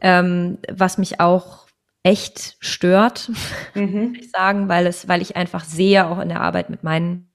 ähm, 0.00 0.58
was 0.68 0.98
mich 0.98 1.20
auch 1.20 1.66
echt 2.02 2.56
stört, 2.60 3.30
mhm. 3.74 3.92
würde 3.92 4.18
ich 4.18 4.30
sagen, 4.30 4.68
weil 4.68 4.86
es, 4.86 5.08
weil 5.08 5.22
ich 5.22 5.36
einfach 5.36 5.64
sehe, 5.64 6.06
auch 6.06 6.18
in 6.18 6.28
der 6.28 6.40
Arbeit 6.40 6.70
mit 6.70 6.82
meinen 6.82 7.30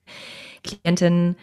Klientinnen 0.63 1.37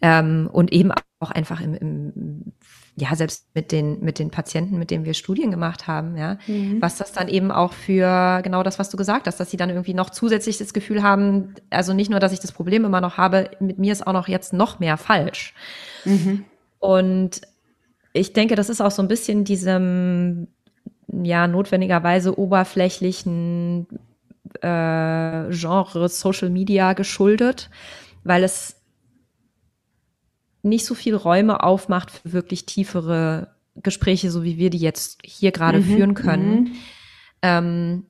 ähm, 0.00 0.48
und 0.50 0.72
eben 0.72 0.92
auch 1.18 1.30
einfach 1.30 1.60
im, 1.60 1.74
im 1.74 2.52
ja, 2.96 3.14
selbst 3.14 3.46
mit 3.54 3.72
den, 3.72 4.00
mit 4.00 4.18
den 4.18 4.30
Patienten, 4.30 4.78
mit 4.78 4.90
denen 4.90 5.04
wir 5.04 5.14
Studien 5.14 5.50
gemacht 5.50 5.86
haben, 5.86 6.16
ja, 6.16 6.38
mhm. 6.46 6.82
was 6.82 6.96
das 6.96 7.12
dann 7.12 7.28
eben 7.28 7.50
auch 7.50 7.72
für 7.72 8.40
genau 8.42 8.62
das, 8.62 8.78
was 8.78 8.90
du 8.90 8.96
gesagt 8.96 9.26
hast, 9.26 9.38
dass 9.40 9.50
sie 9.50 9.56
dann 9.56 9.70
irgendwie 9.70 9.94
noch 9.94 10.10
zusätzlich 10.10 10.58
das 10.58 10.74
Gefühl 10.74 11.02
haben, 11.02 11.54
also 11.70 11.92
nicht 11.92 12.10
nur, 12.10 12.20
dass 12.20 12.32
ich 12.32 12.40
das 12.40 12.52
Problem 12.52 12.84
immer 12.84 13.00
noch 13.00 13.16
habe, 13.16 13.50
mit 13.60 13.78
mir 13.78 13.92
ist 13.92 14.06
auch 14.06 14.12
noch 14.12 14.28
jetzt 14.28 14.52
noch 14.52 14.80
mehr 14.80 14.96
falsch. 14.96 15.54
Mhm. 16.04 16.44
Und 16.78 17.40
ich 18.12 18.32
denke, 18.32 18.54
das 18.54 18.68
ist 18.68 18.80
auch 18.80 18.90
so 18.90 19.02
ein 19.02 19.08
bisschen 19.08 19.44
diesem, 19.44 20.48
ja, 21.06 21.46
notwendigerweise 21.46 22.38
oberflächlichen 22.38 23.86
äh, 24.62 25.50
Genre 25.50 26.08
Social 26.08 26.50
Media 26.50 26.94
geschuldet, 26.94 27.70
weil 28.24 28.42
es 28.44 28.79
nicht 30.62 30.84
so 30.84 30.94
viel 30.94 31.14
Räume 31.14 31.62
aufmacht 31.62 32.10
für 32.10 32.32
wirklich 32.32 32.66
tiefere 32.66 33.54
Gespräche, 33.76 34.30
so 34.30 34.44
wie 34.44 34.58
wir 34.58 34.70
die 34.70 34.78
jetzt 34.78 35.20
hier 35.24 35.52
gerade 35.52 35.80
mhm, 35.80 35.84
führen 35.84 36.14
können. 36.14 36.52
Mhm. 36.52 36.72
Ähm, 37.42 38.06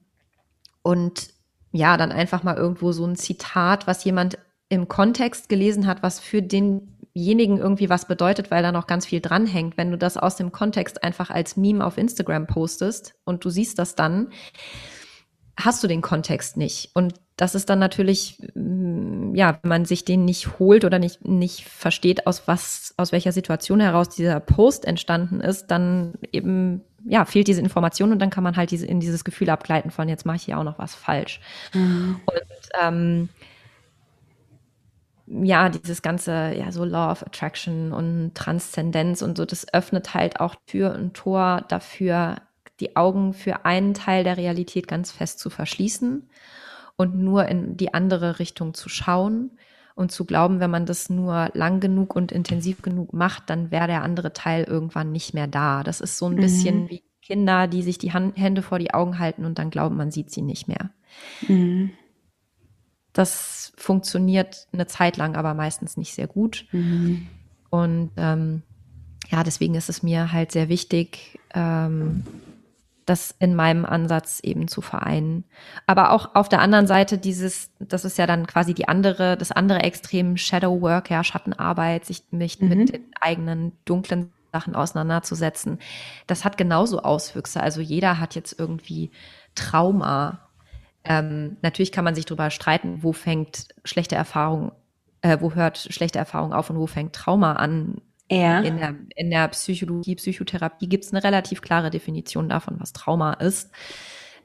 und 0.82 1.28
ja, 1.72 1.96
dann 1.96 2.12
einfach 2.12 2.42
mal 2.42 2.56
irgendwo 2.56 2.92
so 2.92 3.06
ein 3.06 3.16
Zitat, 3.16 3.86
was 3.86 4.04
jemand 4.04 4.38
im 4.68 4.88
Kontext 4.88 5.48
gelesen 5.48 5.86
hat, 5.86 6.02
was 6.02 6.20
für 6.20 6.42
denjenigen 6.42 7.58
irgendwie 7.58 7.90
was 7.90 8.06
bedeutet, 8.06 8.50
weil 8.50 8.62
da 8.62 8.72
noch 8.72 8.86
ganz 8.86 9.06
viel 9.06 9.20
dranhängt. 9.20 9.76
Wenn 9.76 9.90
du 9.90 9.98
das 9.98 10.16
aus 10.16 10.36
dem 10.36 10.52
Kontext 10.52 11.02
einfach 11.04 11.30
als 11.30 11.56
Meme 11.56 11.84
auf 11.84 11.98
Instagram 11.98 12.46
postest 12.46 13.14
und 13.24 13.44
du 13.44 13.50
siehst 13.50 13.78
das 13.78 13.94
dann, 13.94 14.30
hast 15.64 15.82
du 15.82 15.88
den 15.88 16.00
Kontext 16.00 16.56
nicht. 16.56 16.90
Und 16.94 17.14
das 17.36 17.54
ist 17.54 17.70
dann 17.70 17.78
natürlich, 17.78 18.38
mm, 18.54 19.34
ja, 19.34 19.58
wenn 19.62 19.68
man 19.68 19.84
sich 19.84 20.04
den 20.04 20.24
nicht 20.24 20.58
holt 20.58 20.84
oder 20.84 20.98
nicht, 20.98 21.26
nicht 21.26 21.64
versteht, 21.64 22.26
aus 22.26 22.42
was, 22.46 22.94
aus 22.96 23.12
welcher 23.12 23.32
Situation 23.32 23.80
heraus 23.80 24.10
dieser 24.10 24.40
Post 24.40 24.84
entstanden 24.84 25.40
ist, 25.40 25.68
dann 25.68 26.14
eben, 26.32 26.82
ja, 27.04 27.24
fehlt 27.24 27.48
diese 27.48 27.62
Information 27.62 28.12
und 28.12 28.18
dann 28.18 28.30
kann 28.30 28.44
man 28.44 28.56
halt 28.56 28.70
diese, 28.70 28.86
in 28.86 29.00
dieses 29.00 29.24
Gefühl 29.24 29.50
abgleiten 29.50 29.90
von, 29.90 30.08
jetzt 30.08 30.26
mache 30.26 30.36
ich 30.36 30.42
hier 30.44 30.58
auch 30.58 30.64
noch 30.64 30.78
was 30.78 30.94
falsch. 30.94 31.40
Mhm. 31.72 32.20
Und, 32.26 32.68
ähm, 32.82 33.28
ja, 35.26 35.68
dieses 35.68 36.02
ganze, 36.02 36.52
ja, 36.54 36.72
so 36.72 36.84
Law 36.84 37.12
of 37.12 37.22
Attraction 37.22 37.92
und 37.92 38.34
Transzendenz 38.34 39.22
und 39.22 39.36
so, 39.38 39.44
das 39.44 39.72
öffnet 39.72 40.12
halt 40.12 40.40
auch 40.40 40.56
Tür 40.66 40.94
und 40.94 41.14
Tor 41.14 41.64
dafür, 41.68 42.36
die 42.80 42.96
Augen 42.96 43.32
für 43.32 43.64
einen 43.64 43.94
Teil 43.94 44.24
der 44.24 44.36
Realität 44.36 44.88
ganz 44.88 45.12
fest 45.12 45.38
zu 45.38 45.50
verschließen 45.50 46.28
und 46.96 47.14
nur 47.16 47.46
in 47.46 47.76
die 47.76 47.94
andere 47.94 48.38
Richtung 48.38 48.74
zu 48.74 48.88
schauen 48.88 49.52
und 49.94 50.10
zu 50.12 50.24
glauben, 50.24 50.60
wenn 50.60 50.70
man 50.70 50.86
das 50.86 51.10
nur 51.10 51.50
lang 51.54 51.80
genug 51.80 52.16
und 52.16 52.32
intensiv 52.32 52.82
genug 52.82 53.12
macht, 53.12 53.50
dann 53.50 53.70
wäre 53.70 53.86
der 53.86 54.02
andere 54.02 54.32
Teil 54.32 54.64
irgendwann 54.64 55.12
nicht 55.12 55.34
mehr 55.34 55.46
da. 55.46 55.82
Das 55.82 56.00
ist 56.00 56.18
so 56.18 56.26
ein 56.26 56.34
mhm. 56.34 56.40
bisschen 56.40 56.90
wie 56.90 57.02
Kinder, 57.22 57.68
die 57.68 57.82
sich 57.82 57.98
die 57.98 58.12
Hand, 58.12 58.36
Hände 58.36 58.62
vor 58.62 58.78
die 58.78 58.94
Augen 58.94 59.18
halten 59.18 59.44
und 59.44 59.58
dann 59.58 59.70
glauben, 59.70 59.96
man 59.96 60.10
sieht 60.10 60.30
sie 60.30 60.42
nicht 60.42 60.68
mehr. 60.68 60.90
Mhm. 61.46 61.90
Das 63.12 63.72
funktioniert 63.76 64.68
eine 64.72 64.86
Zeit 64.86 65.16
lang, 65.16 65.36
aber 65.36 65.54
meistens 65.54 65.96
nicht 65.96 66.14
sehr 66.14 66.26
gut. 66.26 66.66
Mhm. 66.72 67.26
Und 67.68 68.10
ähm, 68.16 68.62
ja, 69.28 69.44
deswegen 69.44 69.74
ist 69.74 69.88
es 69.88 70.02
mir 70.02 70.32
halt 70.32 70.52
sehr 70.52 70.68
wichtig, 70.68 71.38
ähm, 71.54 72.24
das 73.10 73.34
in 73.40 73.56
meinem 73.56 73.84
Ansatz 73.84 74.38
eben 74.40 74.68
zu 74.68 74.80
vereinen. 74.80 75.44
Aber 75.86 76.12
auch 76.12 76.36
auf 76.36 76.48
der 76.48 76.60
anderen 76.60 76.86
Seite 76.86 77.18
dieses, 77.18 77.72
das 77.80 78.04
ist 78.04 78.18
ja 78.18 78.26
dann 78.26 78.46
quasi 78.46 78.72
die 78.72 78.86
andere, 78.86 79.36
das 79.36 79.50
andere 79.50 79.80
Extrem 79.80 80.36
Shadow 80.36 80.80
Work, 80.80 81.10
ja, 81.10 81.24
Schattenarbeit, 81.24 82.04
sich 82.04 82.22
mich 82.30 82.60
mhm. 82.60 82.68
mit 82.68 82.92
den 82.92 83.06
eigenen 83.20 83.72
dunklen 83.84 84.32
Sachen 84.52 84.76
auseinanderzusetzen. 84.76 85.80
Das 86.28 86.44
hat 86.44 86.56
genauso 86.56 87.02
Auswüchse. 87.02 87.60
Also 87.60 87.80
jeder 87.80 88.20
hat 88.20 88.36
jetzt 88.36 88.56
irgendwie 88.56 89.10
Trauma. 89.56 90.48
Ähm, 91.02 91.56
natürlich 91.62 91.90
kann 91.90 92.04
man 92.04 92.14
sich 92.14 92.26
darüber 92.26 92.50
streiten, 92.50 93.02
wo 93.02 93.12
fängt 93.12 93.68
schlechte 93.84 94.14
Erfahrung, 94.14 94.70
äh, 95.22 95.38
wo 95.40 95.54
hört 95.54 95.78
schlechte 95.78 96.20
Erfahrung 96.20 96.52
auf 96.52 96.70
und 96.70 96.78
wo 96.78 96.86
fängt 96.86 97.12
Trauma 97.12 97.54
an. 97.54 98.00
Ja. 98.30 98.60
In, 98.60 98.76
der, 98.76 98.94
in 99.16 99.30
der 99.30 99.48
Psychologie, 99.48 100.14
Psychotherapie 100.14 100.88
gibt 100.88 101.04
es 101.04 101.12
eine 101.12 101.24
relativ 101.24 101.62
klare 101.62 101.90
Definition 101.90 102.48
davon, 102.48 102.76
was 102.78 102.92
Trauma 102.92 103.32
ist. 103.34 103.70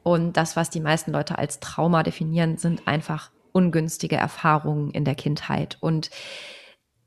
Und 0.01 0.37
das, 0.37 0.55
was 0.55 0.69
die 0.69 0.79
meisten 0.79 1.11
Leute 1.11 1.37
als 1.37 1.59
Trauma 1.59 2.01
definieren, 2.01 2.57
sind 2.57 2.87
einfach 2.87 3.31
ungünstige 3.51 4.15
Erfahrungen 4.15 4.91
in 4.91 5.05
der 5.05 5.15
Kindheit. 5.15 5.77
Und 5.81 6.09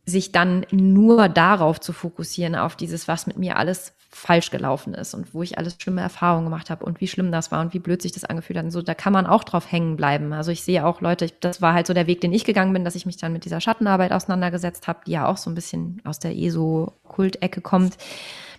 sich 0.07 0.33
dann 0.33 0.67
nur 0.71 1.29
darauf 1.29 1.81
zu 1.81 1.93
fokussieren, 1.93 2.55
auf 2.55 2.77
dieses, 2.77 3.09
was 3.09 3.27
mit 3.27 3.37
mir 3.37 3.57
alles 3.57 3.95
falsch 4.11 4.51
gelaufen 4.51 4.95
ist 4.95 5.13
und 5.13 5.35
wo 5.35 5.43
ich 5.43 5.59
alles 5.59 5.77
schlimme 5.79 6.01
Erfahrungen 6.01 6.45
gemacht 6.45 6.71
habe 6.71 6.85
und 6.85 7.01
wie 7.01 7.09
schlimm 7.09 7.31
das 7.31 7.53
war 7.53 7.61
und 7.61 7.75
wie 7.75 7.79
blöd 7.79 8.01
sich 8.01 8.13
das 8.13 8.25
angefühlt 8.25 8.59
hat. 8.59 8.65
Und 8.65 8.71
so, 8.71 8.81
da 8.81 8.95
kann 8.95 9.13
man 9.13 9.27
auch 9.27 9.45
drauf 9.45 9.71
hängen 9.71 9.97
bleiben. 9.97 10.33
Also 10.33 10.51
ich 10.51 10.63
sehe 10.63 10.87
auch 10.87 11.03
Leute, 11.03 11.27
ich, 11.27 11.39
das 11.41 11.61
war 11.61 11.75
halt 11.75 11.87
so 11.87 11.93
der 11.93 12.07
Weg, 12.07 12.23
den 12.23 12.33
ich 12.33 12.45
gegangen 12.45 12.73
bin, 12.73 12.85
dass 12.85 12.95
ich 12.95 13.05
mich 13.05 13.19
dann 13.19 13.35
mit 13.35 13.45
dieser 13.45 13.61
Schattenarbeit 13.61 14.13
auseinandergesetzt 14.13 14.89
habe, 14.89 15.01
die 15.07 15.13
ja 15.13 15.27
auch 15.27 15.37
so 15.37 15.51
ein 15.51 15.55
bisschen 15.55 16.01
aus 16.05 16.19
der 16.19 16.37
ESO-Kultecke 16.37 17.61
kommt, 17.61 17.99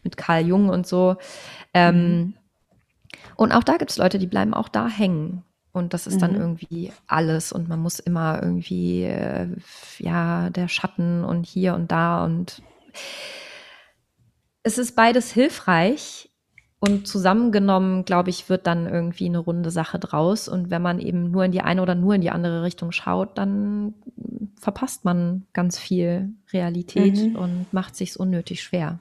mit 0.04 0.18
Karl 0.18 0.46
Jung 0.46 0.70
und 0.70 0.86
so. 0.86 1.18
Ähm, 1.74 1.96
mhm. 1.96 2.34
und 3.36 3.52
auch 3.52 3.64
da 3.64 3.78
gibt 3.78 3.92
es 3.92 3.98
Leute, 3.98 4.20
die 4.20 4.28
bleiben 4.28 4.54
auch 4.54 4.70
da 4.70 4.88
hängen. 4.88 5.44
Und 5.72 5.94
das 5.94 6.08
ist 6.08 6.16
mhm. 6.16 6.20
dann 6.20 6.36
irgendwie 6.36 6.92
alles 7.08 7.52
und 7.52 7.70
man 7.70 7.80
muss 7.80 8.00
immer 8.00 8.42
irgendwie, 8.42 9.04
äh, 9.04 9.48
ja, 9.98 10.50
der 10.52 10.68
Schatten 10.68 11.24
und 11.24 11.46
hier 11.46 11.74
und 11.74 11.92
da 11.92 12.24
und 12.24 12.62
es 14.64 14.78
ist 14.78 14.96
beides 14.96 15.32
hilfreich 15.32 16.30
und 16.80 17.08
zusammengenommen, 17.08 18.06
glaube 18.06 18.30
ich, 18.30 18.50
wird 18.50 18.66
dann 18.66 18.88
irgendwie 18.88 19.26
eine 19.26 19.40
runde 19.40 19.70
Sache 19.70 20.00
draus. 20.00 20.48
Und 20.48 20.70
wenn 20.70 20.82
man 20.82 21.00
eben 21.00 21.30
nur 21.30 21.44
in 21.44 21.52
die 21.52 21.62
eine 21.62 21.82
oder 21.82 21.96
nur 21.96 22.16
in 22.16 22.22
die 22.22 22.32
andere 22.32 22.64
Richtung 22.64 22.92
schaut, 22.92 23.38
dann 23.38 23.94
verpasst 24.60 25.04
man 25.06 25.46
ganz 25.54 25.78
viel 25.78 26.30
Realität 26.54 27.18
mhm. 27.18 27.36
und 27.36 27.74
macht 27.74 27.96
sich's 27.96 28.16
unnötig 28.16 28.64
schwer. 28.64 29.00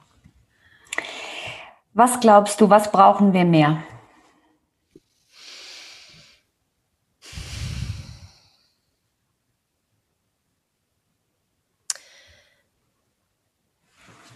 Was 1.93 2.19
glaubst 2.19 2.59
du, 2.61 2.69
was 2.69 2.91
brauchen 2.91 3.33
wir 3.33 3.45
mehr? 3.45 3.77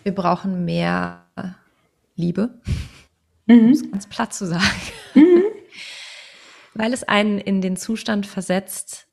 Wir 0.03 0.13
brauchen 0.13 0.65
mehr 0.65 1.25
Liebe, 2.15 2.59
mhm. 3.47 3.59
um 3.59 3.71
es 3.71 3.89
ganz 3.89 4.07
platt 4.07 4.33
zu 4.33 4.45
sagen. 4.45 4.63
Mhm. 5.15 5.43
Weil 6.75 6.93
es 6.93 7.03
einen 7.03 7.39
in 7.39 7.61
den 7.61 7.77
Zustand 7.77 8.25
versetzt, 8.25 9.07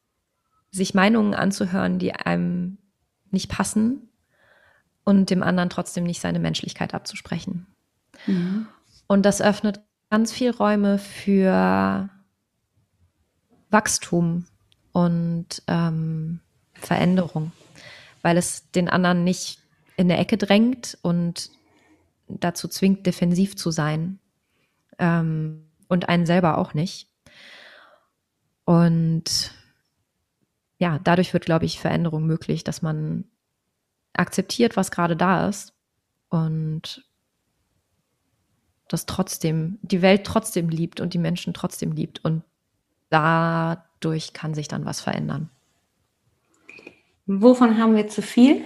sich 0.70 0.94
Meinungen 0.94 1.34
anzuhören, 1.34 1.98
die 1.98 2.12
einem 2.12 2.78
nicht 3.30 3.48
passen 3.48 4.08
und 5.04 5.30
dem 5.30 5.42
anderen 5.42 5.70
trotzdem 5.70 6.04
nicht 6.04 6.20
seine 6.20 6.38
Menschlichkeit 6.38 6.94
abzusprechen. 6.94 7.66
Mhm. 8.26 8.66
Und 9.06 9.24
das 9.24 9.40
öffnet 9.40 9.80
ganz 10.10 10.32
viel 10.32 10.50
Räume 10.50 10.98
für 10.98 12.08
Wachstum 13.70 14.46
und 14.92 15.62
ähm, 15.66 16.40
Veränderung, 16.74 17.52
weil 18.22 18.36
es 18.36 18.70
den 18.72 18.88
anderen 18.88 19.24
nicht 19.24 19.59
in 20.00 20.08
der 20.08 20.18
Ecke 20.18 20.38
drängt 20.38 20.96
und 21.02 21.50
dazu 22.26 22.68
zwingt, 22.68 23.04
defensiv 23.04 23.54
zu 23.54 23.70
sein. 23.70 24.18
Ähm, 24.98 25.66
und 25.88 26.08
einen 26.08 26.24
selber 26.24 26.56
auch 26.56 26.72
nicht. 26.72 27.10
Und 28.64 29.52
ja, 30.78 30.98
dadurch 31.00 31.34
wird, 31.34 31.44
glaube 31.44 31.66
ich, 31.66 31.80
Veränderung 31.80 32.24
möglich, 32.24 32.64
dass 32.64 32.80
man 32.80 33.24
akzeptiert, 34.14 34.74
was 34.74 34.90
gerade 34.90 35.16
da 35.16 35.48
ist 35.48 35.74
und 36.30 37.04
das 38.88 39.04
trotzdem, 39.04 39.78
die 39.82 40.00
Welt 40.00 40.24
trotzdem 40.24 40.70
liebt 40.70 41.00
und 41.00 41.12
die 41.12 41.18
Menschen 41.18 41.52
trotzdem 41.52 41.92
liebt. 41.92 42.24
Und 42.24 42.42
dadurch 43.10 44.32
kann 44.32 44.54
sich 44.54 44.66
dann 44.66 44.86
was 44.86 45.02
verändern. 45.02 45.50
Wovon 47.26 47.76
haben 47.76 47.96
wir 47.96 48.08
zu 48.08 48.22
viel? 48.22 48.64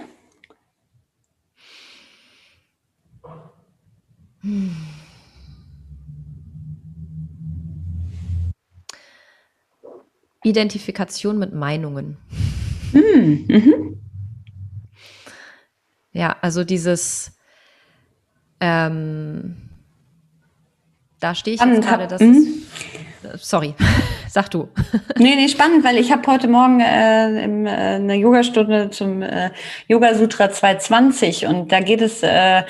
Identifikation 10.43 11.39
mit 11.39 11.53
Meinungen. 11.53 12.17
Hm, 12.91 13.45
mhm. 13.47 14.01
Ja, 16.11 16.37
also 16.41 16.63
dieses, 16.63 17.33
ähm, 18.59 19.57
da 21.19 21.35
stehe 21.35 21.55
ich 21.55 21.61
jetzt 21.61 21.81
gerade, 21.81 22.07
das 22.07 22.21
mhm. 22.21 22.63
ist, 23.33 23.49
sorry, 23.49 23.73
sag 24.35 24.51
du. 24.51 24.67
nee, 25.17 25.35
nee, 25.37 25.47
spannend, 25.47 25.85
weil 25.85 25.97
ich 25.97 26.11
habe 26.11 26.29
heute 26.29 26.49
Morgen 26.49 26.81
äh, 26.81 27.41
im, 27.41 27.65
äh, 27.65 27.69
eine 27.69 28.15
Yogastunde 28.15 28.89
zum 28.89 29.21
äh, 29.21 29.49
Yoga 29.87 30.13
Sutra 30.13 30.51
220 30.51 31.47
und 31.47 31.71
da 31.71 31.79
geht 31.79 32.01
es 32.01 32.21
äh, 32.21 32.59
äh, 32.59 32.63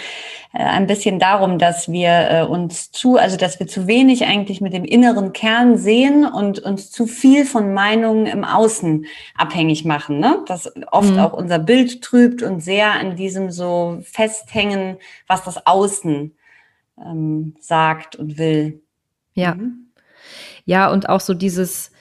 ein 0.53 0.86
bisschen 0.86 1.18
darum, 1.18 1.57
dass 1.57 1.91
wir 1.91 2.30
äh, 2.30 2.43
uns 2.43 2.91
zu, 2.91 3.18
also 3.18 3.36
dass 3.36 3.59
wir 3.59 3.66
zu 3.66 3.88
wenig 3.88 4.28
eigentlich 4.28 4.61
mit 4.61 4.74
dem 4.74 4.86
inneren 4.86 5.34
Kern 5.34 5.76
sehen 5.80 6.24
und 6.24 6.59
uns 6.59 6.91
zu 6.91 7.07
viel 7.07 7.45
von 7.45 7.74
Meinungen 7.74 8.28
im 8.28 8.43
Außen 8.43 9.07
abhängig 9.36 9.86
machen. 9.86 10.20
Ne? 10.20 10.43
Das 10.45 10.72
oft 10.91 11.13
mhm. 11.13 11.20
auch 11.20 11.34
unser 11.34 11.57
Bild 11.57 12.03
trübt 12.03 12.43
und 12.43 12.59
sehr 12.59 12.91
an 12.91 13.16
diesem 13.16 13.49
so 13.49 13.97
festhängen, 14.03 14.97
was 15.26 15.43
das 15.43 15.66
Außen 15.66 16.36
ähm, 17.03 17.55
sagt 17.59 18.18
und 18.18 18.38
will. 18.38 18.84
Ja. 19.34 19.55
Mhm. 19.55 19.85
Ja, 20.66 20.91
und 20.91 21.09
auch 21.09 21.20
so 21.22 21.34
dieses, 21.34 21.91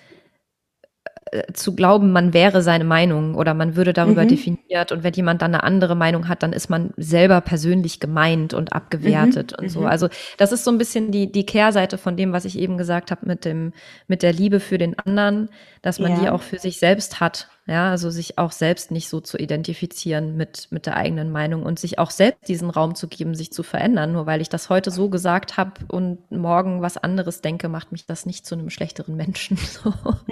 äh, 1.34 1.52
zu 1.52 1.74
glauben, 1.74 2.12
man 2.12 2.32
wäre 2.32 2.62
seine 2.62 2.84
Meinung 2.84 3.34
oder 3.34 3.54
man 3.54 3.76
würde 3.76 3.92
darüber 3.92 4.24
mhm. 4.24 4.28
definiert 4.28 4.92
und 4.92 5.02
wenn 5.02 5.14
jemand 5.14 5.42
dann 5.42 5.54
eine 5.54 5.64
andere 5.64 5.96
Meinung 5.96 6.28
hat, 6.28 6.42
dann 6.42 6.52
ist 6.52 6.70
man 6.70 6.92
selber 6.96 7.40
persönlich 7.40 7.98
gemeint 7.98 8.54
und 8.54 8.72
abgewertet 8.72 9.52
mhm. 9.52 9.64
und 9.64 9.68
so. 9.70 9.80
Mhm. 9.80 9.86
Also 9.86 10.08
das 10.38 10.52
ist 10.52 10.64
so 10.64 10.70
ein 10.70 10.78
bisschen 10.78 11.10
die, 11.10 11.32
die 11.32 11.44
Kehrseite 11.44 11.98
von 11.98 12.16
dem, 12.16 12.32
was 12.32 12.44
ich 12.44 12.58
eben 12.58 12.78
gesagt 12.78 13.10
habe 13.10 13.26
mit 13.26 13.44
dem, 13.44 13.72
mit 14.06 14.22
der 14.22 14.32
Liebe 14.32 14.60
für 14.60 14.78
den 14.78 14.96
anderen, 14.98 15.48
dass 15.82 15.98
man 15.98 16.12
ja. 16.12 16.20
die 16.20 16.28
auch 16.28 16.42
für 16.42 16.58
sich 16.58 16.78
selbst 16.78 17.20
hat 17.20 17.48
ja, 17.66 17.90
also 17.90 18.10
sich 18.10 18.36
auch 18.36 18.52
selbst 18.52 18.90
nicht 18.90 19.08
so 19.08 19.20
zu 19.20 19.38
identifizieren 19.38 20.36
mit, 20.36 20.68
mit 20.70 20.84
der 20.84 20.96
eigenen 20.96 21.32
Meinung 21.32 21.62
und 21.62 21.78
sich 21.78 21.98
auch 21.98 22.10
selbst 22.10 22.46
diesen 22.46 22.68
Raum 22.68 22.94
zu 22.94 23.08
geben, 23.08 23.34
sich 23.34 23.52
zu 23.52 23.62
verändern. 23.62 24.12
Nur 24.12 24.26
weil 24.26 24.42
ich 24.42 24.50
das 24.50 24.68
heute 24.68 24.90
so 24.90 25.08
gesagt 25.08 25.56
habe 25.56 25.72
und 25.88 26.30
morgen 26.30 26.82
was 26.82 26.98
anderes 26.98 27.40
denke, 27.40 27.70
macht 27.70 27.90
mich 27.90 28.04
das 28.04 28.26
nicht 28.26 28.44
zu 28.44 28.54
einem 28.54 28.70
schlechteren 28.70 29.16
Menschen. 29.16 29.58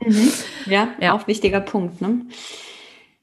Mhm. 0.05 0.33
Ja, 0.67 0.89
ja, 1.01 1.13
auch 1.13 1.29
wichtiger 1.29 1.61
Punkt. 1.61 2.01
Ne? 2.01 2.23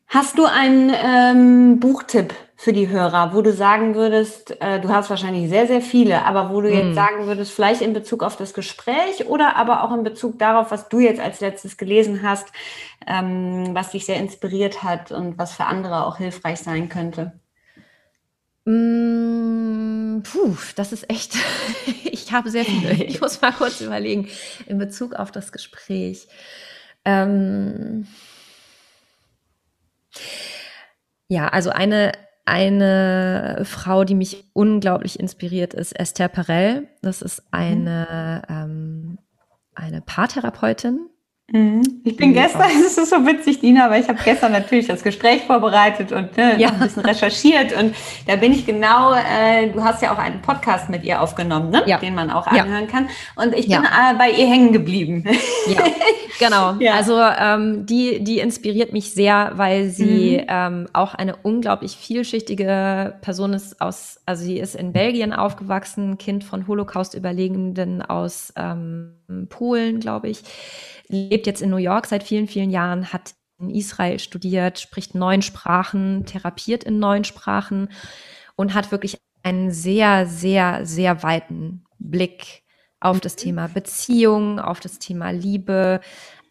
Hast 0.08 0.38
du 0.38 0.46
einen 0.46 0.92
ähm, 0.96 1.80
Buchtipp 1.80 2.34
für 2.56 2.74
die 2.74 2.90
Hörer, 2.90 3.34
wo 3.34 3.42
du 3.42 3.54
sagen 3.54 3.96
würdest, 3.96 4.60
äh, 4.60 4.82
du 4.82 4.90
hast 4.90 5.10
wahrscheinlich 5.10 5.50
sehr, 5.50 5.68
sehr 5.68 5.82
viele, 5.82 6.26
aber 6.26 6.54
wo 6.54 6.60
du 6.60 6.70
jetzt 6.70 6.90
mm. 6.90 6.94
sagen 6.94 7.28
würdest, 7.28 7.52
vielleicht 7.52 7.82
in 7.82 7.94
Bezug 7.94 8.22
auf 8.22 8.36
das 8.36 8.54
Gespräch 8.54 9.28
oder 9.28 9.56
aber 9.56 9.84
auch 9.84 9.94
in 9.94 10.04
Bezug 10.04 10.38
darauf, 10.40 10.72
was 10.72 10.90
du 10.90 11.00
jetzt 11.00 11.22
als 11.22 11.40
letztes 11.40 11.78
gelesen 11.78 12.22
hast, 12.22 12.48
ähm, 13.10 13.74
was 13.74 13.92
dich 13.92 14.06
sehr 14.06 14.18
inspiriert 14.18 14.84
hat 14.84 15.12
und 15.12 15.38
was 15.38 15.54
für 15.54 15.66
andere 15.66 16.06
auch 16.06 16.18
hilfreich 16.18 16.60
sein 16.60 16.90
könnte? 16.90 17.40
Mm, 18.66 20.22
puh, 20.22 20.56
das 20.76 20.94
ist 20.94 21.10
echt, 21.10 21.34
ich 22.06 22.32
habe 22.32 22.52
sehr 22.52 22.64
viele. 22.66 22.94
Ich 23.10 23.20
muss 23.20 23.42
mal 23.42 23.52
kurz 23.52 23.82
überlegen 23.82 24.30
in 24.68 24.78
Bezug 24.78 25.16
auf 25.16 25.32
das 25.32 25.52
Gespräch. 25.52 26.28
Ähm, 27.04 28.08
ja, 31.28 31.48
also 31.48 31.72
eine 31.72 32.12
eine 32.46 33.62
Frau, 33.64 34.06
die 34.06 34.16
mich 34.16 34.50
unglaublich 34.54 35.20
inspiriert, 35.20 35.76
ist 35.76 35.92
Esther 35.92 36.30
Perel. 36.30 36.88
Das 37.04 37.22
ist 37.22 37.44
eine, 37.52 38.42
mhm. 38.50 38.56
ähm, 38.56 39.18
eine 39.76 40.02
Paartherapeutin, 40.02 40.94
Mhm. 40.94 41.19
Ich 41.52 42.16
bin 42.16 42.34
gestern, 42.34 42.70
es 42.86 42.98
ist 42.98 43.10
so 43.10 43.26
witzig, 43.26 43.60
Dina, 43.60 43.90
weil 43.90 44.02
ich 44.02 44.08
habe 44.08 44.20
gestern 44.24 44.52
natürlich 44.52 44.88
das 44.88 45.04
Gespräch 45.04 45.44
vorbereitet 45.44 46.12
und 46.12 46.38
ne, 46.38 46.60
ja. 46.60 46.70
ein 46.70 46.80
bisschen 46.80 47.04
recherchiert 47.04 47.74
und 47.74 47.96
da 48.28 48.36
bin 48.36 48.52
ich 48.52 48.66
genau, 48.66 49.14
äh, 49.14 49.70
du 49.70 49.84
hast 49.84 50.02
ja 50.04 50.14
auch 50.14 50.20
einen 50.20 50.42
Podcast 50.42 50.90
mit 50.90 51.04
ihr 51.04 51.22
aufgenommen, 51.22 51.72
ne? 51.72 51.84
Ja. 51.88 51.98
den 51.98 52.14
man 52.14 52.30
auch 52.30 52.46
anhören 52.46 52.86
ja. 52.86 52.92
kann 52.92 53.10
und 53.36 53.56
ich 53.56 53.68
bin 53.68 53.84
äh, 53.84 54.14
bei 54.18 54.30
ihr 54.30 54.48
hängen 54.48 54.72
geblieben. 54.74 55.26
Ja, 55.68 55.84
genau. 56.40 56.94
Also 56.94 57.20
ähm, 57.20 57.86
die, 57.88 58.24
die 58.24 58.40
inspiriert 58.40 58.94
mich 58.94 59.12
sehr, 59.12 59.54
weil 59.56 59.90
sie 59.90 60.38
mhm. 60.42 60.46
ähm, 60.48 60.88
auch 60.94 61.16
eine 61.16 61.36
unglaublich 61.36 61.98
vielschichtige 61.98 63.16
Person 63.22 63.54
ist 63.54 63.82
aus, 63.82 64.20
also 64.28 64.44
sie 64.44 64.60
ist 64.60 64.76
in 64.76 64.94
Belgien 64.94 65.34
aufgewachsen, 65.34 66.20
Kind 66.20 66.44
von 66.44 66.68
Holocaust-Überlebenden 66.68 68.04
aus 68.04 68.54
ähm, 68.56 69.14
Polen, 69.50 70.00
glaube 70.00 70.30
ich 70.30 70.44
lebt 71.10 71.48
jetzt 71.48 71.62
in 71.62 71.70
New 71.70 71.78
York 71.78 72.06
seit 72.06 72.24
vielen, 72.24 72.48
vielen 72.48 72.70
Jahren, 72.70 73.12
hat 73.12 73.34
in 73.60 73.70
Israel 73.70 74.20
studiert, 74.20 74.80
spricht 74.80 75.16
neun 75.16 75.42
Sprachen, 75.42 76.26
therapiert 76.26 76.84
in 76.84 77.00
neun 77.00 77.26
Sprachen 77.26 77.90
und 78.56 78.74
hat 78.74 78.92
wirklich 78.92 79.18
einen 79.44 79.72
sehr, 79.72 80.26
sehr, 80.26 80.86
sehr 80.86 81.24
weiten 81.24 81.84
Blick 81.98 82.64
auf 83.02 83.20
das 83.20 83.36
Thema 83.36 83.68
Beziehung, 83.68 84.60
auf 84.60 84.80
das 84.80 85.00
Thema 85.00 85.32
Liebe, 85.32 86.02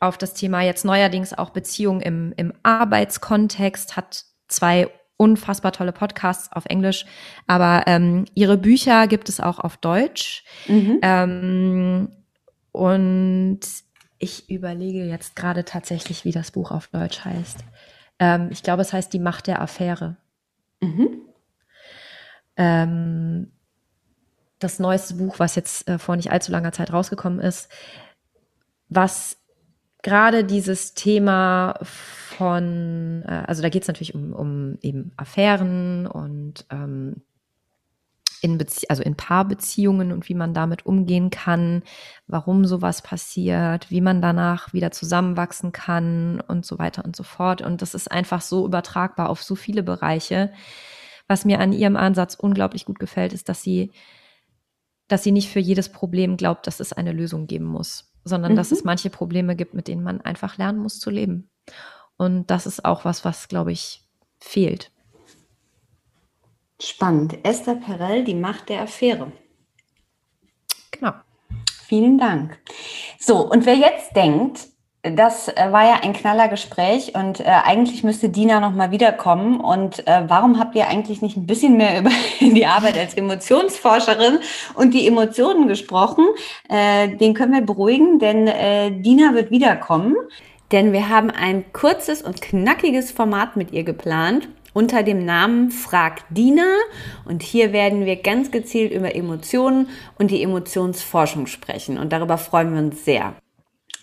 auf 0.00 0.18
das 0.18 0.34
Thema 0.34 0.62
jetzt 0.62 0.84
neuerdings 0.84 1.32
auch 1.32 1.50
Beziehung 1.50 2.00
im, 2.00 2.32
im 2.36 2.52
Arbeitskontext, 2.62 3.96
hat 3.96 4.24
zwei 4.48 4.88
unfassbar 5.16 5.72
tolle 5.72 5.92
Podcasts 5.92 6.50
auf 6.52 6.64
Englisch, 6.66 7.04
aber 7.46 7.84
ähm, 7.86 8.24
ihre 8.34 8.56
Bücher 8.56 9.06
gibt 9.08 9.28
es 9.28 9.40
auch 9.40 9.58
auf 9.58 9.76
Deutsch. 9.76 10.44
Mhm. 10.68 10.98
Ähm, 11.02 12.08
und 12.72 13.60
ich 14.18 14.50
überlege 14.50 15.04
jetzt 15.04 15.36
gerade 15.36 15.64
tatsächlich, 15.64 16.24
wie 16.24 16.32
das 16.32 16.50
Buch 16.50 16.70
auf 16.70 16.88
Deutsch 16.88 17.24
heißt. 17.24 17.64
Ähm, 18.18 18.48
ich 18.50 18.62
glaube, 18.62 18.82
es 18.82 18.92
heißt 18.92 19.12
Die 19.12 19.18
Macht 19.18 19.46
der 19.46 19.62
Affäre. 19.62 20.16
Mhm. 20.80 21.22
Ähm, 22.56 23.52
das 24.58 24.78
neueste 24.80 25.14
Buch, 25.14 25.38
was 25.38 25.54
jetzt 25.54 25.88
äh, 25.88 25.98
vor 25.98 26.16
nicht 26.16 26.32
allzu 26.32 26.50
langer 26.50 26.72
Zeit 26.72 26.92
rausgekommen 26.92 27.40
ist, 27.40 27.70
was 28.88 29.38
gerade 30.02 30.44
dieses 30.44 30.94
Thema 30.94 31.78
von, 31.82 33.22
äh, 33.26 33.44
also 33.46 33.62
da 33.62 33.68
geht 33.68 33.82
es 33.82 33.88
natürlich 33.88 34.14
um, 34.14 34.32
um 34.32 34.78
eben 34.80 35.12
Affären 35.16 36.06
und 36.06 36.66
ähm, 36.70 37.22
in 38.40 38.58
Bezie 38.58 38.88
also 38.88 39.02
in 39.02 39.16
Paarbeziehungen 39.16 40.12
und 40.12 40.28
wie 40.28 40.34
man 40.34 40.54
damit 40.54 40.86
umgehen 40.86 41.30
kann, 41.30 41.82
warum 42.26 42.64
sowas 42.64 43.02
passiert, 43.02 43.90
wie 43.90 44.00
man 44.00 44.22
danach 44.22 44.72
wieder 44.72 44.90
zusammenwachsen 44.90 45.72
kann 45.72 46.40
und 46.40 46.64
so 46.64 46.78
weiter 46.78 47.04
und 47.04 47.16
so 47.16 47.22
fort. 47.22 47.62
Und 47.62 47.82
das 47.82 47.94
ist 47.94 48.10
einfach 48.10 48.40
so 48.40 48.64
übertragbar 48.64 49.28
auf 49.28 49.42
so 49.42 49.54
viele 49.54 49.82
Bereiche. 49.82 50.52
Was 51.26 51.44
mir 51.44 51.60
an 51.60 51.72
ihrem 51.72 51.96
Ansatz 51.96 52.34
unglaublich 52.34 52.84
gut 52.84 52.98
gefällt, 52.98 53.32
ist, 53.32 53.48
dass 53.48 53.62
sie, 53.62 53.92
dass 55.08 55.22
sie 55.22 55.32
nicht 55.32 55.50
für 55.50 55.60
jedes 55.60 55.90
Problem 55.90 56.36
glaubt, 56.36 56.66
dass 56.66 56.80
es 56.80 56.92
eine 56.92 57.12
Lösung 57.12 57.46
geben 57.46 57.66
muss, 57.66 58.12
sondern 58.24 58.52
mhm. 58.52 58.56
dass 58.56 58.72
es 58.72 58.84
manche 58.84 59.10
Probleme 59.10 59.56
gibt, 59.56 59.74
mit 59.74 59.88
denen 59.88 60.02
man 60.02 60.20
einfach 60.20 60.56
lernen 60.56 60.78
muss 60.78 60.98
zu 60.98 61.10
leben. 61.10 61.50
Und 62.16 62.50
das 62.50 62.66
ist 62.66 62.84
auch 62.84 63.04
was, 63.04 63.24
was, 63.24 63.48
glaube 63.48 63.72
ich, 63.72 64.02
fehlt. 64.40 64.90
Spannend. 66.80 67.38
Esther 67.42 67.74
Perel, 67.74 68.24
die 68.24 68.34
Macht 68.34 68.68
der 68.68 68.82
Affäre. 68.82 69.32
Genau. 70.92 71.12
Vielen 71.86 72.18
Dank. 72.18 72.58
So, 73.18 73.38
und 73.38 73.66
wer 73.66 73.74
jetzt 73.74 74.14
denkt, 74.14 74.68
das 75.02 75.48
äh, 75.48 75.72
war 75.72 75.84
ja 75.84 76.00
ein 76.02 76.12
knaller 76.12 76.48
Gespräch 76.48 77.14
und 77.14 77.40
äh, 77.40 77.44
eigentlich 77.44 78.02
müsste 78.04 78.28
Dina 78.28 78.60
noch 78.60 78.72
mal 78.72 78.90
wiederkommen. 78.90 79.60
Und 79.60 80.06
äh, 80.06 80.24
warum 80.26 80.58
habt 80.58 80.74
ihr 80.74 80.88
eigentlich 80.88 81.22
nicht 81.22 81.36
ein 81.36 81.46
bisschen 81.46 81.76
mehr 81.76 81.98
über 82.00 82.10
die 82.40 82.66
Arbeit 82.66 82.98
als 82.98 83.14
Emotionsforscherin 83.14 84.40
und 84.74 84.92
die 84.94 85.06
Emotionen 85.06 85.68
gesprochen? 85.68 86.26
Äh, 86.68 87.16
den 87.16 87.34
können 87.34 87.54
wir 87.54 87.62
beruhigen, 87.62 88.18
denn 88.18 88.46
äh, 88.48 88.90
Dina 88.90 89.34
wird 89.34 89.50
wiederkommen 89.50 90.16
denn 90.70 90.92
wir 90.92 91.08
haben 91.08 91.30
ein 91.30 91.72
kurzes 91.72 92.22
und 92.22 92.42
knackiges 92.42 93.10
Format 93.10 93.56
mit 93.56 93.72
ihr 93.72 93.84
geplant 93.84 94.48
unter 94.74 95.02
dem 95.02 95.24
Namen 95.24 95.70
Frag 95.70 96.22
Dina 96.30 96.66
und 97.24 97.42
hier 97.42 97.72
werden 97.72 98.06
wir 98.06 98.16
ganz 98.16 98.50
gezielt 98.50 98.92
über 98.92 99.14
Emotionen 99.14 99.88
und 100.18 100.30
die 100.30 100.42
Emotionsforschung 100.42 101.46
sprechen 101.46 101.98
und 101.98 102.12
darüber 102.12 102.38
freuen 102.38 102.72
wir 102.72 102.82
uns 102.82 103.04
sehr. 103.04 103.34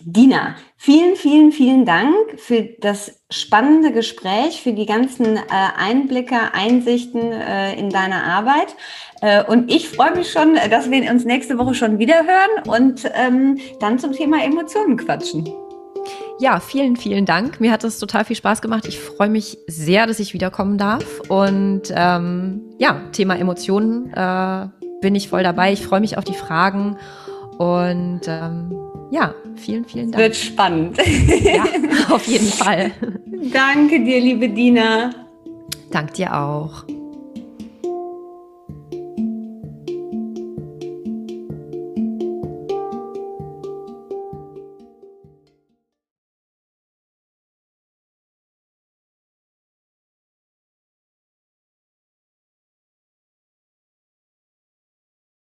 Dina, 0.01 0.55
vielen, 0.75 1.15
vielen, 1.15 1.51
vielen 1.51 1.85
Dank 1.85 2.15
für 2.37 2.63
das 2.79 3.23
spannende 3.31 3.91
Gespräch, 3.91 4.61
für 4.61 4.73
die 4.73 4.85
ganzen 4.85 5.37
äh, 5.37 5.41
Einblicke, 5.77 6.53
Einsichten 6.53 7.31
äh, 7.31 7.73
in 7.79 7.89
deine 7.89 8.23
Arbeit. 8.23 8.75
Äh, 9.21 9.43
und 9.45 9.71
ich 9.71 9.87
freue 9.87 10.13
mich 10.15 10.31
schon, 10.31 10.55
dass 10.69 10.91
wir 10.91 11.09
uns 11.09 11.23
nächste 11.23 11.57
Woche 11.57 11.73
schon 11.73 11.97
wieder 11.97 12.23
hören 12.25 12.67
und 12.67 13.09
ähm, 13.15 13.57
dann 13.79 13.97
zum 13.97 14.11
Thema 14.11 14.43
Emotionen 14.43 14.97
quatschen. 14.97 15.64
Ja, 16.37 16.59
vielen, 16.59 16.97
vielen 16.97 17.25
Dank. 17.25 17.61
Mir 17.61 17.71
hat 17.71 17.83
es 17.83 17.97
total 17.97 18.25
viel 18.25 18.35
Spaß 18.35 18.61
gemacht. 18.61 18.85
Ich 18.87 18.99
freue 18.99 19.29
mich 19.29 19.57
sehr, 19.67 20.05
dass 20.05 20.19
ich 20.19 20.33
wiederkommen 20.33 20.77
darf. 20.77 21.21
Und 21.29 21.83
ähm, 21.91 22.61
ja, 22.77 23.01
Thema 23.13 23.37
Emotionen 23.37 24.11
äh, 24.13 24.67
bin 25.01 25.15
ich 25.15 25.29
voll 25.29 25.43
dabei. 25.43 25.71
Ich 25.71 25.85
freue 25.85 26.01
mich 26.01 26.17
auf 26.17 26.25
die 26.25 26.33
Fragen. 26.33 26.97
Und 27.57 28.21
ähm, 28.27 28.75
ja, 29.11 29.33
vielen, 29.55 29.85
vielen 29.85 30.11
Dank. 30.11 30.21
Wird 30.21 30.35
spannend. 30.35 30.97
Ja, 31.41 31.63
auf 32.09 32.27
jeden 32.27 32.47
Fall. 32.47 32.91
Danke 33.53 34.03
dir, 34.03 34.19
liebe 34.19 34.49
Dina. 34.49 35.11
Dank 35.91 36.15
dir 36.15 36.35
auch. 36.35 36.83